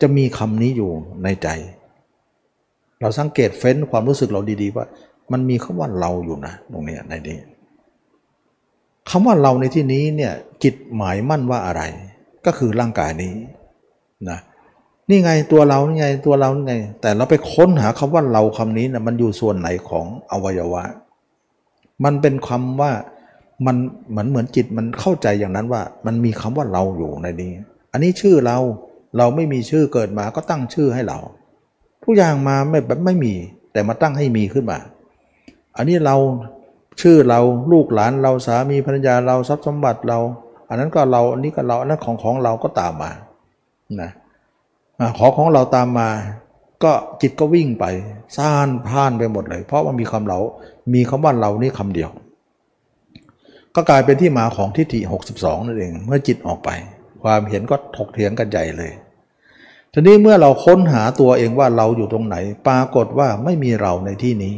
[0.00, 0.90] จะมีคำนี้อยู่
[1.24, 1.48] ในใจ
[3.00, 4.86] เราสังเกตเฟ้นความรู้สึกเราดีๆ ว่า
[5.32, 7.38] มันมีคำว่าเราอยู่นะ ตรงนี้ในนี้
[9.10, 10.32] คำว่าเราในที่นี้เนี่ย
[10.62, 11.82] จิตหมายมั่นว่าอะไร
[12.46, 13.34] ก็คือร่างกายนี้
[14.30, 14.38] นะ
[15.08, 20.82] นี่ไงตัวเรานี่ไงตัวเรานี่ไง แต่เราไปค้นหาคำว่าเราคำนี้นะมันอยู่ส่วนไหนของอวัยวะ
[22.04, 22.92] มันเป็นคำว่า
[23.66, 23.76] มัน
[24.10, 27.52] เหมือนเหมือนจิตมันเข้าใจอย่างนั้นว่า มันมีคำว่าเราอยู่ในนี้
[27.92, 28.58] อันนี้ชื่อเรา
[29.18, 31.18] เราไม่มีชื่อเกิดมาก็ตั้งชื่อให้เรา
[32.04, 33.34] ทุกอย่างมาไม่แบบไม่มี
[33.72, 34.78] แต่มาตั้งให้มีขึ้นมา
[35.76, 36.16] อันนี้เรา
[37.00, 37.40] ชื่อเรา
[37.72, 40.18] ลูกหลานเราสามีภรรยาเราทรัพย์สมบัติเรา
[40.68, 43.10] อันนั้นก็เราอันนี้ก็เราอันนั้นของของเราก็ตามมา
[44.00, 44.10] นะ
[45.18, 46.08] ขอของเราตามมา
[46.84, 47.84] ก็จิตก็วิ่งไป
[48.36, 50.38] ซ่านพ่านไปหมดเลย เพราะว่ามีคำเรา
[50.94, 52.10] มีคำว่าเรานี่คำเดียว
[53.80, 55.00] ก็กลายเป็นที่มาของทิฏฐิ
[55.34, 56.70] 62 นั่นเอง เมื่อจิตออกไป
[57.22, 58.92] ความเห็นก็ถกเถียงกันใหญ่เลย
[59.92, 62.36] ทีนี้เมื่อเราค้นหาตัวเองว่าเราอยู่ตรงไหน
[62.66, 64.54] ปรากฏว่าไม่มีเราในที่นี้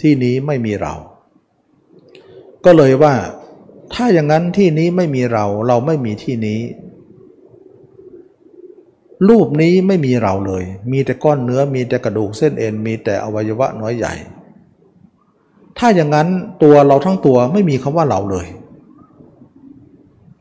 [0.00, 0.94] ที่นี้ไม่มีเรา
[2.64, 3.14] ก็เลยว่า
[3.94, 6.60] ถ้าอย่างนั้นที่นี้ไม่มีเรา เราไม่มีที่นี้
[9.28, 14.14] รูปนี้ไม่มีเราเลย มีแต่ก้อนเนื้อมีแต่กระดูกเส้นเอ็นมีแต่อวัยวะน้อยใหญ่
[15.78, 16.28] ถ้าอย่างนั้น
[16.62, 18.46] ตัวเราทั้งตัวไม่มีคำว่าเราเลย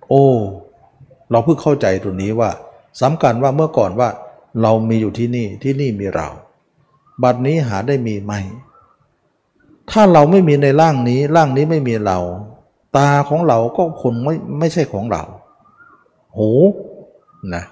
[0.09, 0.23] โอ้
[1.31, 2.49] เราเพิ่งเข้าใจตรงนี้ว่า
[3.01, 4.09] สำคัญว่าเมื่อก่อนว่า
[4.61, 6.27] เรามีอยู่ที่นี่ที่นี่มีเรา
[7.23, 8.33] บัดนี้หาได้มีไหม
[9.91, 12.19] ถ้าเราไม่มีในร่างนี้ ร่างนี้ไม่มีเรา
[12.97, 15.23] ตาของเราก็คงไม่ไม่ใช่ของเรา
[16.37, 16.49] หู
[17.55, 17.63] นะ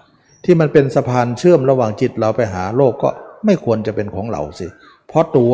[0.43, 3.09] ที่มันเป็นสะพานเชื่อมระหว่างจิตเราไปหาโลกก็
[3.45, 4.67] ไม่ควรจะเป็นของเราสิ
[5.07, 5.53] เพราะตัว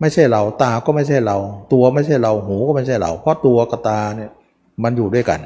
[0.00, 1.36] ไม่ใช่เราตาก็ไม่ใช่เรา
[1.72, 4.30] ตัวไม่ใช่เราหูก็ไม่ใช่เรา เพราะตัวกับตาเนี่ย
[4.82, 5.40] มันอยู่ด้วยกัน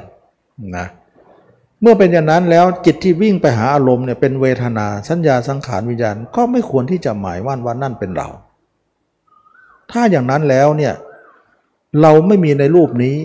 [0.77, 0.87] นะ
[1.81, 8.29] เมื่อเป็นอย่างนั้นแล้วจิตที่วิ่งไปหาอารมณ์เนี่ยเป็นเวทนาสัญญาสังขารวิญญาณก็ไม่ควรที่จะหมายว่าว่านั่นเป็นเรา
[9.91, 10.93] ถ้าอย่างนั้นแล้วเนี่ย
[12.01, 13.15] เราไม่มีในรูปนี้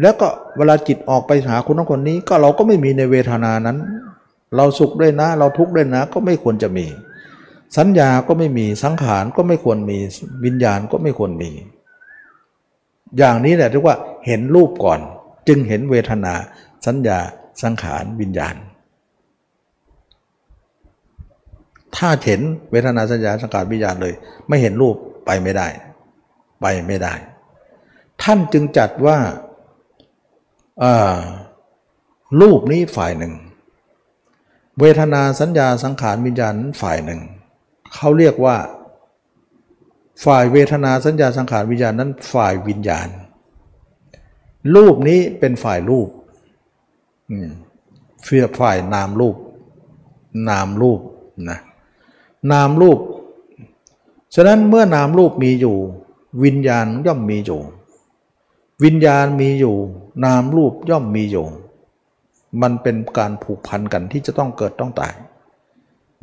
[0.00, 3.78] แล้วก็เวลาจิตออกไปหาคนนั้นคนนี้ ก็เราก็ไม่มีในเวทนานั้น
[4.56, 6.86] เราสุขด้วยนะ เราทุกข์ด้วยนะ ก็ไม่ควรจะมี
[7.78, 9.98] สัญญาก็ไม่มีสังขารก็ไม่ควรมี
[10.44, 11.50] วิญญาณก็ไม่ควรมี
[13.18, 15.00] อย่างนี้แหละเรียกว่าเห็นรูปก่อน
[15.48, 16.34] จึงเห็นเวทนา
[16.86, 17.18] สัญญา
[17.62, 18.54] สังขารวิญญาณ
[21.96, 22.40] ถ้าเห็น
[22.70, 24.14] เวทนาสัญญาสังขารวิญญาณเลย
[24.48, 25.68] ไม่เห็นรูปไปไม่ได้
[26.60, 27.14] ไปไม่ได้
[28.22, 29.18] ท่านจึงจัดว่า
[32.40, 33.32] รูปนี้ฝ่ายหนึ่ง
[34.80, 37.20] เวทนาสัญญาสังขารวิญญาณฝ่ายหนึ่ง
[37.94, 38.56] เขาเรียกว่า
[40.24, 43.08] ฝ่ายเวทนาสัญญาสังขารวิญญาณนั้นฝ่ายวิญญาณ
[44.74, 46.08] รูปนี้เป็นฝ่ายรูป
[48.24, 49.36] เฟียฝ่ายนามรูป
[50.48, 51.00] นามรูป
[51.50, 51.58] นะ
[52.52, 52.98] นามรูป
[54.34, 55.76] ฉะนั้นเมื่อนามรูปมีอยู่
[56.44, 57.60] วิญญาณย่อมมีอยู่
[58.84, 59.76] วิญญาณมีอยู่
[60.24, 61.46] นามรูปย่อมมีอยู่
[62.62, 65.12] มันเป็นการผูกพันกันที่จะต้องเกิดต้องตาย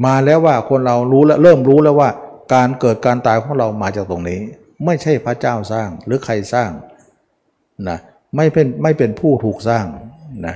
[0.06, 2.10] มาแล้วว่าคนเรารู้แล้วเริ่มรู้แล้วว่า
[2.53, 4.40] การเกิดการตายของเรามาจากตรงนี้
[4.86, 6.72] ไม่ใช่พระเจ้าสร้างหรือใครสร้าง
[7.90, 7.98] นะ
[8.36, 9.86] ไม่เป็นไม่เป็นผู้ถูกสร้าง
[10.48, 10.56] นะ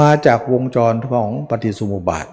[0.00, 2.26] มาจากวงจรของปฏิสุมุบาท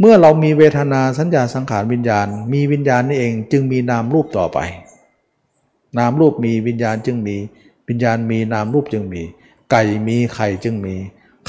[0.00, 4.58] เมื่อเรามีเวทนาสัญญาสังขารวิญญาณ มีวิญญาณนี่เองจึงมีนามรูปต่อไป
[5.98, 7.36] นามรูปมีวิญญาณจึงมี
[7.88, 9.22] วิญญาณมีนามรูปจึงมี
[9.70, 10.94] ไก่มีไข่จึงมี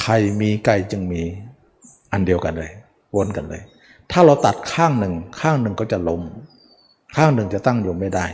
[0.01, 1.21] ไข่มีไก่จึงมี
[2.11, 2.71] อันเดียวกันเลย
[3.15, 3.64] วนกันเลย
[4.11, 6.22] ถ้าเราตัดข้างหนึ่ง ข้างหนึ่งก็จะล้ม
[7.15, 8.26] ข้างหนึ่งจะตั้งอยู่ไม่ได้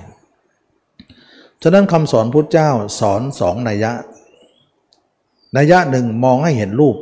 [1.63, 2.69] ฉะนั้นคำสอนพุทธเจ้า
[2.99, 3.91] สอนสองนัยยะ
[5.57, 6.97] นัยยะหนึ่งมองให้เห็นรูป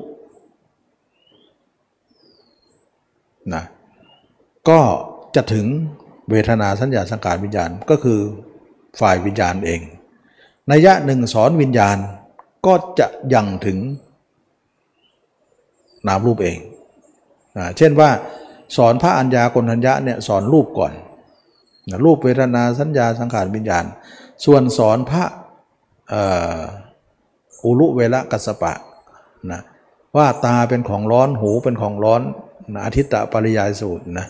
[3.54, 3.64] นะ
[4.70, 4.80] ก็
[5.36, 5.66] จะถึง
[6.30, 8.20] เวทนาสัญญาสังขารวิญญาณก็คือ
[9.00, 9.82] ฝ่ายวิญญาณเอง
[10.72, 11.98] นัยยะหนึ่งสอนวิญญาณ
[12.66, 13.78] ก็จะยังถึง
[16.08, 16.58] นามรูปเอง
[17.58, 18.10] นะเช่นว่า
[18.78, 20.94] สอนพระอัญญากนัญญะเนี่ยสอนรูปก่อน
[21.90, 23.86] นะรูปเวทนาสัญญาสังขารวิญญาณ
[24.46, 25.24] ส่วนสอนพระ
[27.64, 28.74] อุลุเวละกัสปะ
[29.52, 29.62] นะ
[30.18, 32.22] ว่าตาเป็นของร้อนหูเป็นของร้อน
[32.74, 34.26] นะอธิตตปริยายสูตรนะ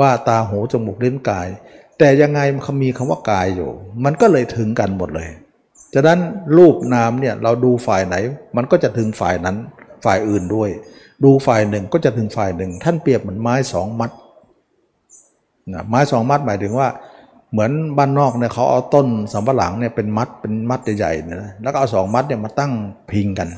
[0.00, 1.48] ว่าตาหูจมูกลิ้นกาย
[1.98, 3.70] แต่ยังไงมันมีคำว่ากายอยู่
[4.04, 5.28] มันก็เลยถึงกันหมดเลย
[5.94, 6.18] ฉะนั้น
[6.56, 8.16] รูปนามเนี่ยเราดูฝ่ายไหน
[8.56, 9.56] มันก็จะถึงฝ่ายนั้น
[10.04, 10.70] ฝ่ายอื่นด้วย
[11.24, 14.10] ดูฝ่ายหนึ่งก็จะถึงฝ่ายหนึ่ง ท่านเปรียบเหมือนไม้สองมัด
[15.72, 16.88] นะไม้สองมัดหมายถึงว่า
[17.52, 22.72] เหมือนบ้านนอกเนี่ยเขาเอาต้นสำปะหลังเนี่ยเป็นมัดเป็นมัดใหญ่ๆเนี่ยนะแล้วก็เอาสองมัดเนี่ยมาตั้ง
[23.10, 23.48] พิงกัน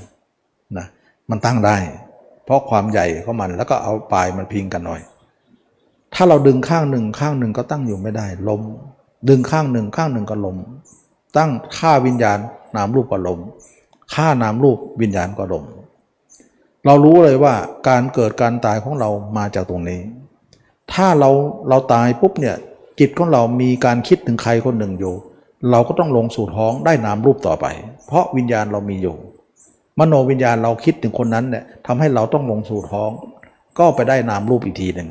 [0.79, 0.87] นะ
[1.31, 1.77] มันตั้งได้
[2.45, 5.01] เพราะความใหญ่ของมันแล้วก็เอาปลายมันพิงกันหน่อย
[6.15, 8.63] ถ้าเราดึงข้างหนึ่งข้างหนึ่งก็ตั้งอยู่ไม่ได้ลม
[9.29, 10.57] ดึงข้างหนึ่งข้างหนึ่งก็ลม
[11.37, 12.39] ตั้งค่าวิญญาณ
[12.77, 13.39] นามรูปก็ลม
[14.15, 15.65] ค่านามรูปวิญญาณก็ลม
[16.87, 17.55] เรารู้เลยว่า
[17.89, 20.01] การเกิดการตายของเรามาจากตรงนี้
[20.93, 21.31] ถ้าเรา
[21.69, 22.57] เราตายปุ๊บเนี่ย
[23.01, 25.15] จิตของเรามีการคิดถึงใครคนหนึ่งอยู่
[25.71, 27.67] เราก็ต้องลงสู่ท้องได้นามรูปต่อไป
[28.07, 29.17] เพราะวิญญาณเรามีอยู่
[29.99, 33.11] มโนวิญญาณเราคิดถึงคนนั้นเนี่ยทำให้เราต้องลงสู่ท้อง
[33.79, 35.09] ก็ไปได้นามรูปอีกทีหนึ่ง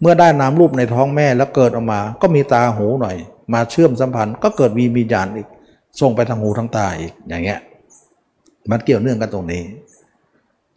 [0.00, 3.16] เมื่อได้นามรูปในท้องแม่แล้วเกิดออกมา ก็มีตาหูหน่อย
[3.54, 5.48] มาเชื่อมสัมพันธ์ ก็เกิดมีวิญญาณอีก
[6.00, 7.60] ส่งไปทางหูทางตาอีกอย่างเงี้ย
[8.70, 9.62] มันเกี่ยวเนื่องกันตรงนี้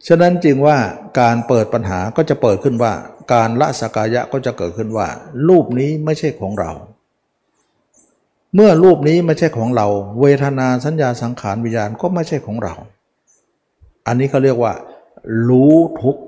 [0.08, 0.78] ฉะนั้นจึงว่า
[1.20, 2.92] การเปิดปัญหาก็จะเปิดขึ้นว่า
[3.32, 5.08] การละสกายะก็จะเกิดขึ้นว่า
[5.48, 6.72] รูปนี้ไม่ใช่ของเรา
[8.54, 9.86] เมื่อรูปนี้ไม่ใช่ของเรา
[10.20, 12.74] เวทนาสัญญาสังขารวิญญาณก็ไม่ใช่ของเรา
[14.06, 14.72] อันนี้เขาเรียกว่า
[15.48, 16.22] รู้ทุกข์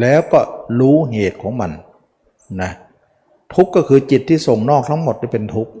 [0.00, 0.40] แล้วก็
[0.80, 1.70] รู้เหตุของมัน
[2.62, 2.72] นะ
[3.54, 5.72] ทุกข์ก็คือจิตที่ส่งนอกทั้งหมดจะเป็นทุกข์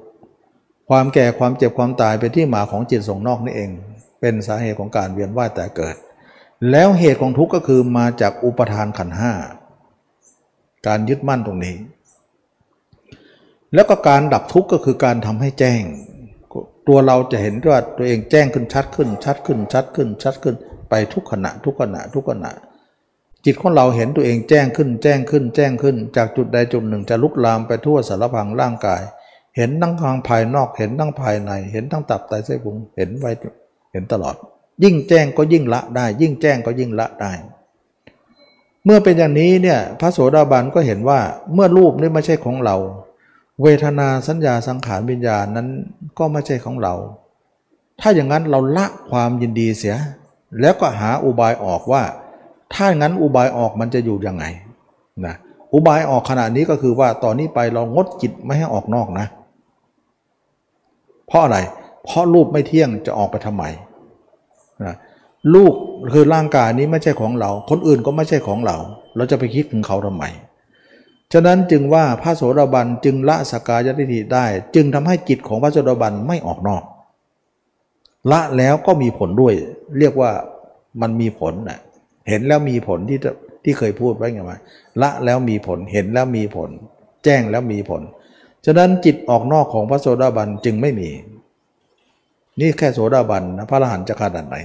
[0.88, 3.70] ความแก่ความเจ็บความตายเป็นที่มาของจิตส่งนอกนี่เอง
[4.20, 5.96] เป็นสาเหตุของการเวียนว่ายแต่เกิด
[6.70, 9.32] แล้วเหตุของทุกข์ก็คือมาจากอุปทานขันห้า
[10.86, 11.76] การยึดมั่นตรงนี้
[13.74, 15.82] แล้วก็การดับทุกข์ก็คือการทำให้แจ้ง
[16.88, 20.54] ตัวเราจะเห็นว่าตัวเองแจ้งขึ้นชัดขึ้น ชัดขึ้น ชัดขึ้น ชัดขึ้น
[20.90, 22.52] ไปทุกขณะ ทุกขณะ ทุกขณะ
[23.44, 29.02] จิตของเราเห็นตัวเองแจ้งขึ้น แจ้งขึ้น แจ้งขึ้น จากจุดใดจุดหนึ่งจะลุกลามไปทั่วสารพังร่างกาย
[29.56, 33.30] เห็นทั้งทางภายนอก เห็นทั้งภายใน เห็นทั้งตับไตไส้นพุง เห็นไว้
[33.92, 34.36] เห็นตลอด
[34.84, 37.32] ยิ่งแจ้งก็ยิ่งละได้ ยิ่งแจ้งก็ยิ่งละได้
[38.84, 41.20] เมื่อเป็นอย่างนี้เนี่ยพระโสดาบันก็เห็นว่า
[41.54, 42.76] เมื่อรูปนี่ไม่ใช่ของเรา
[43.62, 45.68] เวทนาสัญญาสังขารวิญญาณนั้น
[46.18, 46.94] ก็ไม่ใช่ของเรา
[48.00, 49.96] ถ้าอย่างนั้นเราละความยินดีเสีย
[50.60, 52.02] แล้วก็หาอุบายออกว่า
[52.74, 54.44] ถ้างั้นอุบายออกมันจะอยู่ยังไง
[55.26, 55.34] นะ
[55.72, 59.26] อุบายออกขณะนี้ก็คือว่าตอนนี้ไปเรางดจิตไม่ให้ออกนอกนะ
[61.26, 61.58] เพราะอะไร
[62.04, 63.64] เพราะรูปไม่เที่ยงจะออกไปทำไม
[65.54, 65.74] ลูก
[66.12, 68.76] คือร่างกายนี้ไม่ใช่ของเรา คนอื่นก็ไม่ใช่ของเรา
[69.16, 70.24] เราจะไปคิดถึงเขาทำไม
[71.32, 76.82] ฉะนั้นจึงว่าพระโสดาบันจึงละสกายทิฏฐิได้ จึงทำให้จิตของพระโสดาบันไม่ออกนอก
[78.30, 79.54] ละแล้วก็มีผลด้วย
[79.98, 80.30] เรียกว่า
[81.00, 81.78] มันมีผลนะ
[82.28, 83.18] เห็นแล้วมีผลที่
[83.64, 84.58] ที่เคยพูดไว้ไงว่า
[85.02, 86.70] ละแล้วมีผลเห็นแล้วมีผล
[87.24, 88.02] แจ้งแล้วมีผล
[88.66, 91.10] ฉะนั้นจิตออกนอกของพระโสดาบันจึงไม่มี
[92.60, 94.56] นี่แค่โสดาบันนะพระอรหันต์จะขนาดไหน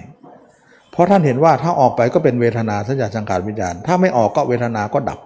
[0.95, 5.19] เพราะท่านเห็นว่าถ้าออกไปก็เป็นเวทนาสัญญาสังขารวิญญาณ ถ้าไม่ออกก็เวทนาก็ดับ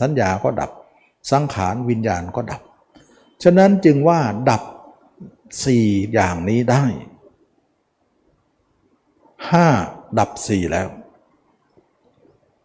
[0.00, 0.70] สัญญาก็ดับ
[1.32, 2.60] สังขารวิญญาณก็ดับ
[3.42, 4.20] ฉะนั้นจึงว่า
[4.50, 4.62] ดับ
[5.64, 6.84] สี่อย่างนี้ได้
[9.50, 9.66] ห้า
[10.18, 10.88] ดับสี่แล้ว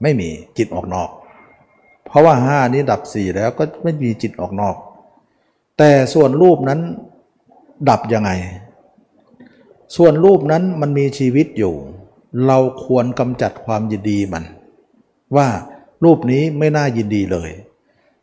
[0.02, 1.10] ไม่มีจิตออกนอก
[2.06, 4.76] เพราะว่าห้านี้ดับสี่แล้วก็ไม่มีจิตออกนอก
[5.78, 6.80] แต่ส่วนรูปนั้น
[7.90, 8.32] ดับยังไง
[9.96, 11.76] ส่วนรูปนั้นมันมีชีวิตอยู่
[12.48, 14.44] เราควรกำจัดความยินดีมัน
[15.36, 15.48] ว่า
[16.04, 17.52] รูปนี้ไม่น่ายินดีเลย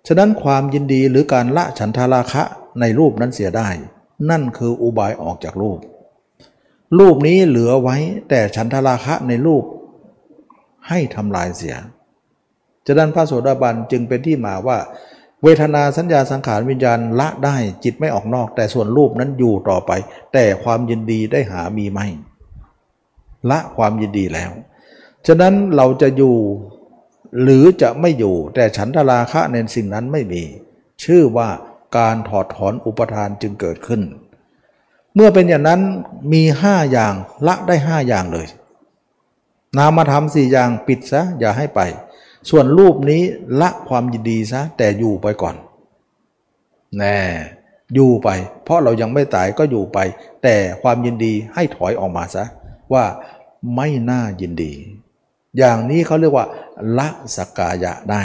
[0.07, 2.43] ฉะนั้นความยินดีหรือการละฉันทาราคะ
[2.81, 3.69] ในรูปนั้นเสียได้
[4.31, 5.79] นั่นคืออุบายออกจากรูป
[6.99, 7.97] รูปนี้เหลือไว้
[8.29, 9.65] แต่ฉันทาราคะในรูป
[10.89, 11.77] ให้ทำลายเสีย
[12.87, 14.79] ฉะนั้นพระโสดาบันจึงเป็นที่มาว่า
[15.43, 19.93] เวทนาสัญญาสังขารวิญญาณละได้จิตไม่ออกนอก แต่ส่วนรูปนั้นอยู่ต่อไป
[20.33, 22.07] แต่ความยินดีได้หามีไม่
[23.51, 24.51] ละความยินดีแล้ว
[25.27, 26.37] ฉะนั้นเราจะอยู่
[27.43, 30.43] หรือจะไม่อยู่ แต่ฉันทราคะในสิ่งนั้นไม่มี
[31.05, 31.49] ชื่อว่า
[31.97, 34.03] การถอดถอนอุปทานจึงเกิดขึ้น
[35.15, 35.81] เมื่อเป็นอย่างนั้น
[36.33, 37.15] มีห้าอย่าง
[37.47, 38.47] ละได้ห้าอย่างเลย
[39.77, 41.81] นามธรรมสี่อย่างปิดซะอย่าให้ไป
[42.51, 43.23] ส่วนรูปนี้
[43.61, 45.57] ละความยินดีซะแต่อยู่ไปก่อน
[46.99, 47.19] แน่
[47.95, 48.29] อยู่ไป
[48.65, 49.99] เพราะเรายังไม่ตายก็อยู่ไป
[50.43, 52.45] แต่ความยินดีให้ถอยออกมาซะ
[52.95, 53.05] ว่า
[53.77, 54.73] ไม่น่ายินดี
[55.59, 56.47] อย่างนี้เขาเรียกว่า
[56.99, 58.23] ละสกายะได้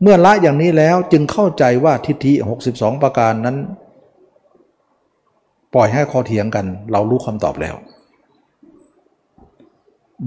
[0.00, 2.32] เมื่อละอย่างนี้แล้วจึงเข้าใจว่าทิฏฐิ
[2.68, 3.56] 62 ประการนั้น
[5.74, 7.76] ปล่อยให้คอเถียงกัน เรารู้คำตอบแล้ว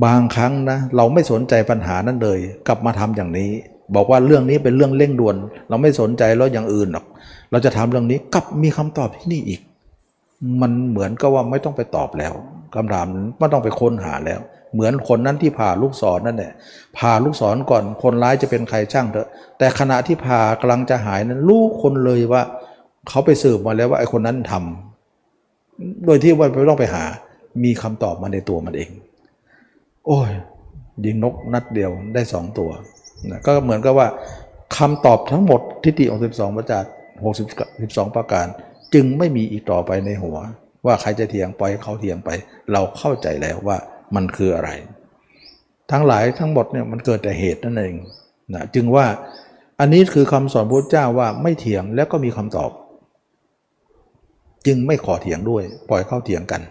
[0.04, 3.52] บางครั้งนะเราไม่สนใจปัญหานั้นเลย กลับมาทำอย่างนี้
[3.96, 5.36] บอกว่าเรื่องนี้เป็นเรื่องเร่งด่วน
[5.70, 7.06] เราไม่สนใจแล้วอย่างอื่นหรอก
[7.52, 9.62] เราจะทำเรื่องนี้กลับมีคำตอบที่นี่อีก
[10.62, 12.34] มันเหมือนกับว่าไม่ต้องไปตอบแล้ว
[12.76, 13.08] คำถาม
[13.38, 14.40] ไม่ต้องไปค้นหาแล้ว
[14.74, 16.54] เหมือนคนนั้นที่ผ่าลูกศรนนั่นแหละ
[16.98, 19.28] ผ่าลูกศรก่อนคนร้ายจะเป็นใครช่างเถอะ
[19.58, 22.42] แต่ขณะที่ผ่ากำลังจะหายนั้นรู้คนเลยว่า
[23.10, 27.04] เขาไปสืบมาแล้วว่าไอ้คนนั้นทำโดยที่ว่าไม่ต้องไปหา
[27.64, 28.90] มีคำตอบมาในตัวมันเอง
[30.08, 30.32] โอ้ย
[31.06, 32.70] ยิงนกนัดเดียวได้สองตัว
[33.30, 34.08] นะก็เหมือนกับว่า
[34.78, 36.92] คำตอบทั้งหมดทิฏฐิองค์สิบสองประจักษ์
[37.24, 37.34] หก
[37.82, 38.46] สิบสองประการ
[38.94, 40.38] จึงไม่มีอีกต่อไปในหัว
[40.88, 42.30] ว่าใครจะเถียงปล่อยเขาเถียงไป
[42.72, 43.78] เราเข้าใจแล้วว่า
[44.16, 44.70] มันคืออะไร
[45.92, 47.96] ทั้งหลายทั้งหมดเนี่ยมันเกิดแต่เหตุนั่นเอง
[48.54, 49.06] นะจึงว่า
[49.80, 52.72] อันนี้คือคำสอนพระเจ้าว่าไม่เถียงแล้วก็มีคำตอบ
[54.68, 56.62] จึงไม่ขอเถียงด้วย ปล่อยเข้าเถียงกัน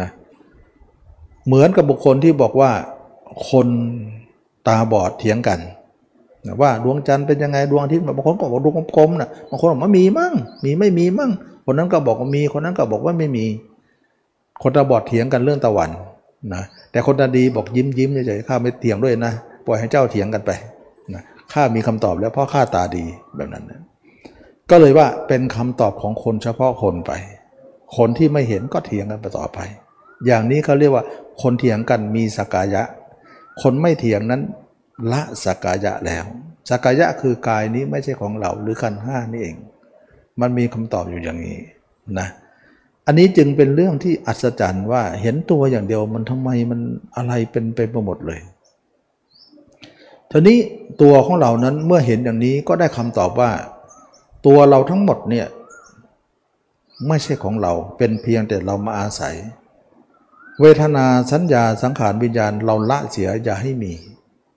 [0.00, 0.08] นะ
[1.46, 2.70] เหมือนกับบุคคลที่บอกว่า
[3.50, 3.68] คน
[4.68, 5.60] ตาบอดเถียงกัน
[6.60, 11.30] ว่าดวงจันทร์เป็นยังไงดวงอาทิตย์บางคนก็บอกดวงกลมๆนะบางคนบอกว่ามีมั่งมีไม่มีมั่ง
[11.66, 13.46] คนนั้นก็บอกว่ามี คนนั้นก็บอกว่าไม่มี
[14.62, 15.90] คนตาบอดเถียงกันเรื่องตะวัน
[16.54, 19.32] นะแต่คนตาดีบอกยิ้มยิ้มเฉยๆข้าไม่เถียงด้วยนะ
[19.66, 20.50] ปล่อยให้เจ้าเถียงกันไป
[21.14, 21.22] นะ
[21.52, 23.04] ข้ามีคำตอบแล้วเพราะข้าตาดี
[23.36, 23.80] แบบนั้นนะ
[24.70, 27.12] ก็เลยว่าเป็นคำตอบของคนเฉพาะคนไป
[27.96, 29.58] คนที่ไม่เห็นก็เถียงกันไปต่อไป
[30.26, 31.04] อย่างนี้เขาเรียกว่า
[31.42, 32.82] คนเถียงกันมีสกายะ
[33.62, 34.42] คนไม่เถียงนั้น
[35.12, 36.24] ละสกายะแล้ว
[36.70, 39.56] สกกายะคือกายนี้ไม่ใช่ของเราหรือขันห้านี่เอง
[40.40, 41.58] มันมีคำตอบอยู่อย่างนี้
[42.18, 42.28] นะ
[43.06, 46.80] อันนี้จึงเป็นเรื่องที่อัศจรรย์ว่าเห็นตัวอย่างเดียวมันทำไมมัน
[47.16, 48.40] อะไรเป็นไปหมดเลย
[50.30, 50.58] ทีนี้
[51.02, 53.50] ตัวของเรานั้นเมื่อเห็นอย่างนี้ก็ได้คำตอบว่า
[54.46, 55.46] ตัวเราทั้งหมดเนี่ย
[57.08, 59.36] ไม่ใช่ของเราเป็นเพียงแต่เรามาอาศัย
[60.60, 63.94] เวทนาสัญญาสังขารวิญญาณเราละเสียอย่าให้มี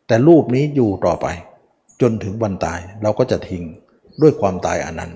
[0.07, 1.27] แต่รูปนี้อยู่ต่อไป
[2.01, 3.63] จนถึงวันตายเราก็จะทิ้ง
[4.21, 5.11] ด้วยความตายอันนั้น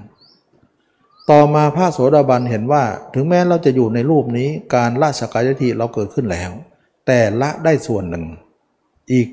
[1.32, 2.84] ต่อมาพระโสดาบันเห็นว่า
[3.14, 6.52] ถึงแม้เราจะอยู่ในรูปนี้การละสกายทิเราเกิดขึ้นแล้ว
[7.08, 8.26] แต่ละได้ส่วนหนึ่ง
[9.12, 9.28] อีก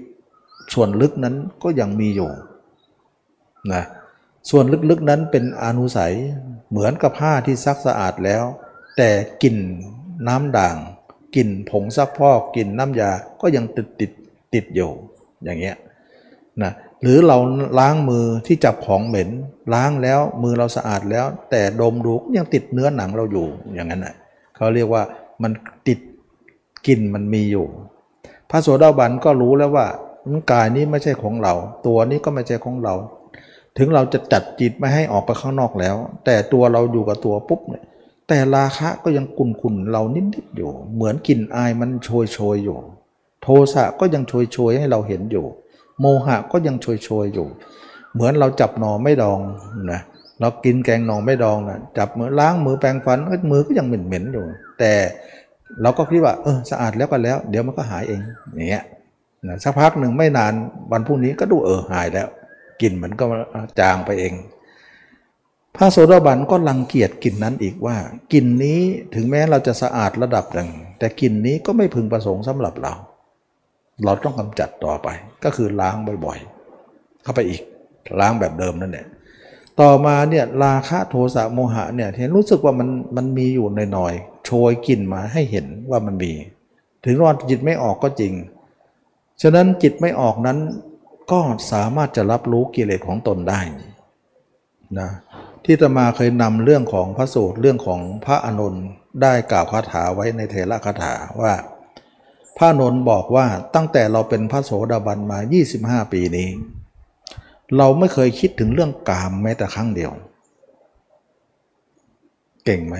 [0.74, 2.30] ส่วนลึกนั้นก็ยังมีอยู่
[3.72, 3.82] นะ
[4.50, 6.14] ส่วนลึกๆนั้นเป็นอนุสัย
[6.70, 8.44] เหมือนกับผ้าที่ซักสะอาดแล้ว
[8.96, 9.10] แต่
[9.42, 9.56] กลิ่น
[10.28, 10.76] น้ำด่าง
[11.36, 13.10] กลิ่นผงซักพอกกลิ่นน้ำยา
[13.40, 14.10] ก็ยังติดติด
[14.54, 14.90] ติดอยู่
[15.44, 15.76] อย่างเงี้ย
[16.62, 17.38] นะ หรือเรา
[17.78, 19.28] ล้างมือที่จับของเหม็น
[19.74, 24.14] ล้างแล้วมือเราสะอาดแล้ว แต่ดมดูยังติดเนื้อหนังเราอยู่อย่างนั้นน่ะ
[24.56, 25.02] เขาเรียกว่า
[25.42, 25.52] มัน
[25.88, 25.98] ติด
[26.86, 27.66] กลิ่นมันมีอยู่
[28.50, 29.86] พระโสดาบันก็รู้แล้วว่า
[30.52, 31.54] กายนี้ไม่ใช่ของเรา
[31.86, 32.94] ตัวนี้ก็ไม่ใช่ของเรา
[33.78, 37.84] ถึงเราจะจัดจิตไม่ให้ออกไปข้างนอกแล้ว แต่ตัวเราอยู่กับตัวปุ๊บเนี่ย
[38.28, 42.78] แต่ราคะก็ยังกุนคุนเรานิดๆอยู่ เหมือนกลิ่นอายมันโชยโชยอยู่
[43.42, 45.46] โทสะก็ยังโชยโชยให้เราเห็นอยู่
[46.00, 47.48] โมหะก็ยังโชยโชยอยู่
[48.14, 49.40] เหมือนเราจับหนอไม่ดอง
[49.92, 50.00] นะ
[50.40, 53.18] เรากินแกงหนอไม่ดองนะจับมือล้างมือแปรงฟัน
[53.50, 54.44] มือก็ยังเหม็นๆอยู่
[54.78, 54.92] แต่
[55.82, 58.20] เราก็คิดว่าเออสะอาดแล้วก็แล้ว เดี๋ยวมันก็หายเอง
[58.54, 58.84] อย่างเงี้ย
[59.48, 60.52] นะสักพักหนึ่งไม่นาน
[60.92, 62.28] วันพรุ่งนี้ก็ดูเออหายแล้ว
[62.80, 63.24] กลิ่นมันก็
[63.78, 64.34] จางไปเอง
[65.76, 67.96] พระโสดาบันก็รังเกียจกลิ่นนั้นอีกว่า
[68.32, 68.80] กลิ่นนี้
[69.14, 72.94] ถึงแม้เราจะสะอาดระดับหนึ่งแต่กลิ่นนี้ก็ไม่พึงประสงค์สำหรับเรา
[74.04, 75.08] เราต้องกำจัดต่อไป
[75.44, 77.62] ก็คือล้างบ่อยๆ เข้าไปอีก
[78.20, 79.06] ล้างแบบเดิมนั่นแหละ
[79.80, 86.32] ต่อมาเนี่ยราคะโทสะโมหะเนี่ยเห็นรู้สึกว่ามันมันมีอยู่หน่อยๆโชยกลิ่นมาให้เห็นว่ามันมี
[87.04, 88.32] ถึงรอดจิตไม่ออกก็จริง
[89.42, 90.58] ฉะนั้นจิตไม่ออกนั้น
[91.32, 91.40] ก็
[91.72, 93.60] สามารถจะรับรู้กิเลสของตนได้
[94.98, 95.10] นะ
[95.64, 98.74] ที่ตมาเคยนำเรื่องของพระสูตรเรื่องของพระอนุน
[99.22, 101.52] ได้กล่าวคาถาไว้ในเทระคาถาว่า
[102.56, 105.38] พระนนท์บอกว่าตั้งแต่เราเป็นพระโสดาบันมา
[105.76, 106.48] 25 ปีนี้
[107.76, 110.12] เราไม่เคยคิดถึงเรื่องกามแม้แต่ครั้งเดียว
[112.64, 112.96] เก่งไหม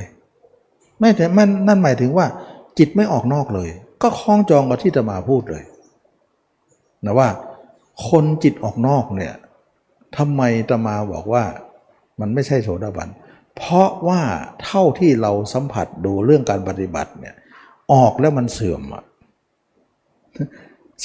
[0.99, 2.27] ไม่แต่มันนั่นหมายถึงว่า
[2.79, 3.71] จิตไม่ออกนอกเลย
[4.03, 5.65] ก็คล้องจองกับที่ตมาพูดเลย
[7.05, 7.29] นะว่า
[8.09, 9.35] คนจิตออกนอกเนี่ย
[10.17, 11.45] ทำไมตมาบอกว่า
[12.21, 13.09] มันไม่ใช่โสดาบัน
[13.57, 14.21] เพราะว่า
[14.65, 17.35] เท่าที่เราสัมผัสดูเรื่องการปฏิบัติเนี่ย
[17.93, 19.03] ออกแล้วมันเสื่อมอะ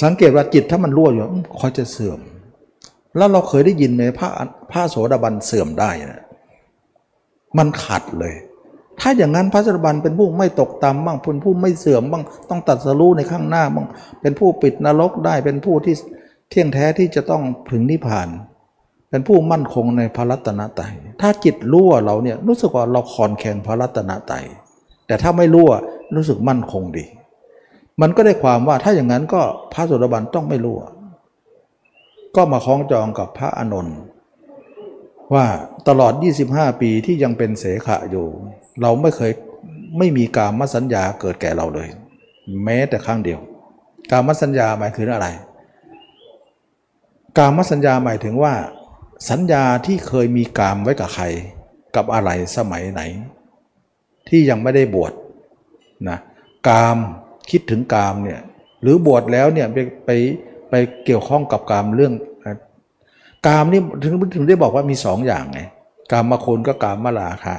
[0.02, 1.26] สังเกตว่าจิตถ้ามันรั่วอยู่
[1.58, 2.20] คอยจะเสื่อม
[3.16, 4.28] แล้วเราเคยได้ยินไหมพระ
[4.70, 6.22] พระโสดาบันเสื่อมได้นะ
[7.58, 8.34] มันขัดเลย
[9.00, 13.86] ถ้าอย่างนั้นพระสรบันเป็นผู้ไม่ตกต่ำบ้างเป็นผู้ไม่เสื่อมบ้างต้องตัดสรู้ในข้างหน้าบ้าง
[14.20, 15.94] เป็นผู้ปิดนรกได้เป็นผู้ที่
[16.50, 18.28] เที่ยงแท้ที่จะต้องถึงนิพพาน
[19.10, 24.44] เป็นผู้มั่นคงในพระรัตนตรัยถ้าจิตรั่วเราเนี่ยรู้สึกว่าเราคอนแข่งพระรัตนตรัย
[25.06, 25.70] แต่ถ้าไม่รั่ว
[26.14, 27.04] รู้สึกมั่นคงดี
[28.00, 29.42] มันก็ได้ความว่าถ้าอย่างนั้นก็
[29.72, 30.80] พระสุรบันต้องไม่รั่ว
[32.36, 33.98] ก็มาคล้องจองกับพระอานนท์
[35.34, 35.46] ว่า
[35.88, 36.12] ตลอด
[36.46, 38.26] 25 ปีที่ยังเป็นเสขะอยู่
[38.82, 39.32] เราไม่เคย
[39.98, 41.88] ไม่มีการมสัญญาเกิดแก่เราเลย
[42.64, 43.40] แม้แต่ครั้งเดียว
[44.10, 45.28] การมสัญญาหมายถึงอะไร
[47.38, 48.54] การมสัญญาหมายถึงว่า
[49.30, 51.24] สัญญาที่เคยมีกามไว้กับใคร
[51.96, 53.02] กับอะไรสมัยไหน
[54.28, 55.12] ที่ยังไม่ได้บวช
[56.08, 56.18] นะ
[56.68, 56.98] กาม
[57.50, 58.40] คิดถึงกามเนี่ย
[58.82, 60.10] หรือบวชแล้วเนี่ยไปไป
[60.70, 60.74] ไป
[61.04, 62.12] เกี่ยวข้องกับกามเรื่อง
[63.46, 65.60] กามนี่ถึงถึงได้บอกว่ามีสองอย่างไง
[66.12, 67.56] กามมาคุณก็กามมาลาคะ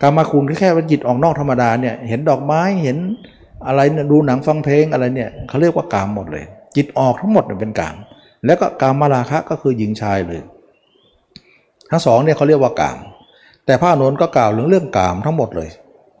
[0.00, 2.96] กามาคุณแค่ว่าจิตออกนอกธรรมดาเนี่ยเห็นดอกไม้เห็น
[3.66, 6.44] อะไรเนี่ยดูหนังฟังเพลงอะไรเนี่ยเขาเรียกว่ากามหมดเลย
[6.76, 7.96] จิตออกทั้งหมดเป็นกาม
[8.46, 10.40] แล้วก็กามมาราคะก็คือหญิงชายเลย
[11.90, 12.98] ทั้งสองเนี่ยเขาเรียกว่ากาม
[13.66, 15.68] แต่พระนนท์ก็กล่าวถึงเรื่องกามทั้งหมดเลย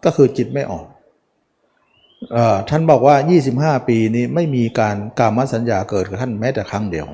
[0.04, 0.84] ก็คือจิตไม่ออก
[2.68, 3.16] ท่านบอกว่า
[3.50, 7.06] 25 ปีนี้ไม่มีการกามสัญญาเกิดกับท่านแม้แต่ครั้งเดียว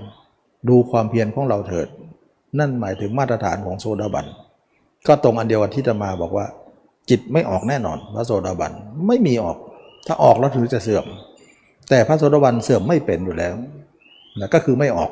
[0.68, 1.88] ดูความเพียรของเราเถิด
[2.58, 4.26] นั่นหมายถึงมาตรฐานของโซดาบัน
[5.06, 6.46] ก็ตรงอันเดียวกับที่จะมาบอกว่า
[7.10, 8.72] จิตไม่ออกแน่นอน พระโสดาบัน
[9.06, 9.56] ไม่มีออก
[10.06, 11.06] ถ้าออกแล้วถึงจะเสื่อม
[11.88, 13.54] แต่พระโสดาบันเสื่อมไม่เป็นอยู่แล้ว
[14.40, 15.10] นะก็คือไม่ออก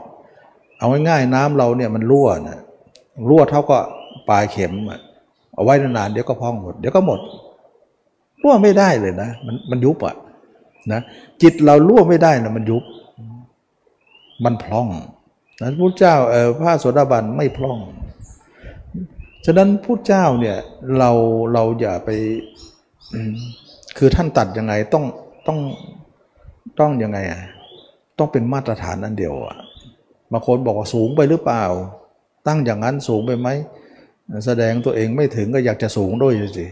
[0.79, 2.59] เอาง่ายๆน้ำเราเนี่ยมันรั่วนะ
[3.29, 3.83] รั่วเท่ากับ
[4.29, 4.73] ปลายเข็ม
[5.55, 7.21] เอาไว้นานๆเดี๋ยวก็พองหมดเดี๋ยวก็หมด
[8.43, 10.15] รั่วไม่ได้เลยนะ มันมันยุบอะ
[10.93, 11.01] นะ
[11.43, 12.85] จิตเรารั่วไม่ได้นะมันยุบ
[14.45, 14.89] มันพร่อง
[15.63, 17.79] นั้นพระเจ้าเออพระโสดาบันไม่พร่อง
[19.47, 20.57] ฉะนั้นพระเจ้าเนี่ย
[20.99, 21.11] เรา
[21.53, 22.11] เราอย่าไป
[23.99, 25.05] คือท่านตัดยังไงต้อง
[25.47, 25.59] ต้อง
[26.81, 27.43] ต้องยังไงอะ
[28.19, 29.57] ต้องเป็นมาตรฐานอันเดียวอะ
[30.33, 31.65] บางคนบอกว่าสูงไปหรือเปล่า
[32.47, 33.49] ตั้งอย่างนั้นสูงไปไหม
[34.47, 36.67] แสดงตัวเองไม่ถึงก็อยากจะสูงด้วยสิ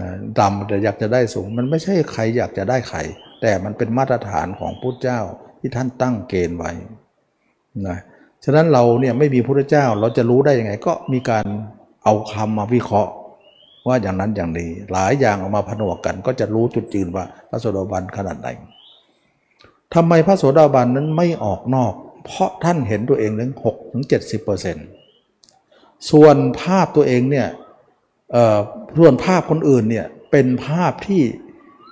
[0.00, 0.10] นะ
[0.40, 2.98] ต่ำแต่อยากจะได้สูง มันไม่ใช่ใครอยากจะได้ใคร
[3.42, 5.20] แต่มันเป็นมาตรฐานของพุทธเจ้า
[5.60, 6.72] ที่ท่านตั้งเกณฑ์ไว้
[7.86, 7.98] นะ
[8.44, 11.46] ฉะนั้นเราเนี่ยไม่มีพุทธเจ้าเราจะรู้ได้ยังไง ก็มีการ
[12.04, 13.12] เอาคำมาวิเคราะห์
[13.86, 18.48] ว่าอย่างนั้นอย่างนี้ หลายอย่างออกมาผนวกกัน ก็จะรู้จุดยืนว่าพระโสดาบันขนาดไหน
[19.94, 21.92] ทำไมพระโสดาบันนั้นไม่ออกนอก
[22.24, 24.86] เพราะท่านเห็นตัวเองถึงหกถึงเจ็ดสิบเปอร์เซ็นต์
[26.10, 27.48] ส่วนภาพตัวเองเนี่ย
[28.98, 31.22] ส่วนภาพคนอื่นเนี่ยเป็นภาพที่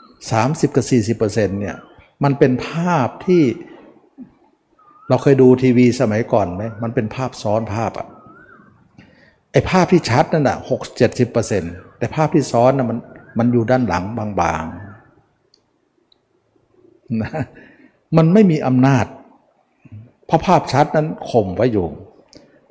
[0.02, 0.84] 30 กับ
[1.18, 1.76] 40%เนี่ย
[2.24, 3.42] มันเป็นภาพที่
[5.08, 8.06] เราเคยดูทีวีสมัยก่อนไหมมันเป็นภาพซ้อนภาพอะ
[9.52, 12.98] ไอภาพที่ชัดนั่นอะหกเจ็ดสิบเปอร์เซ็นต์แต่ภาพที่ซ้อนนะมัน
[13.38, 17.30] มันอยู่ด้านหลังบางๆนะ
[18.16, 19.06] มันไม่มีอำนาจ
[20.26, 21.86] เพราะภาพชัดนั้นข่มไว้อยู่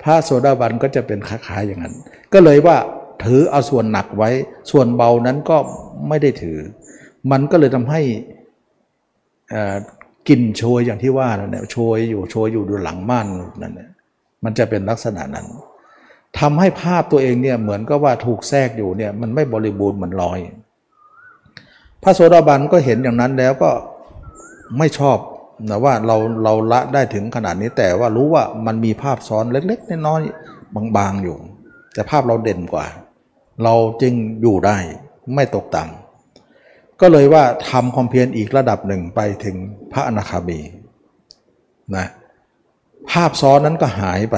[0.01, 1.95] พระโสดาบันก็จะเป็นคล้ายๆอย่างนั้น
[2.33, 2.77] ก็เลยว่า
[3.23, 4.29] ถือเอาส่วนหนักไว้
[4.71, 5.57] ส่วนเบานั้นก็
[6.07, 6.57] ไม่ได้ถือ
[7.31, 8.01] มันก็เลยทำให้
[10.27, 13.27] กินโชยอย่างที่ว่านั่นแหละโชยอยู่โชยอยู่ดูหลังม่าน
[13.61, 13.89] นั่นแหละ
[14.43, 15.47] มันจะเป็นลักษณะนั้น
[16.39, 20.39] ทำให้ภาพตัวเองเนี่ยเหมือนก็ว่าถูกแทรกอยู่เนี่ยมันไม่บริบูรณ์เหมือนลอย
[22.03, 23.71] พระโสดาบันก็เห็นอย่างนั้นแล้วก็
[24.77, 25.17] ไม่ชอบ
[25.69, 31.37] นะว่าเราเราละได้ถึงขนาดนี้แต่ว่ารู้ว่ามันมีภาพซ้อนเล็กๆน้อยๆบางๆอยู่
[31.93, 32.85] แต่ภาพเราเด่นกว่า
[33.63, 34.77] เราจึงอยู่ได้
[35.35, 39.55] ไม่ตกต่ำก็เลยว่าทำความเพียรอีกระดับหนึ่งไปถึง
[39.91, 40.59] พระอนาคามี
[41.95, 42.07] นะ
[43.09, 44.37] ภาพซ้อนนั้นก็หายไป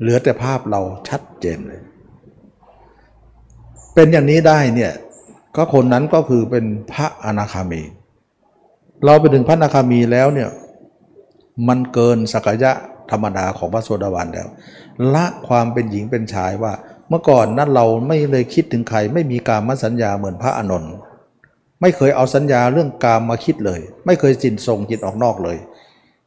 [0.00, 1.82] เหลือแต่ภาพเราชัดเจนเลย
[3.94, 4.92] เป็นอย่างนี้ได้เนี่ย
[5.56, 7.82] ก็คนนั้นก็คือเป็นพระอนาคามี
[9.04, 10.50] เราไปถึงพระอนาคามีแล้วเนี่ย
[11.68, 12.72] มันเกินสักยะ
[13.10, 14.48] ธรรมดาของพระโสดาบันแล้ว
[15.14, 16.72] ละความเป็นหญิงเป็นชายว่า
[17.08, 20.94] เมื่อก่อนนั้นเราไม่เลยคิดถึงใครไม่มีการมสัญญาเหมือนพระอนนท์
[21.80, 25.58] ไม่เคยเอาสัญญาเรื่องกามมาคิดเลย ไม่เคยจินส่งจิตออกนอกเลย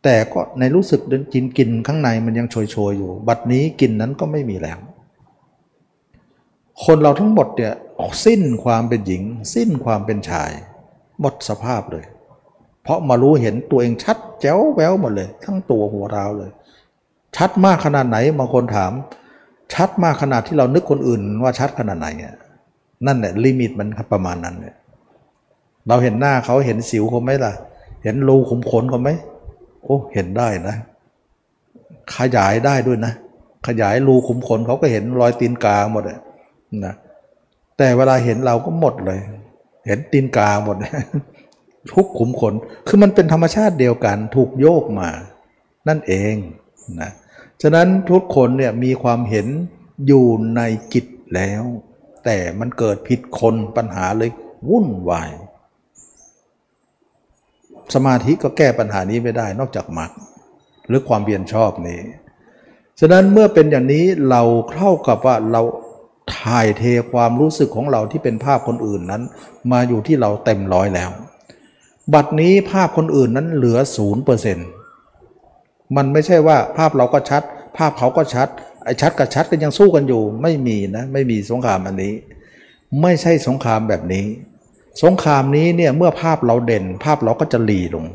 [0.03, 4.79] แต่ก็ในรู้สึกดินกินกินข้างในมันยังโชยโชยอยู่ บัดนี้กินนั้นก็ไม่มีแล้ว
[6.85, 7.73] คนเราทั้งหมดเนี่ย
[8.25, 9.23] สิ้นความเป็นหญิง
[9.55, 10.51] สิ้นความเป็นชาย
[11.19, 12.05] หมดสภาพเลย
[12.83, 16.51] เพราะมารู้เห็นตัวเองชัดแจ๋วแววหมดเลย ทั้งตัวหัวราวเลย
[17.35, 18.91] ชัดมากขนาดไหนบางคนถาม
[19.73, 22.07] ชัดมากขนาดที่เรานึกคนอื่นว่าชัดขนาดไหน
[23.05, 24.75] นั่นแหละลิมิตมันประมาณนั้นเนี่ย
[25.87, 27.53] เราเห็นหน้าเขาเห็นสิวเขาไหมล่ะ
[28.03, 29.09] เห็นรูขุมขนเขาไหม
[29.83, 30.75] โอ้เห็นได้นะ
[32.17, 33.13] ขยายได้ด้วยนะ
[33.67, 36.19] ขยายรูขุมขนเขาก็เห็นรอยตีนกาหมดเลย
[36.85, 36.93] นะ
[37.77, 39.19] แต่เวลาเห็นเราก็หมดเลย
[39.87, 40.75] เห็นตีนกาหมด
[41.93, 42.53] ทุกขุมขน
[42.87, 45.09] คือมันเป็นธรรมชาติเดียวกันถูกโยกมา
[45.87, 46.35] นั่นเอง
[47.01, 47.11] นะ
[47.61, 49.47] ฉะนั้นทุกคนเนี่ยมีความเห็น
[50.07, 50.25] อยู่
[50.55, 50.61] ใน
[50.93, 51.05] จิต
[51.35, 51.63] แล้ว
[52.25, 54.31] แต่มันเกิดผิดคนปัญหาเลย
[54.69, 55.31] วุ่นวาย
[57.93, 60.11] สมาธิก็แก้ปัญหานี้ไม่ได้นอกจากมรรค
[60.87, 62.01] หรือความเพียรชอบนี้
[62.99, 65.61] ฉะนั้นเมื่อเป็นอย่างนี้เราเข้ากับว่าเรา
[66.37, 69.23] ถ่ายเทความรู้สึกของเราที่เป็นภาพคนอื่นนั้น
[69.71, 71.09] มาอยู่ที่เราเต็มร้อยแล้ว
[72.13, 74.67] บัดนี้ภาพคนอื่นนั้นเหลือศูนย์เปอร์เซ็นต์
[75.95, 77.43] มันไม่ใช่ว่าภาพเราก็ชัด
[77.77, 78.47] ภาพเขาก็ชัด
[78.85, 82.13] ไอ้ชัดกับชัดก็ยังสู้กันอยู่ ไม่มีนะไม่มีสงครามอันนี้
[83.01, 84.25] ไม่ใช่สงครามแบบนี้
[85.03, 88.05] สงครามนี้เนี่ยเมื่อภาพเราเด่น ภาพเราก็จะหลีลง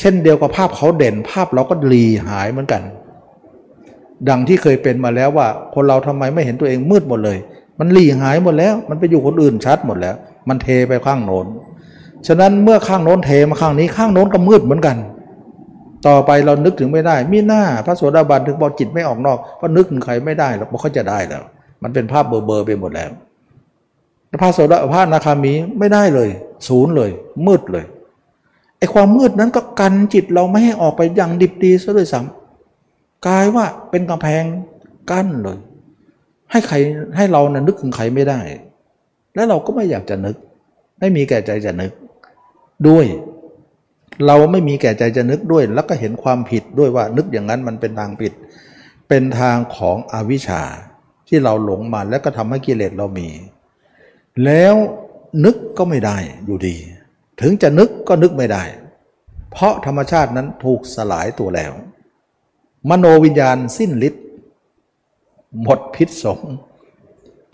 [0.00, 2.82] เช่นเดียวกับภาพเขาเด่น ภาพเราก็หลีหายเหมือนกัน
[4.28, 7.38] ดังที่เคยเป็นมาแล้วว่า คนเราทำไมไม่เห็นตัวเองมืดหมดเลย
[7.78, 10.16] มันหลีหายหมดแล้ว มันไปอยู่คนอื่นชัดหมดแล้ว
[10.48, 11.46] มันเทไปข้างโน้น
[12.26, 14.96] ฉะนั้นเมื่อข้างโน้นเทมาข้างนี้ข้างโน้นก็มืดเหมือนกัน
[16.06, 21.42] ต่อไปเรานึกถึงไม่ได้มีหน้าพระโสดาบันถึงบอกจิตไม่ออกนอกเพราะนึกถึงใครไม่ได้หรอกเพราะเขาจะได้แล้ว
[21.82, 23.10] มันเป็นภาพเบอร์เบอร์ไปหมดแล้ว
[24.42, 26.28] พระโสดาพระนาคามีไม่ได้เลย
[26.68, 27.10] ศูนย์เลย
[27.46, 27.84] มืดเลย
[28.78, 34.44] ไอ้ความมืดนั้นก็กันจิตเราไม่ให้ออกไปอย่างดิบดีซะด้วยซ้ำกลายว่าเป็นกำแพง
[35.10, 35.58] กั้นเลย
[36.50, 36.76] ให้ใคร
[37.16, 38.40] ให้เรานะนึกถึงใครไม่ได้
[39.34, 40.36] แล้วเราก็ไม่อยากจะนึก
[40.98, 41.92] ไม่มีแก่ใจจะนึก
[42.88, 43.06] ด้วย
[44.26, 48.32] เราไม่มีแก่ใจจะนึกด้วย แล้วก็เห็นความผิดด้วยว่านึกอย่างนั้นมันเป็นทางผิด
[49.08, 50.62] เป็นทางของอวิชชา
[51.28, 53.28] ที่เราหลงมาแล้วก็ทำให้กิเลสเรามี
[54.44, 54.74] แล้ว
[55.44, 56.76] นึกก็ไม่ได้อยู่ดี
[57.40, 58.64] ถึงจะนึกก็นึกไม่ได้
[59.50, 61.72] เพราะธรรมชาตินั้นถูกสลายตัวแล้ว
[62.88, 64.24] มโนวิญญาณสิ้นฤทธิ์
[65.62, 66.40] หมดพิษสง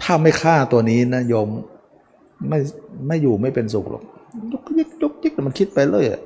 [0.03, 1.49] ถ้าไม่ฆ่าตัวนี้นะโยม
[2.49, 2.59] ไม่
[3.07, 4.03] ไม่อยู่ไม่เป็นสุขหรอก
[4.53, 6.21] ยุกยิกยุกยิกมันคิดไปเลยอะ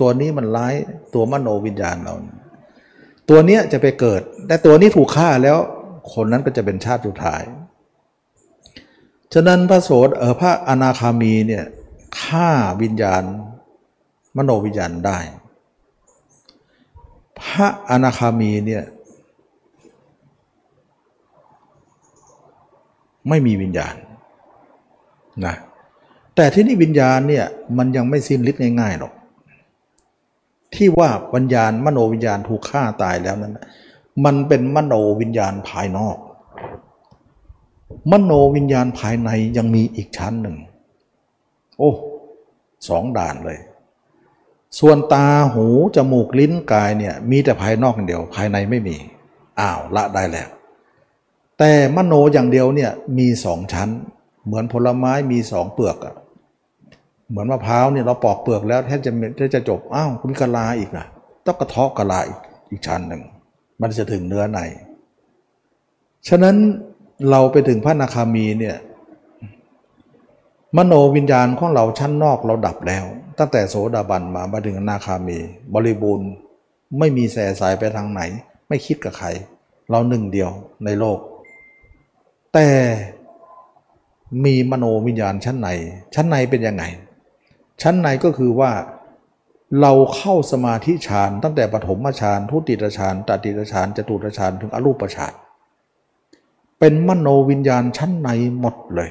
[0.00, 0.74] ตัวนี้มันร้าย
[1.14, 2.14] ตัวมโนวิญญาณเรา
[3.28, 5.58] ตัวเนี้ยจะไปเกิด แต่ตัวนี้ถูกฆ่าแล้ว
[6.12, 7.42] คนนั้นก็จะเป็นชาติสุดท้าย
[9.34, 11.64] ฉะนั้นพระโสดเออพระอนาคามีเนี่ย
[12.22, 12.50] ฆ่า
[12.82, 13.22] วิญญาณ
[14.36, 15.18] มโนวิญญาณได้
[17.40, 18.82] พระอนาคามีเนี่ย
[23.28, 23.94] ไม่มีวิญญาณ
[25.46, 25.54] นะ
[26.36, 27.44] แต่ที่นี่วิญญาณเนี่ย
[27.78, 29.12] มันยังไม่สิ้นฤทธิ์ง่ายๆหรอก
[30.76, 33.58] ที่ว่าวิญญาณมโนวิญญาณถูกฆ่าตายแล้วนั้น
[34.24, 36.16] มันเป็นมโนวิญญาณภายนอก
[38.12, 40.56] มโนวิญญาณภายในยังมีอีกชั้นหนึ่ง
[41.78, 41.92] โอ้
[42.88, 43.58] สองด่านเลย
[44.78, 45.66] ส่วนตาหู
[45.96, 48.96] จมูกลิ้นกายเนี่ยมีแต่ภายนอกอย่างเดียวภายในไม่มี
[49.60, 50.48] อ้าวละได้แล้ว
[51.58, 53.88] แต่มโนอย่างเดียวเนี่ยมีสองชั้น
[54.44, 56.14] เหมือนผลไม้มีสองเปลือกอะ
[57.30, 61.06] เหมือนมะพร้าวเนี่ยเราปอกเปลือกแล้วแทบจะแทบจะจบอ้าวมีกะลาอีกนะ
[61.46, 62.38] ต้องกระเทาะกะลาอีก
[62.70, 63.22] อีกชั้นหนึ่ง
[63.80, 64.60] มันจะถึงเนื้อใน
[66.28, 66.56] ฉะนั้น
[67.30, 68.76] เราไปถึงพระนาคามีเนี่ย
[70.76, 73.04] มโนวิญญาณของเราชั้นนอกเราดับแล้ว
[73.38, 75.38] ตั้งแต่โสดาบันมามาถึงนาคามี
[75.74, 76.30] บริบูรณ์
[76.98, 78.20] ไม่มีแสสายไปทางไหน
[78.68, 79.28] ไม่คิดกับใคร
[79.90, 80.50] เราหนึ่งเดียว
[80.84, 81.18] ในโลก
[82.54, 82.68] แต่
[84.44, 85.68] มีมโนวิญญาณชั้นใน
[86.14, 86.84] ชั้นในเป็นยังไง
[87.82, 88.72] ชั้นในก็คือว่า
[89.80, 95.32] เราเข้าสมาธิฌานตั้งแต่ปฐมฌานทุติยฌานตติยฌานจตุตฌานถึงอรูปฌาน
[96.78, 98.28] เป็นมโนวิญญาณชั้นใน
[98.60, 99.10] หมดเลย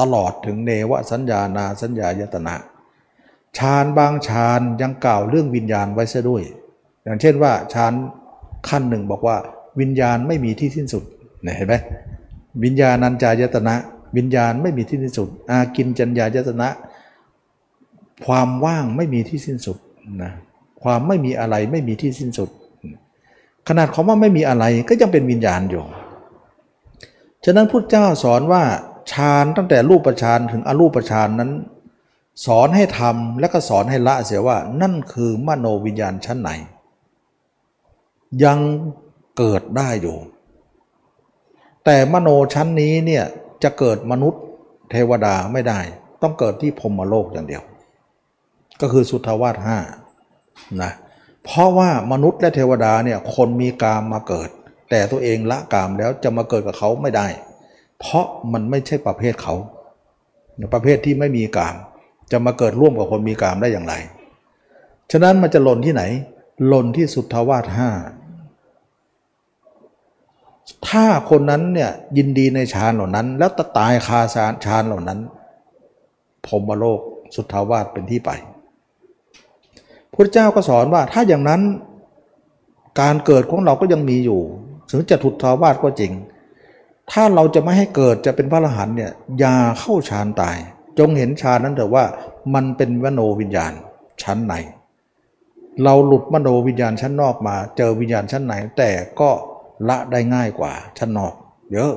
[0.00, 2.54] ตลอดถึงเนวสัญญานาสัญญายตนะ
[3.58, 6.42] ฌานบางฌานยังกล่าวเรื่องวิญญาณไว้ซะด้วย
[7.04, 7.92] อย่างเช่นว่าฌาน
[8.68, 9.36] ขั้นหนึ่งบอกว่า
[9.80, 11.04] วิญญาณไม่มีที่สิ้นสุด
[11.56, 11.74] เห็นไหม
[12.64, 13.74] วิญญาณัญจายตนะ
[14.16, 16.68] วิญญาณไม่มีที่สิ้นสุดอากินจัญญายตนะ
[18.26, 19.78] ความว่างไม่มีที่สิ้นสุด
[20.22, 20.32] นะ
[20.82, 22.50] ความไม่มีอะไรไม่มีที่สิ้นสุด
[23.68, 25.82] ขนาดคำว่าไม่มีอะไรก็ยังเป็นวิญญาณอยู่
[27.44, 28.62] ฉะนั้นพุทธเจ้าสอนว่า
[29.12, 31.50] ฌานตั้งแต่รูปฌานถึงอรูปฌานนั้น
[32.46, 36.50] สอนให้ทำและก็สอนให้ละเสียว่านั่นคือมโนวิญญาณชั้นไหน
[38.44, 38.58] ยัง
[39.38, 40.16] เกิดได้อยู่
[41.84, 43.24] แต่มโนชั้นนี้เนี่ย
[43.62, 44.42] จะเกิดมนุษย์
[44.90, 45.80] เทวดาไม่ได้
[46.22, 47.62] ต้องเกิดที่พรมโลกอย่างเดียว
[48.80, 49.78] ก็คือสุทธวาสห้า
[50.82, 50.92] นะ
[51.44, 54.48] เพราะว่ามนุษย์และเทวดาเนี่ยคนมีกามมาเกิด
[54.90, 57.26] แต่ตัวเองละกามแล้วจะมาเกิดกับเขาไม่ได้
[58.00, 59.54] เพราะมันไม่ใช่ประเภทเขา
[60.74, 61.76] ประเภทที่ไม่มีกาม
[62.32, 63.94] จะมาเกิดร่วมกับคนมีกามได้อย่างไร
[65.12, 66.02] ฉะนั้นมันจะหล่นที่ไหน
[66.66, 67.90] หล่นที่สุทธวาสห้า
[70.88, 75.18] ถ้าคนนั้นเนี่ยยินดีในฌานเหล่านั้น แล้วตายคาฌานฌานเหล่านั้น
[76.46, 77.00] พรมโลก
[77.34, 78.30] สุทธาวาสเป็นที่ไป
[80.18, 81.60] พระเจ้าก็สอนว่าถ้าอย่างนั้น
[83.00, 84.40] การเกิดของเราก็ยังมีอยู่
[84.90, 86.12] ถึงจะทุดทาวาสก็จริง
[87.10, 90.56] ถ้าเราจะไม่ให้เกิดจะเป็นพระอรหันต์เนี่ยอย่าเข้าฌานตาย
[90.98, 92.04] จงเห็นฌานนั้นเถอะว่า
[92.54, 93.72] มันเป็นวโนวิญญาณ
[94.22, 94.54] ชั้นไหน
[95.84, 98.90] เราหลุดมโนวิญญาณชั้นนอกมา เจอวิญญาณชั้นไหน แต่
[99.20, 99.30] ก็
[99.88, 101.34] ละได้ง่ายกว่าชั้นนอก
[101.72, 101.92] เยอะ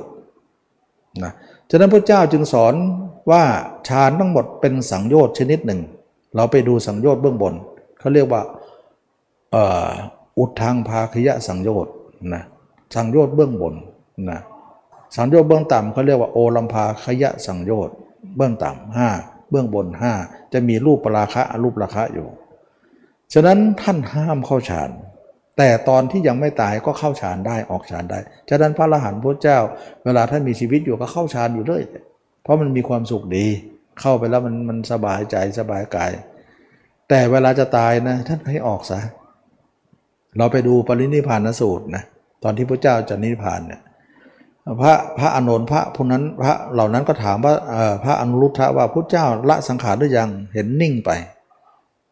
[1.22, 1.32] นะ
[1.70, 2.74] ฉะนั้นพระเจ้าจึงสอน
[3.30, 3.42] ว่า
[3.88, 5.80] ฌานทั้งหมดเป็นสังโยชน์ชนิดหนึ่ง
[6.36, 7.54] เราไปดูสังโยชน์เบื้องบน
[8.02, 8.42] เขาเรียกว่า
[10.38, 11.94] อุดทางภาคยะสังโยชน์
[12.34, 12.42] นะ
[12.94, 13.74] สังโยชน์เบื้องบน
[14.30, 14.40] นะ
[15.16, 17.96] สังโยชน์เบื้องต่ำเขาเรียกว่าโอลัมพาขยะสังโยชน์
[18.36, 19.08] เบื้องต่ำห้า
[19.50, 20.12] เบื้องบนห้า
[20.52, 22.28] จะมีรูปปราคะรูปราคะอยู่
[23.34, 24.90] ฉะนั้นท่านห้ามเข้าฌาน
[25.58, 28.18] แต่ตอนที่ยังไม่ตายก็เข้าฌานได้ออกฌานได้
[28.48, 29.58] ฉะนั้นพระอรหันต์พระเจ้า
[30.04, 31.82] เวลาท่านมีชีวิตอยู่ก็เข้าฌานอยู่เลย
[32.42, 33.46] เพราะมันมีความสุขดี
[34.00, 36.10] เข้าไปแล้วมันมันสบายใจสบายกาย
[37.14, 38.98] แต่เวลาจะตายนะท่านให้ออกซะ
[40.38, 42.02] เราไปดูปรินิพานสูตรนะ
[42.42, 43.80] ตอนที่พระเจ้าจะนิพพานเนี่ย
[44.80, 47.54] พระพระอนุนพระพวกนั้นพระเหล่านั้นก็ถามว่า
[48.04, 51.10] พระอนุรุทธะว่าพระเจ้าละสังขารหรือยังเห็นนิ่งไป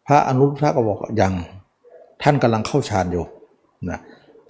[0.07, 1.35] พระอนุรุทธะก็บอกยัง
[2.23, 3.25] ท่านกำลังเข้าฌานอยู่
[3.91, 3.99] นะ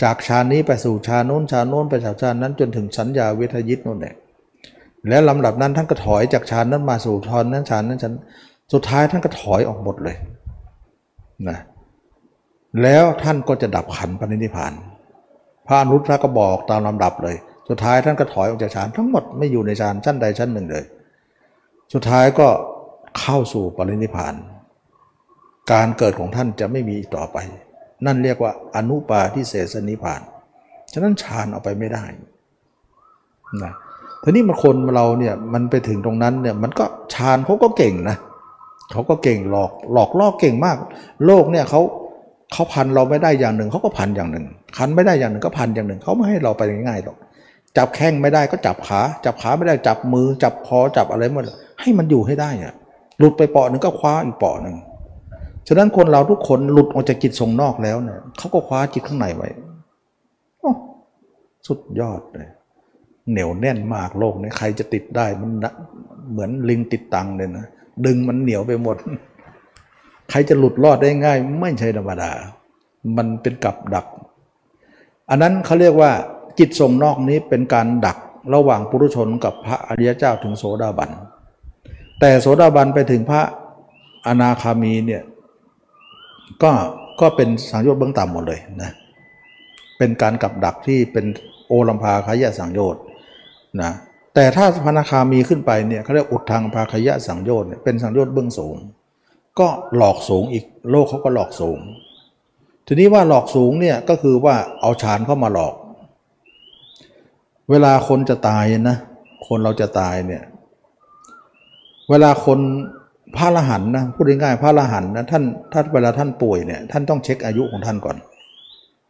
[0.03, 4.15] จากฌานนี้ไปสู่ฌานโน้นฌานโน้นไปจากฌานนั้นจนถึงสัญญาเวทยิตโน่นแหละ
[5.09, 8.15] แล้วลำดับนั้นท่านก็ถอยจากฌานนั้นมาสู่ฌานนั้นฌานนั้นฌาน
[8.73, 10.17] สุดท้ายท่านก็ถอยออกหมดเลย
[11.49, 11.59] นะ
[12.83, 14.73] แล้วท่านก็จะดับขันปณินิพาน
[15.67, 17.37] พระอนุตตรก็บอกตามลำดับเลย
[17.69, 20.85] สุดท้ายท่านก็ถอยออกจากฌานทั้งหมดไม่อยู่ในฌานชั้นใดชั้นหนึ่งเลย
[21.93, 22.49] สุดท้ายก็
[23.19, 24.35] เข้าสู่ปรินิพาน
[25.73, 27.39] การเกิดของท่านจะไม่มีต่อไป
[28.07, 30.21] นั่นเรียกว่าอนุปาทิเสสนิพาน
[30.93, 32.05] ฉะนั้นฌานเอาไปไม่ได้
[33.63, 33.73] นะ
[34.23, 36.85] ทีนี้มันคนเราเนี่ยมันไปถึงตรงนั้นเนี่ยมันก็
[37.15, 40.77] ฌานเขาก็เก่งนะเขาก็เก่งหลอกหลอกล่อเก่งมาก
[41.27, 41.81] โลกเนี่ยเขา
[42.53, 44.47] เขาพันเราไม่ได้อย่างหนึ่งเขาก็พันอย่างหนึ่ง
[44.77, 47.17] พันไม่ได้อย่างหนึ่งก็พันอย่างหนึ่งเขาไม่ให้เราไปง่ายๆหรอก
[47.77, 51.45] จับแข้งไม่ได้ก็จับขา จับขาไม่ได้จับมือ จับคอจับอะไรหมด
[51.81, 52.75] ให้มันอยู่ให้ได้อะ
[53.19, 54.77] หลุดไปเปาะหนึ่งก็คว้าอีกเปาะหนึ่ง
[55.69, 59.49] ฉะนั้นคนเราทุกคนหลุดออกจากจิตทรงนอกแล้วเนี่ยเขาก็คว้าจิตข้างในไว้
[61.67, 62.51] สุดยอดเลย
[63.31, 65.51] เหนียวแน่นมากโลกนี้ใครจะติดได้มัน
[66.31, 67.67] เหมือนลิงติดตังเลยนะ
[68.07, 68.97] ดึงมันเหนียวไปหมด
[70.31, 72.31] ใครจะหลุดรอดได้ง่าย ไม่ใช่ธรรมดา
[73.17, 74.07] มันเป็นกับดัก
[75.31, 76.13] อันนั้นเขาเรียกว่า
[76.59, 78.19] จิตทรงนอกนี้เป็นการดัก
[78.55, 81.11] ระหว่างปุถุชนกับพระอริยเจ้าถึงโสดาบัน
[82.21, 83.43] แต่โสดาบันไปถึงพระ
[84.27, 85.23] อนาคามีเนี่ย
[86.63, 86.71] ก็
[87.21, 88.91] ก็เป็นสังโยชน์เบื้องต่ำหมดเลยนะ
[89.99, 91.27] เป็นการกับดักที่เป็น
[91.67, 93.03] โอลัมพาขยะสังโยชน์
[93.83, 93.91] นะ
[94.35, 98.77] แต่ถ้าพนาคามีขึ้นไปเนี่ยเขาเรียกอุดทางพาขยะสังโยชน์เป็นสังโยชน์เบื้องสูง
[99.61, 101.79] ก็หลอกสูงอีกโลกเขาก็หลอกสูง
[102.87, 105.75] ทีนี้ว่าหลอกสูงเนี่ยก็คือว่าเอาฌานเข้ามาหลอก
[107.71, 108.97] เวลาคนจะตายนะ
[109.47, 110.43] คนเราจะตายเนี่ย
[112.11, 112.59] เวลาคน
[113.37, 118.17] พระอรหันนะพูดง่ายๆพระอรหันนะท่านถ้าเวลาท่านป่วยเนี่ยท่านต้องเช็คอายุของท่านก่อน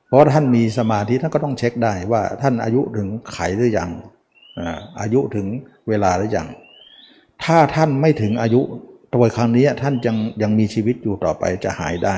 [0.07, 3.91] เพราะท่านมีสมาธิท่านก็ต้องเช็คได้ว่าท่านอายุถึงไขหรือยัง
[5.01, 5.47] อายุถึง
[5.89, 6.49] เวลาหรือยัง
[7.45, 8.61] ถ้าท่านไม่ถึงอายุ
[9.15, 12.17] ตัวครั้งนี้ท่านยังยังมีชีวิตอยู่ต่อไปจะหายได้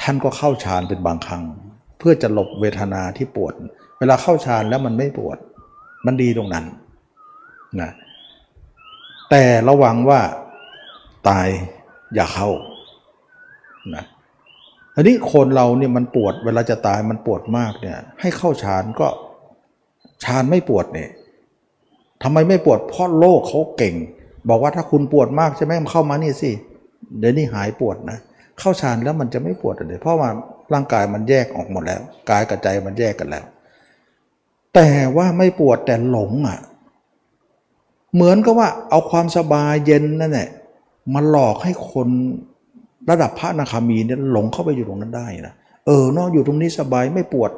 [0.00, 1.44] ท่านก็เข้าฌานเป็นบางครั้ง
[1.98, 3.54] เพื่อจะหลบเวทนาที่ปวด
[3.98, 5.38] เวลาเข้าฌานแล้วมันไม่ปวด
[6.06, 6.64] มันดีตรงนั้น
[7.80, 7.90] นะ
[9.30, 10.20] แต่ระวังว่า
[11.28, 11.48] ตาย
[12.14, 12.48] อย่าเข้า
[13.94, 14.04] นะ
[14.94, 19.08] ทีนี้คนเราเนี่ยมันปวด เวลาจะตายมันปวดมากเนี่ยให้เข้าฌานก็
[20.24, 21.10] ฌานไม่ปวดเนี่ย
[22.22, 23.94] ทำไมไม่ปวดเพราะโลกเขาเก่ง
[24.48, 26.50] บอกว่าถ้าคุณปวดมากใช่ไหมเข้ามานี่สิ
[27.18, 28.18] เดี๋ยวนี้หายปวดนะ
[28.58, 30.28] เข้าฌานแล้วมันจะไม่ปวดเลยเพราะว่า
[30.72, 33.44] ร่างกายมันแยกออกหมดแล้วกายกับใจมันแยกกันแล้ว
[34.74, 36.58] แต่ว่าไม่ปวดแต่หลงอะ
[38.14, 40.48] เหมือนกับว่าเอาความสบายเย็นนั่นแหละ
[41.14, 42.08] มาหลอกให้คน
[43.10, 45.54] ระดับพระนาคามีเนี่ยหลงเข้าไปอยู่ตรงนั้นได้นะ
[45.86, 47.50] เออเนาะอยู่ตรงนี้สบายไม่ปวด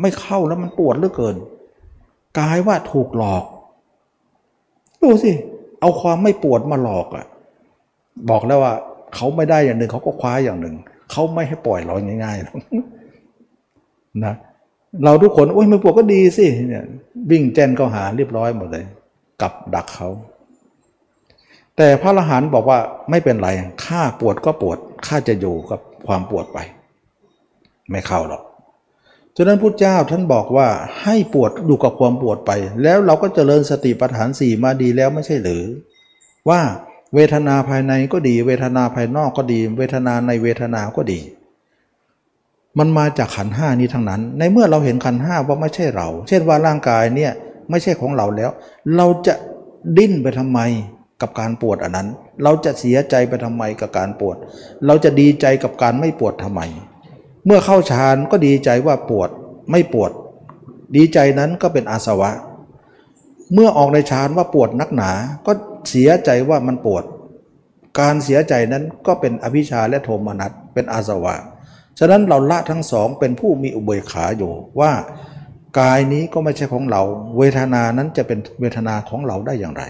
[0.00, 1.36] ไม่เข้าแล้วมันปวดเหลือเกิน
[2.40, 3.44] กายว่าถูกหลอก
[5.02, 5.32] ดูสิ
[5.80, 7.26] เอาความไม่ปวดมาหลอกอะ่ะ
[8.30, 8.74] บอกแล้วว่า
[9.14, 10.74] เขาไม่ได้อย่างหนึ่งเขาก็คว้าอย่างหนึ่ง
[11.10, 11.94] เขาไม่ให้ปล่อยเรา
[12.24, 12.56] ง่ายๆหรอก
[14.24, 14.34] นะ
[15.04, 16.84] เราทุกคนโอ้ยไม่ปวดก็ดีสิเนี่ย
[17.30, 18.84] วิ่งแจนก็หาเรียบร้อยหมดเลย
[19.42, 20.08] กับดักเขา
[21.76, 22.78] แต่พระอรหันต์บอกว่า
[23.10, 23.48] ไม่เป็นไร
[23.84, 26.58] ข้าปวดก็ปวดข้าจะอยู่กับความปวดไป
[27.90, 28.42] ไม่เข้าหรอก
[29.40, 30.68] ฉะนั้นพุทธเจ้าท่านบอกว่า
[31.02, 32.50] ให้ปวดอยู่กับความปวดไป
[32.82, 35.64] แล้วเราก็เจริญสติปัฏฐานสี่มาดีแล้วไม่ใช่หรือ
[36.48, 36.60] ว่า
[37.14, 41.20] เวทนาภายในก็ดี เวทนาภายนอกก็ดี เวทนาในเวทนาก็ดี
[42.78, 47.32] มันมาจากขันห้านี้ทั้งนั้น ในเมื่อเราเห็นขันห้าว่าไม่ใช่เรา เช่นว่าร่างกายเนี่ย
[47.70, 48.50] ไม่ใช่ของเราแล้ว
[48.96, 49.34] เราจะ
[49.98, 50.60] ดิ้นไปทำไม
[51.20, 52.08] กับการปวดอันนั้น
[52.42, 54.36] เราจะเสียใจไปทำไมกับการปวด
[54.86, 56.60] เราจะดีใจกับการไม่ปวดทำไม
[57.48, 59.30] เมื่อเข้าฌานก็ดีใจว่าปวด
[59.70, 60.12] ไม่ปวด
[60.96, 62.30] ดีใจนั้นก็เป็นอาสวะ
[63.54, 65.10] เมื่อออกในฌานว่าปวดนักหนา
[65.46, 65.52] ก็
[65.88, 67.04] เสียใจว่ามันปวด
[68.00, 71.34] การเสียใจนั้นก็เป็นอภิชาและโทมนัสเป็นอาสวะ
[71.98, 74.92] ฉะนั้นเราละทั้งสองเป็นผู้มีอุเบกขาอยู่ว่า
[75.80, 77.02] กายนี้ก็ไม่ใช่ของเรา
[77.38, 79.84] เวทนานั้นจะเป็นเวทนาของเราได้อย่างไร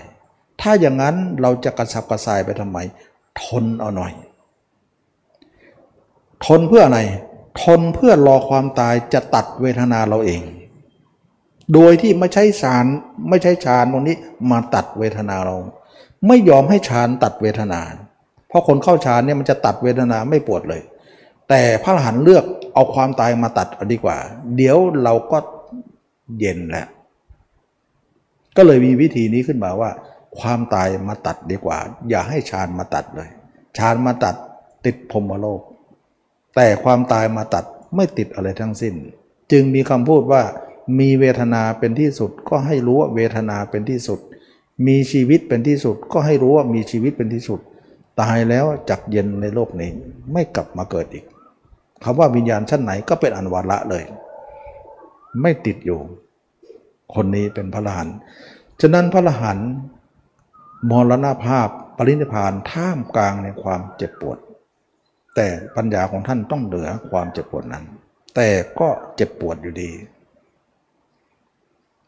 [0.61, 2.79] ถ้าอย่างนั้นเราจะกระสับกระส่ายไปทำไม
[3.43, 4.13] ทนเอาหน่อย
[6.47, 7.01] ทนเพื่ออะไร
[7.63, 10.43] ทนเพื่อรอความตายจะตัดเวทนาเราเอง
[11.75, 12.85] โดยที่ไม่ใช่สาร
[13.29, 14.17] ไม่ใช่ฌานตรงนี้
[14.51, 15.57] มาตัดเวทนาเรา
[16.27, 17.81] ไม่ยอมให้ฌานตัดเวทนา
[18.49, 20.83] เพราะคนเข้าฌานเนี่ยมันจะตัดเวทนาไม่ปวดเลย
[21.49, 22.45] แต่พระอรหันต์เลือก
[22.75, 24.17] เอาความตายมาตัดดีกว่า
[24.57, 25.39] เดี๋ยวเราก็
[26.39, 26.87] เย็นแหละ
[28.57, 29.91] ก็เลยมีวิธีนี้ขึ้นมาว่า
[30.39, 31.79] ความตายมาตัดดีกว่า
[32.11, 33.29] อย่าให้ฌานมาตัดเลย
[33.79, 34.35] ฌานมาตัด
[34.85, 35.61] ติดพรมโลก
[36.61, 37.65] แต่ความตายมาตัด
[37.97, 38.95] ไม่ติดอะไรทั้งสิ้น
[39.53, 40.43] จึงมีคำพูดว่า
[40.99, 44.19] มีเวทนาเป็นที่สุดก็ให้รู้ว่าเวทนาเป็นที่สุด
[44.87, 47.61] มีชีวิตเป็นที่สุดก็ให้รู้ว่ามีชีวิตเป็นที่สุด
[48.21, 49.91] ตายแล้วจักเย็นในโลกนี้
[50.33, 51.25] ไม่กลับมาเกิดอีก
[52.05, 54.05] คำว่าวิญญาณชั้นไหนก็เป็นอันวาระเลย
[55.43, 56.01] ไม่ติดอยู่
[57.15, 58.07] คนนี้เป็นพระลาน
[58.81, 59.59] ฉะนั้นพระลหัน
[60.91, 64.39] มรณภาพปรินิพานท่ามกลางในความเจ็บปวด
[65.41, 67.85] แต่ปัญญาของท่านต้องเหนือความเจ็บปวดนั้น
[68.37, 68.49] แต่
[68.79, 69.91] ก็เจ็บปวดอยู่ดี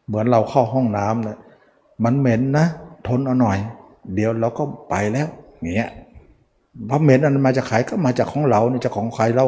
[0.05, 1.37] เหมือนเราเข้าห้องน้ำเนี่ย
[2.03, 2.65] มันเหม็นนะ
[3.07, 3.57] ทนเอาหน่อย
[4.13, 5.27] เดี๋ยวเราก็ไปแล้ว
[5.75, 5.91] เงี้ย
[6.87, 9.47] เพราะเหม็นอันมาจากใครก็มาจากของเราเนี่ยจะของใครเล่า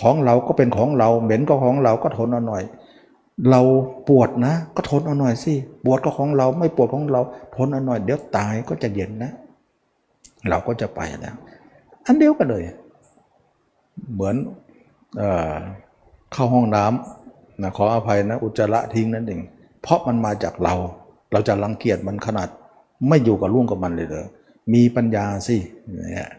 [0.00, 2.62] ของเราก็เป็นของเรา เหม็นก็ของเราก็ทนเอาหน่อย
[3.50, 3.60] เรา
[4.08, 5.54] ปวดนะ ก็ทนเอาหน่อยสิ
[5.84, 7.20] ปวดก็ของเราไม่ปวดของเรา
[7.56, 9.30] ทนเอาหน่อย เดี๋ยวตายก็จะเย็นนะ
[10.48, 11.36] เราก็จะไปแล้ว
[12.06, 12.62] อันเดียวกันเลย
[14.12, 14.36] เหมือน
[15.18, 15.22] เอ
[16.32, 19.40] เข้าห้องน้ำนะขออภัยนะอุจจาระทิ้งนั่นเอง
[19.82, 20.74] เพราะมันมาจากเรา
[21.32, 22.48] เราจะรังเกียจมันขนาด
[23.08, 24.26] ไม่อยู่กับร่วงกับมันเลยเลย
[24.74, 25.56] มีปัญญาสิ
[26.12, 26.30] เนี่ย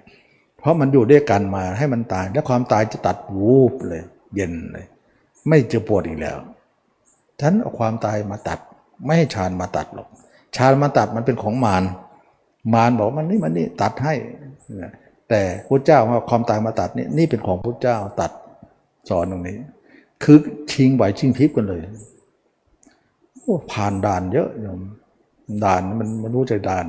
[0.57, 4.01] เพราะมันอยู่ด้วยกันมาให้มันตาย และความตายจะตัดวูบเลย
[4.35, 4.85] เย็นเลย
[5.47, 6.37] ไม่จะปวดอีกแล้ว
[7.41, 8.59] ฉันเอาความตายมาตัด
[9.05, 10.07] ไม่ให้ฌานมาตัดหรอก
[10.55, 11.83] ฌานมาตัดมันเป็นของมาร
[12.73, 14.13] มารบอกมันนี่มันนี่ตัดให้
[15.29, 18.31] แต่พระเจ้าว่าความตายมาตัดนี่นี่เป็นของพระเจ้าตัด
[19.09, 19.57] สอนตรงนี้
[20.23, 20.37] คือ
[20.71, 21.81] ชิงไหวชิงพริบกันเลย
[23.39, 24.81] โอ้ผ่านด่านเยอะโยม
[25.65, 26.85] ด่านมันมันรู้ใจด่าน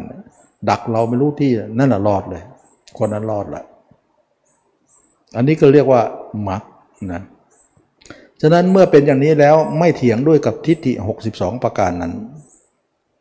[0.70, 2.42] ดักเราไม่รู้ที่นั่นแหละรอดเลย
[2.98, 3.62] คนนั้นรอดละ
[5.36, 6.02] อันนี้ก็เรียกว่า
[6.48, 6.62] มัก
[7.12, 7.22] นะ
[8.40, 10.92] ฉะนั้นเมื่อเป็นอย่างนี้แล้วไม่เถียงด้วยกับทิฏฐิ
[11.28, 12.12] 62 ประการนั้น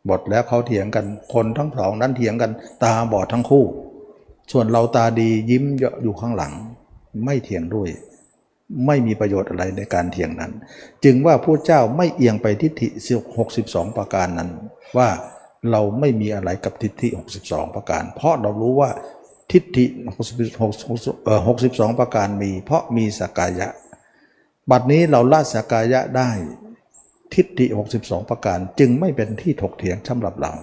[0.10, 2.52] บทแล้วเขาเถียงกันคนทั้งสองนั้นเถียงกัน
[2.84, 3.66] ตาบอดทั้งคู่
[4.52, 6.54] ส่วนเราตาดียิ้มเยอะอยู่ข้างหลัง
[7.26, 7.90] ไม่เถียงด้วย
[8.86, 10.52] ไม่มีประโยชน์อะไรในการเถียงนั้น
[11.04, 12.88] จึงว่าผู้เจ้าไม่เอียงไปทิฏฐิ
[13.44, 14.50] 62 ประการนั้น
[14.98, 15.10] ว่า
[15.72, 17.08] เราไม่มีอะไรกับทิฏฐิ
[17.42, 18.90] 62 ประการ เพราะเรารู้ว่า
[19.52, 19.86] ทิฏฐิ
[20.72, 23.68] 62 ประการมี เพราะมีสกายะ
[24.72, 26.30] บัดนี้เราละสกายะได้
[27.34, 27.66] ทิฏฐิ
[27.98, 30.54] 62 ประการ จึงไม่เป็นที่ถกเถียงสำหรับเรา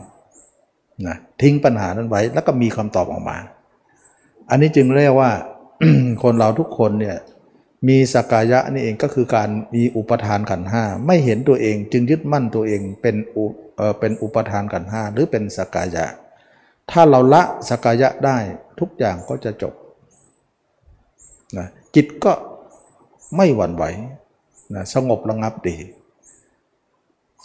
[1.07, 3.39] นะทิ้งปัญหานั้นไว้แล้วก็มีคำตอบออกมา
[4.51, 5.33] อันนี้จึงเรียกว่า
[6.23, 7.17] คนเราทุกคนเนี่ย
[7.89, 13.45] มีสกายะนี่เองก็คือการมีอุปทานขันห้าไม่เห็นตัวเองจึงยึดมั่นตัวเองเป็นอุ
[14.01, 16.07] เป็นอุปทานขันห้าหรือเป็นสกายะ
[16.91, 18.39] ถ้าเราละสกายะได้
[18.81, 19.75] ทุกอย่างก็จะจบ
[21.59, 22.33] นะจิตก็
[23.37, 23.85] ไม่หวั่นไหว
[24.75, 25.77] นะสงบระงับดี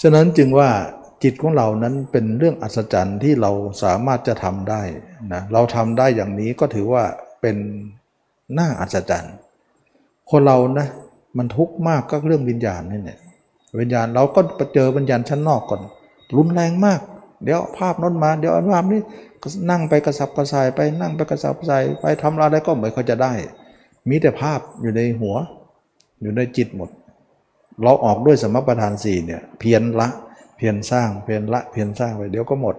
[0.02, 0.69] ฉะนั้นจึงว่า
[1.23, 3.51] จิตของเรานั้นเป็นเรื่องอัศจรรย์ที่เรา
[3.83, 4.81] สามารถจะทำได้
[5.33, 7.03] นะเราทำได้อย่างนี้ก็ถือว่า
[7.41, 7.57] เป็น
[8.53, 9.33] หน้าอัศจรรย์
[10.29, 10.87] คนเรานะ
[11.37, 13.19] มันทุกข์มากก็เรื่องวิญญาณนี่เนี่ย
[13.79, 15.81] วิญญาณเราก็ไปเจอวิญญาณชั้นนอกก่อน
[16.35, 16.99] รุนแรงมาก
[17.43, 19.01] เดี๋ยวภาพน้นมา เดี๋ยวอันภาพนี้
[19.69, 23.33] นั่งไปกระสับกระส่ายไปนั่งไปกระสับกระส่ายไปทำอะไรก็ไม่ค่อยจะได้
[24.09, 25.35] มีแต่ภาพอยู่ในหัว
[26.21, 26.89] อยู่ในจิตหมด
[27.83, 30.07] เราออกด้วยสมประทานสี่เนี่ยเพียรละ
[30.56, 32.76] เพียรสร้างเพียรละเพียรสร้างไปเดี๋ยวก็หมด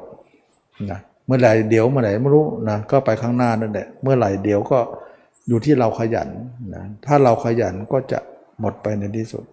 [0.91, 4.79] นะเมื่อไหร่เดี๋ยวเมื่อไหร่ไม่รู้นะก็ไปข้างหน้านั่นแหละเมื่อไหร่เดี๋ยวก็
[5.49, 6.29] อยู่ที่เราขยัน
[6.75, 8.19] นะถ้าเราขยันก็จะ
[8.61, 9.45] หมดไปในที่สุด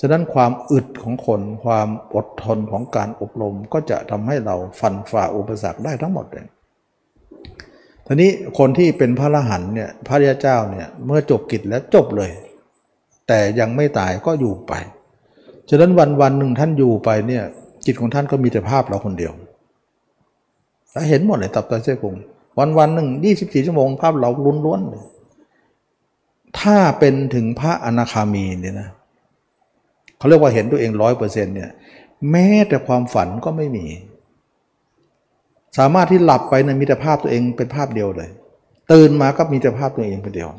[0.00, 6.46] ฉะนั้นความอึดของคนความอดทนของการอบรมก็จะทำให้เราฟันฝ่าอุปสรรคได้ทั้งหมดเลย
[8.06, 12.30] ทีนี้คนที่เป็นพระอรหันเนี่ยพระยาเจ้าเนี่ยเมื่อจบกิจแล้วจบเลย
[13.28, 14.72] แต่ยังไม่ตายก็อยู่ไป
[15.70, 17.44] ฉะนั้นวันวันหนึ่งท่านอยู่ไปเนี่ย
[17.86, 19.32] จิตของท่านก็มีแต่ภาพเราคนเดียว
[21.08, 22.14] เห็นหมดเลยตับไตเส้คง
[22.58, 24.30] วันวันหนึ่งยี่สิบสี่ชั่วโมงภาพเรา
[24.64, 25.04] ล้วนเลย
[26.60, 28.90] ถ้าเป็นถึงพระอนาคามีเนี่ยนะ
[30.18, 31.70] เขาเรียกว่าเห็นตัวเองร้อยเปอร์เซ็นต์เนี่ย
[32.30, 33.86] แม้แต่ความฝันก็ไม่มี
[35.78, 38.30] สามารถที่หลับไปในมิตรภาพตัวเองเป็นภาพเดียวเลย
[38.92, 40.50] ตื่นมาก็มีแต่ภาพตัวเองเป็นเดียว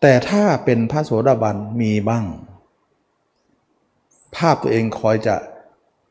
[0.00, 2.24] แต่ถ้าเป็นพระโสดาบันมีบ้าง
[4.36, 5.34] ภาพตัวเองคอยจะ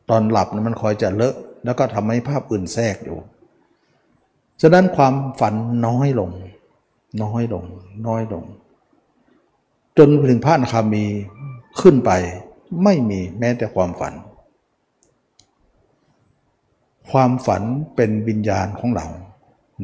[0.10, 1.36] ตอนหลับมันคอยจะเลอะ
[1.66, 3.18] แล้วก็ทำให้ภาพอื่นแทรกอยู่
[4.62, 5.54] ฉะนั้นความฝัน
[5.88, 6.32] น้อยลง
[7.24, 7.64] น้อยลง
[8.08, 8.44] น้อยลง
[9.98, 11.06] จนถึงพระนาคามี
[11.82, 12.12] ขึ้นไป
[12.84, 14.14] ไม่มีแม้แต่ความฝัน
[17.12, 17.64] ความฝัน
[17.96, 19.08] เป็นวิญญาณของเรา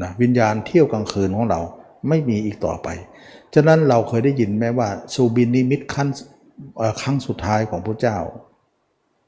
[0.02, 1.60] นะวิญญาณเที่ยวกลางคืนของเรา
[2.08, 2.88] ไม่มีอีกต่อไป
[3.54, 6.08] ฉะนั้นเราเคยได้ยินแม้ว่าสูบินนิมิตขั้น
[7.02, 8.18] ครั้งสุดท้ายของพระเจ้า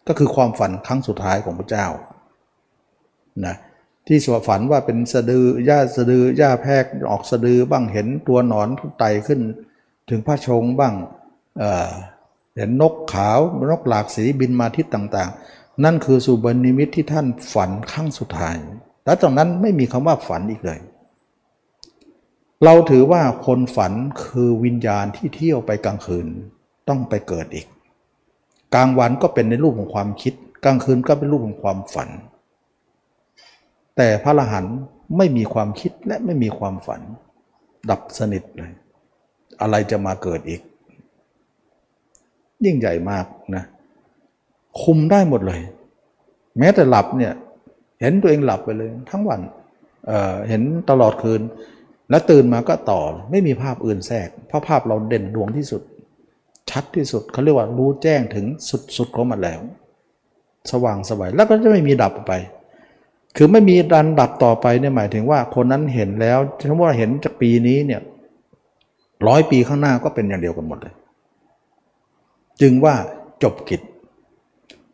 [0.07, 1.87] ก็คือความฝันครั้งสุดท้ายของพระเจ้า
[3.45, 3.55] นะ
[4.07, 8.67] ที่สวฝันว่าเป็นสะดือหญ้าสะดือหญ้าแพรกออกสะดือบ้างเห็นตัวหนอน
[8.99, 9.39] ไต่ขึ้น
[10.09, 10.93] ถึงพระชงบ้าง
[12.57, 13.39] เห็นนกขาว
[13.69, 18.55] นกหลากสีบินมาทิศต่างๆ นั่นคือสุบนิมิตที่ท่านฝันครั้งสุดท้าย
[19.05, 20.79] แล้วตรงนั้นไม่มีคำว่าฝันอีกเลย
[22.63, 23.93] เราถือว่าคนฝัน
[24.23, 26.27] คือวิญญาณที่เที่ยวไปกลางคืน
[26.89, 27.67] ต้องไปเกิดอีก
[28.75, 30.33] กลางวันก็เป็นในรูปของความคิด
[30.65, 32.09] กลางคืนก็เป็นรูปของความฝัน
[33.97, 34.77] แต่พระอรหันต์
[35.17, 37.01] ไม่มีความคิดและไม่มีความฝัน
[37.89, 38.71] ดับสนิทเลย
[39.61, 40.61] อะไรจะมาเกิดอีก
[42.65, 43.25] ยิ่งใหญ่มาก
[43.55, 43.63] นะ
[44.81, 45.61] คุมได้หมดเลย
[46.57, 47.33] แม้แต่หลับเนี่ย
[48.01, 49.39] เห็นตัวเองหลับไปเลยทั้งวัน
[50.07, 51.41] เเห็นตลอดคืน
[52.09, 53.01] แล้วตื่นมาก็ต่อ
[53.31, 55.81] ไม่มีภาพอื่นแทรก เพราะภาพเราเด่นดวงที่สุด
[56.69, 58.45] ชัดที่สุดเขาเรียกว่ารู้แจ้งถึง
[58.97, 59.61] สุดๆของมันแล้ว
[60.71, 62.33] สว่างสวัยแล้วก็จะไม่มีดับไป
[63.37, 68.01] คือไม่มีดันดับต่อไปเนี่ยหมายถึงว่าคนนั้นเห็นแล้วสมมติว่าเห็นจากปีนี้เนี่ย
[69.27, 70.95] ร้อยปีข้างหน้าก็เป็นอย่างเดียวกันหมดเลย
[72.61, 72.95] จึงว่า
[73.43, 73.81] จบกิจ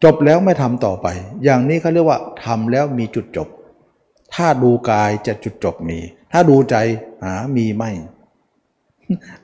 [0.03, 1.07] จบแล้วไม่ทำต่อไป
[1.43, 3.47] อย่างนี้เขาเรียกว่าทำแล้วมีจุดจบ
[4.34, 5.99] ถ้าดูกายจะจุดจบมี
[6.31, 6.76] ถ้าดูใจ
[7.23, 7.91] หามีไม่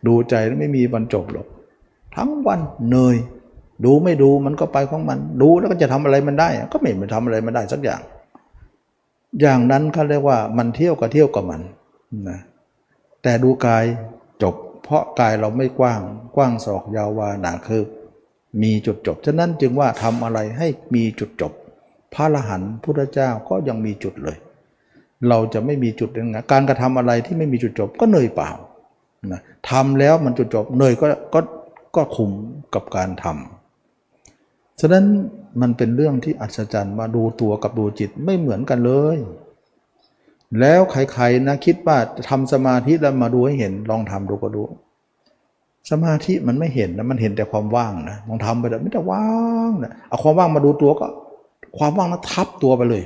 [0.08, 1.48] ดูใจแล้วไม่มีวันจบหรอก
[2.16, 3.16] ทั้งวันเหนื่อย
[3.86, 8.02] ดูไม่ดูมันก็ไปของมัน ดูแล้วก็จะทำอะไรมันได้ ก็ไม่ไปทำอะไรมันได้สักอย่าง
[9.42, 11.62] อย่างนั้นเขาเรียกว่ามันเที่ยวก็เที่ยวกับมัน
[12.30, 12.40] นะ
[13.24, 13.86] แต่ดูกาย
[14.44, 16.02] จบ เพราะกายเราไม่กว้าง
[16.36, 17.84] กว้างศอกยาววาหนาคือ
[18.64, 21.52] มีจุดจบ ฉะนั้นจึงว่าทำอะไรให้มีจุดจบ
[22.14, 24.38] พระอรหันต์พุทธเจ้าก็ยังมีจุดเลย
[25.30, 28.52] เราจะไม่มีจุดยังไงการกระทำอะไรที่ไม่มีจุดจบก็เหนื่อยเปล่า
[29.32, 31.40] นะทำแล้วมันจุดจบเหนื่อยก็ก็
[31.96, 32.32] ก็คุม
[32.74, 35.06] กับการทำฉะนั้น
[35.62, 39.18] มันเป็นเรื่องที่อัศจรรย์มาดูตัวกับดูจิตไม่เหมือนกันเลย
[40.60, 41.98] แล้วใครๆนะคิดว่า
[42.30, 44.64] ทำสมาธิแล้วมาดูให้เห็นลองทำดูก็ดู
[45.92, 49.30] สมาธิมันไม่เห็นนะมันเห็นแต่ความว่างนะลองทำไปเลยไม่แต่ว่า
[49.70, 51.08] งนะเอาความว่างมาดูตัวก็
[51.78, 53.04] ความว่างนั้นทับตัวไปเลย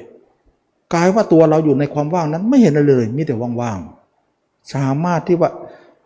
[0.93, 5.51] กลายว่าตัวเราอยู่ในความว่างนั้นไม่เห็นเลย มีแต่ว่างๆสามารถที่ว่า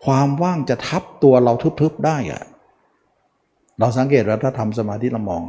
[0.06, 2.44] ความว่างจะทับตัวเราทึบๆได้อะ
[3.80, 5.44] เราสังเกตว่าถ้าทำสมาธิเรามอง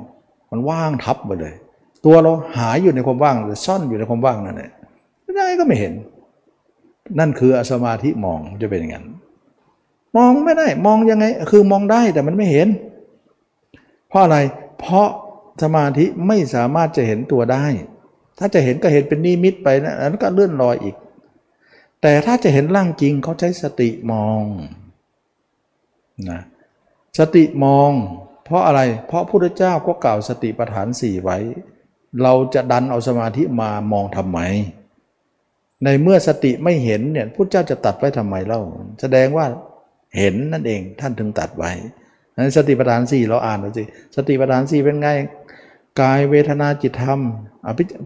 [0.51, 1.55] มันว่างทับไปเลย
[2.05, 4.71] ตัวเราหายอยู่ในความว่างหรือซ่อนอยู่ในความว่างนั่นแหละ
[5.39, 5.93] ยังไงก็ไม่เห็น
[7.19, 9.07] นั่นคืออสมาธิมองจะเป็นอย่างนั้น
[10.17, 12.69] มองไม่ได้มองยังไง คือมองได้แต่มันไม่เห็น
[14.09, 14.39] เพราะอะไร
[14.81, 15.09] เพราะ
[15.63, 17.65] สมาธิไม่สามารถจะเห็นตัวได้
[18.39, 20.97] ถ้าจะเห็นก็เห็นเป็นนิมิตไปนะนั้นก็เลื่อนลอยอีก
[22.03, 24.43] แต่ถ้าจะเห็นร่างจริงเขาใช้สติมอง
[26.31, 26.41] นะ
[27.19, 27.91] สติมอง
[28.45, 31.39] เพราะอะไรเพราะพระพุทธเจ้าก็กล่าวสติปัฏฐานสี่ไว้
[32.23, 34.39] เราจะดันเอาสมาธิมามองทำไม
[35.85, 38.61] ในเมื่อสติไม่เห็นเนี่ยพระเจ้าจะตัดไว้ทำไมเล่า
[39.01, 39.47] แสดงว่า
[40.17, 41.71] เห็นนั่นเองท่านถึงตัดไว้
[42.37, 43.85] นั้นสติปัฏฐานสี่เราอ่านดูสิ
[44.17, 45.09] สติปัฏฐานสี่เป็นไง
[46.01, 47.21] กายเวทนาจิตธรรม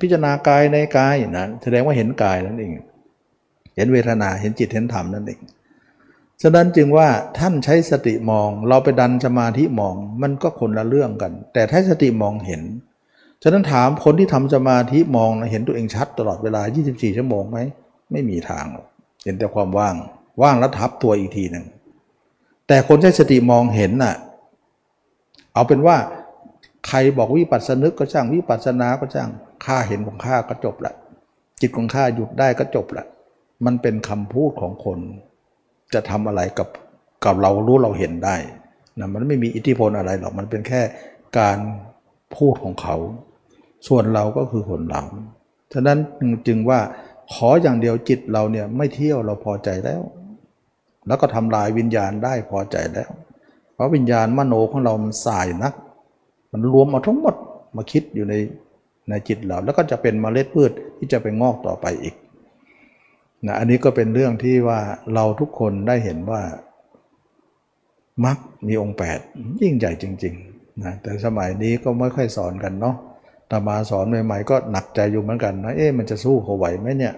[0.01, 2.73] พิจารณากายในกายนะแสดงว่าเห็นกายนั่นเอง
[3.77, 5.41] เห็นเวทนาเห็นจิตเห็นธรรมนั่นเอง
[6.43, 7.09] ฉะนั้นจึงว่า
[7.39, 12.63] ท่านใช้สติมอง เราไปดันสมาธิมองมันก็คนละเรื่องกัน แต่ถ้าสติมองเห็น
[13.43, 17.59] ฉะนั้นถามคนที่ทำสมาธิมองเห็นตัวเองชัดตลอดเวลา 24 ชั่วโมงไหม
[18.13, 18.65] ไม่มีทาง
[19.25, 19.95] เห็นแต่ความว่าง
[20.43, 21.67] ว่างแล้วทับตัวอีกทีหนึ่ง
[22.69, 24.15] แต่คนใช้สติมองเห็นน่ะ
[25.55, 25.97] เอาเป็นว่า
[26.87, 29.31] ใครบอกวิปัสสนึกก็ช่างวิปัสสนาก็ช่าง
[29.65, 30.93] ข้าเห็นของข้าก็จบละ
[31.61, 33.05] จิตของข้าหยุดได้ก็จบละ
[33.65, 34.99] มันเป็นคำพูดของคน
[35.95, 36.69] จะทำอะไรกับ
[37.25, 38.37] กับเรารู้เราเห็นได้
[38.99, 40.81] นะมันไม่มีอิทธิพลอะไรหรอกมันเป็นแค่
[41.39, 41.59] การ
[42.37, 42.97] พูดของเขา
[43.87, 45.07] ส่วนเราก็คือผลหลัง
[45.73, 45.99] ฉะนั้น
[46.47, 46.81] จึงว่า
[47.33, 50.03] ขออย่างเดียวจิตเราเนี่ยไม่เที่ยวเราพอใจแล้ว
[51.07, 53.11] แล้วก็ทำลายวิญญาณได้พอใจแล้ว
[53.75, 55.75] เพราะวิญญาณมโนของเรามันสายนัก
[56.53, 57.35] มันรวมมาทั้งหมด
[57.77, 58.35] มาคิดอยู่ใน
[59.09, 62.15] ในจิตเรา แล้วก็จะเป็นมเมล็ดพืชที่จะไปงอกต่อไปอีก
[63.47, 64.81] นะอันนี้ก็เป็นเรื่องที่ว่า
[65.15, 66.43] เราทุกคนได้เห็นว่า
[68.25, 68.97] มักมีองค์
[69.27, 72.97] 8 ยิ่งใหญ่จริงๆนะแต่สมัยนี้ก็ไม่ค่อยสอนกันเนาะ
[73.51, 77.15] ตามาสอนใหม่ๆก็หนักใจอยู่เหมือนกันนะเอ๊ะมันจะสู้เขาไหวไหมเนี่ย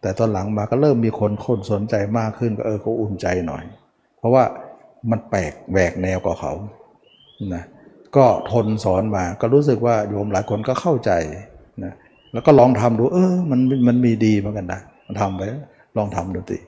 [0.00, 3.62] แต่ตอนหลังมาก็เริ่มมีคนคนสนใจมากขึ้นก็เออก็อุ่นใจหน่อย
[4.18, 4.44] เพราะว่า
[5.10, 6.52] มันแปลกแหวกแนวกับเขา
[7.54, 7.64] นะ
[8.16, 11.10] ก็ทนสอนมาก็รู้สึกว่าโยมหลายคนก็เข้าใจ
[11.84, 11.92] นะ
[12.32, 14.80] แล้วก็ลองทำดูเออมันมันมีดีเหมือนกันนะ
[15.20, 15.42] ทำไป
[15.96, 16.58] ลองทำดูสิ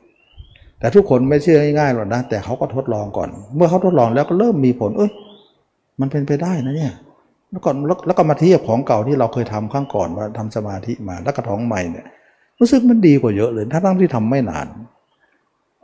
[0.78, 5.10] แต่ทุกคนไม่เชื่อง่ายๆหรอกนะ แต่เขาก็ทดลองก่อน เมื่อเขาทดลองแล้วก็เริ่มมีผล เอ้ย
[6.00, 6.94] มันเป็นไปได้นะเนี่ย
[7.50, 12.06] แล้วก่อนแล้วก็มาเทียบของเก่าที่เราเคยทำข้างก่อนว่าทำสมาธิมาแล้วก็ท้องใหม่เนี่ย
[12.60, 14.66] รู้สึกมันดีกว่าเยอะเลยถ้าทั้งที่ทำไม่นาน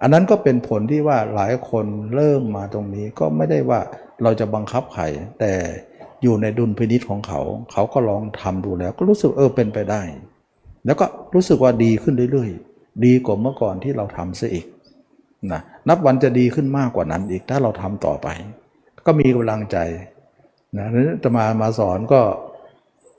[0.03, 3.81] อันนั้นก็เป็นผลที่ว่าหลายคนเริ่มมาตรงนี้ก็ไม่ได้ว่า
[4.23, 5.05] เราจะบังคับใคร
[5.41, 5.53] แต่
[6.23, 7.41] อยู่ในดุลพินิษของเขา
[7.73, 10.03] เขาก็ลองทำดูแล้ว ก็รู้สึกเออเป็นไปได้
[10.87, 14.67] แล้วก็รู้สึกว่าดีขึ้นเรื่อยๆ ดีกว่าเมื่อก่อนที่เราทำซะอีก
[15.53, 18.29] นะนับวันจะดีขึ้นมากกว่านั้นอีกถ้าเราทำต่อไป
[19.07, 19.79] ก็มีกำลังใจ
[20.77, 22.21] นะนั้นตมามาสอนก็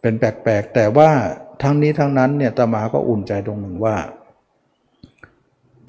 [0.01, 1.09] เป็นแปลกๆ แต่ว่า
[1.63, 3.95] ทั้งนี้ทั้งนั้นเนี่ยตมาก็อุ่นใจตรงหนึ่งว่า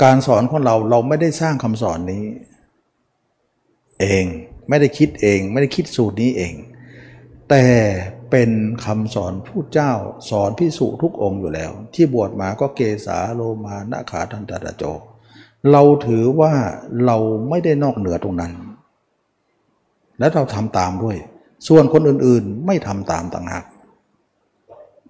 [0.02, 2.24] การสอนของเราเราไม่ได้สร้างคำสอนนี้
[4.00, 4.24] เอง
[4.68, 6.54] ไม่ได้คิดเอง ไม่ได้คิดสูตรนี้เอง
[7.48, 7.64] แต่
[8.30, 8.50] เป็น
[8.84, 9.92] คำสอนผู้เจ้า
[10.30, 14.84] สอนพิสุทุกองค์อยู่แล้ว ที่บวชมาก็เกสาโลมานาขาทันตะโจ
[15.72, 16.52] เราถือว่า
[17.06, 17.16] เรา
[17.48, 18.52] ไม่ได้นอกเหนือตรงนั้น
[20.18, 21.16] และเราทำตามด้วย
[21.68, 23.64] ส่วนคนอื่นๆไม่ทำตามต่างหาก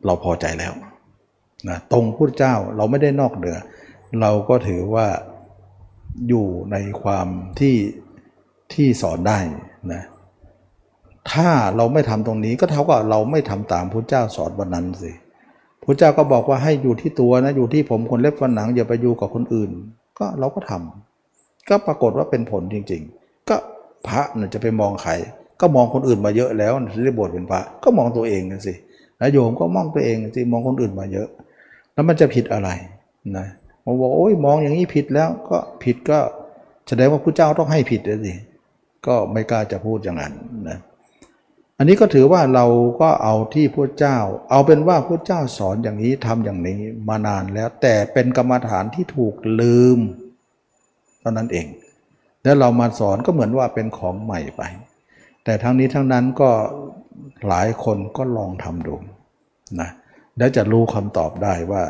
[0.04, 0.72] เราพอใจแล้ว
[1.68, 3.56] นะตรงพุทธเจ้าเราไม่ได้นอกเหนือ
[4.20, 5.06] เราก็ถือว่า
[6.28, 7.26] อยู่ในความ
[7.60, 7.76] ที่
[8.72, 9.38] ที่สอนได้
[9.92, 10.02] นะ
[11.32, 15.12] ถ้าเราไม่ทำตรงนี้ก็เท่ากับเราไม่ทำตามพุทธเจ้าสอนวันนั้นสิ
[15.82, 19.70] พุทธเจ้าก็บอกว่าให้อยู่ที่ตัวนะอยู่ที่ผมคนเล็บฟันหนังอย่าไปอยู่กับคนอื่น
[20.18, 23.56] ก็เราก็ทำก็ปรากฏว่าเป็นผลจริง ๆ ก็
[24.06, 25.12] พระน่ะจะไปมองใคร
[25.60, 28.74] ก็มองคนอื่นมาเยอะแล้วที่ได้บวชเป็นพระก็มองตัวเองกันสิ
[29.18, 31.28] แล้วโยมก็มองตัวเองสิมองคนอื่นมาเยอะ
[31.92, 32.68] แล้วมันจะผิดอะไร
[33.36, 33.46] นะ
[33.84, 36.18] ผมบอกโอ้ยมองอย่างนี้ผิดแล้วก็ผิดก็
[36.88, 38.34] แสดงว่าพระเจ้าต้องให้ผิดเลยสิ
[39.06, 40.32] ก็ไม่กล้าจะพูดอย่างนั้น
[40.68, 40.78] นะ
[41.80, 42.66] อันนี้ก็ถือว่าเรา
[43.00, 44.18] ก็เอาที่พระเจ้า
[44.50, 46.78] เอาเป็นว่าพระเจ้าสอนอย่างนี้ทำอย่างนี้
[47.08, 49.98] มานานแล้ว แต่เป็นกรรมฐานที่ถูกลืม
[51.20, 51.66] เท่านั้นเอง
[52.42, 54.62] แล้วเรามาสอนก็เหมือนว่าเป็นของใหม่ไป
[55.44, 56.50] แต่ทั้งนี้ทั้งนั้นก็
[57.48, 58.94] หลายคนก็ลองทำดู
[59.80, 59.90] นะ
[60.38, 61.82] แล้วจะรู้คำตอบได้ว่า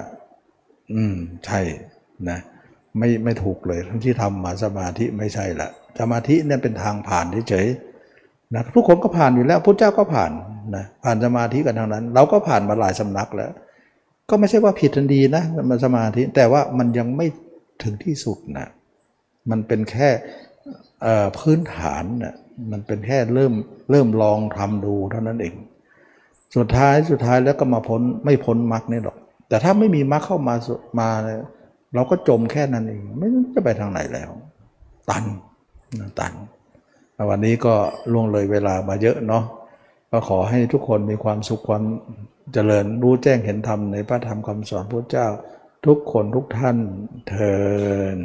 [0.94, 1.60] อืมใช่
[2.28, 2.38] นะ
[2.98, 5.68] ไม่ไม่ถูกเลยทั้งที่ทำมาสมาธิไม่ใช่ละ
[5.98, 7.89] สมาธิเนี่ยเป็นทางผ่านเฉยๆ
[8.54, 10.30] นะทุกคนก็ผ่านอยู่แล้วพุทธเจ้าก็ผ่าน
[10.76, 13.50] นะผ่านสมาธิกันทางนั้น เราก็ผ่านมาหลายสำนักแล้ว
[14.30, 17.26] ก็ไม่ใช่ว่าผิดทันดีนะมันสมาธิแต่ว่ามันยังไม่
[17.82, 18.66] ถึงที่สุดนะ
[19.50, 20.08] มันเป็นแค่
[21.38, 22.34] พื้นฐานนะ
[22.72, 23.52] มันเป็นแค่เริ่ม
[23.90, 25.54] เริ่มลองทำดูเท่านั้นเอง
[26.56, 29.16] สุดท้ายสุดท้ายแล้วก็มาพ้นไม่พ้นมรรคนี่หรอก
[29.48, 30.54] แต่ถ้าไม่มีมรรคเข้ามา
[31.00, 31.08] มา
[31.94, 34.30] เราก็จมแค่นั้นเอง ไม่จะไปทางไหนแล้ว
[35.10, 35.24] ตัน
[36.18, 36.32] ตัน
[37.28, 37.74] วันนี้ก็
[38.12, 39.44] ล่วงเลยเวลามาเยอะเนาะ
[40.10, 41.84] ก็ขอให้ทุกคนมีความสุขความ
[42.52, 45.28] เจริญรู้แจ้งเห็นธรรมในพระธรรมคำสอนพระเจ้า
[45.86, 46.76] ทุกคนทุกท่าน
[47.28, 47.54] เทิ
[48.16, 48.18] น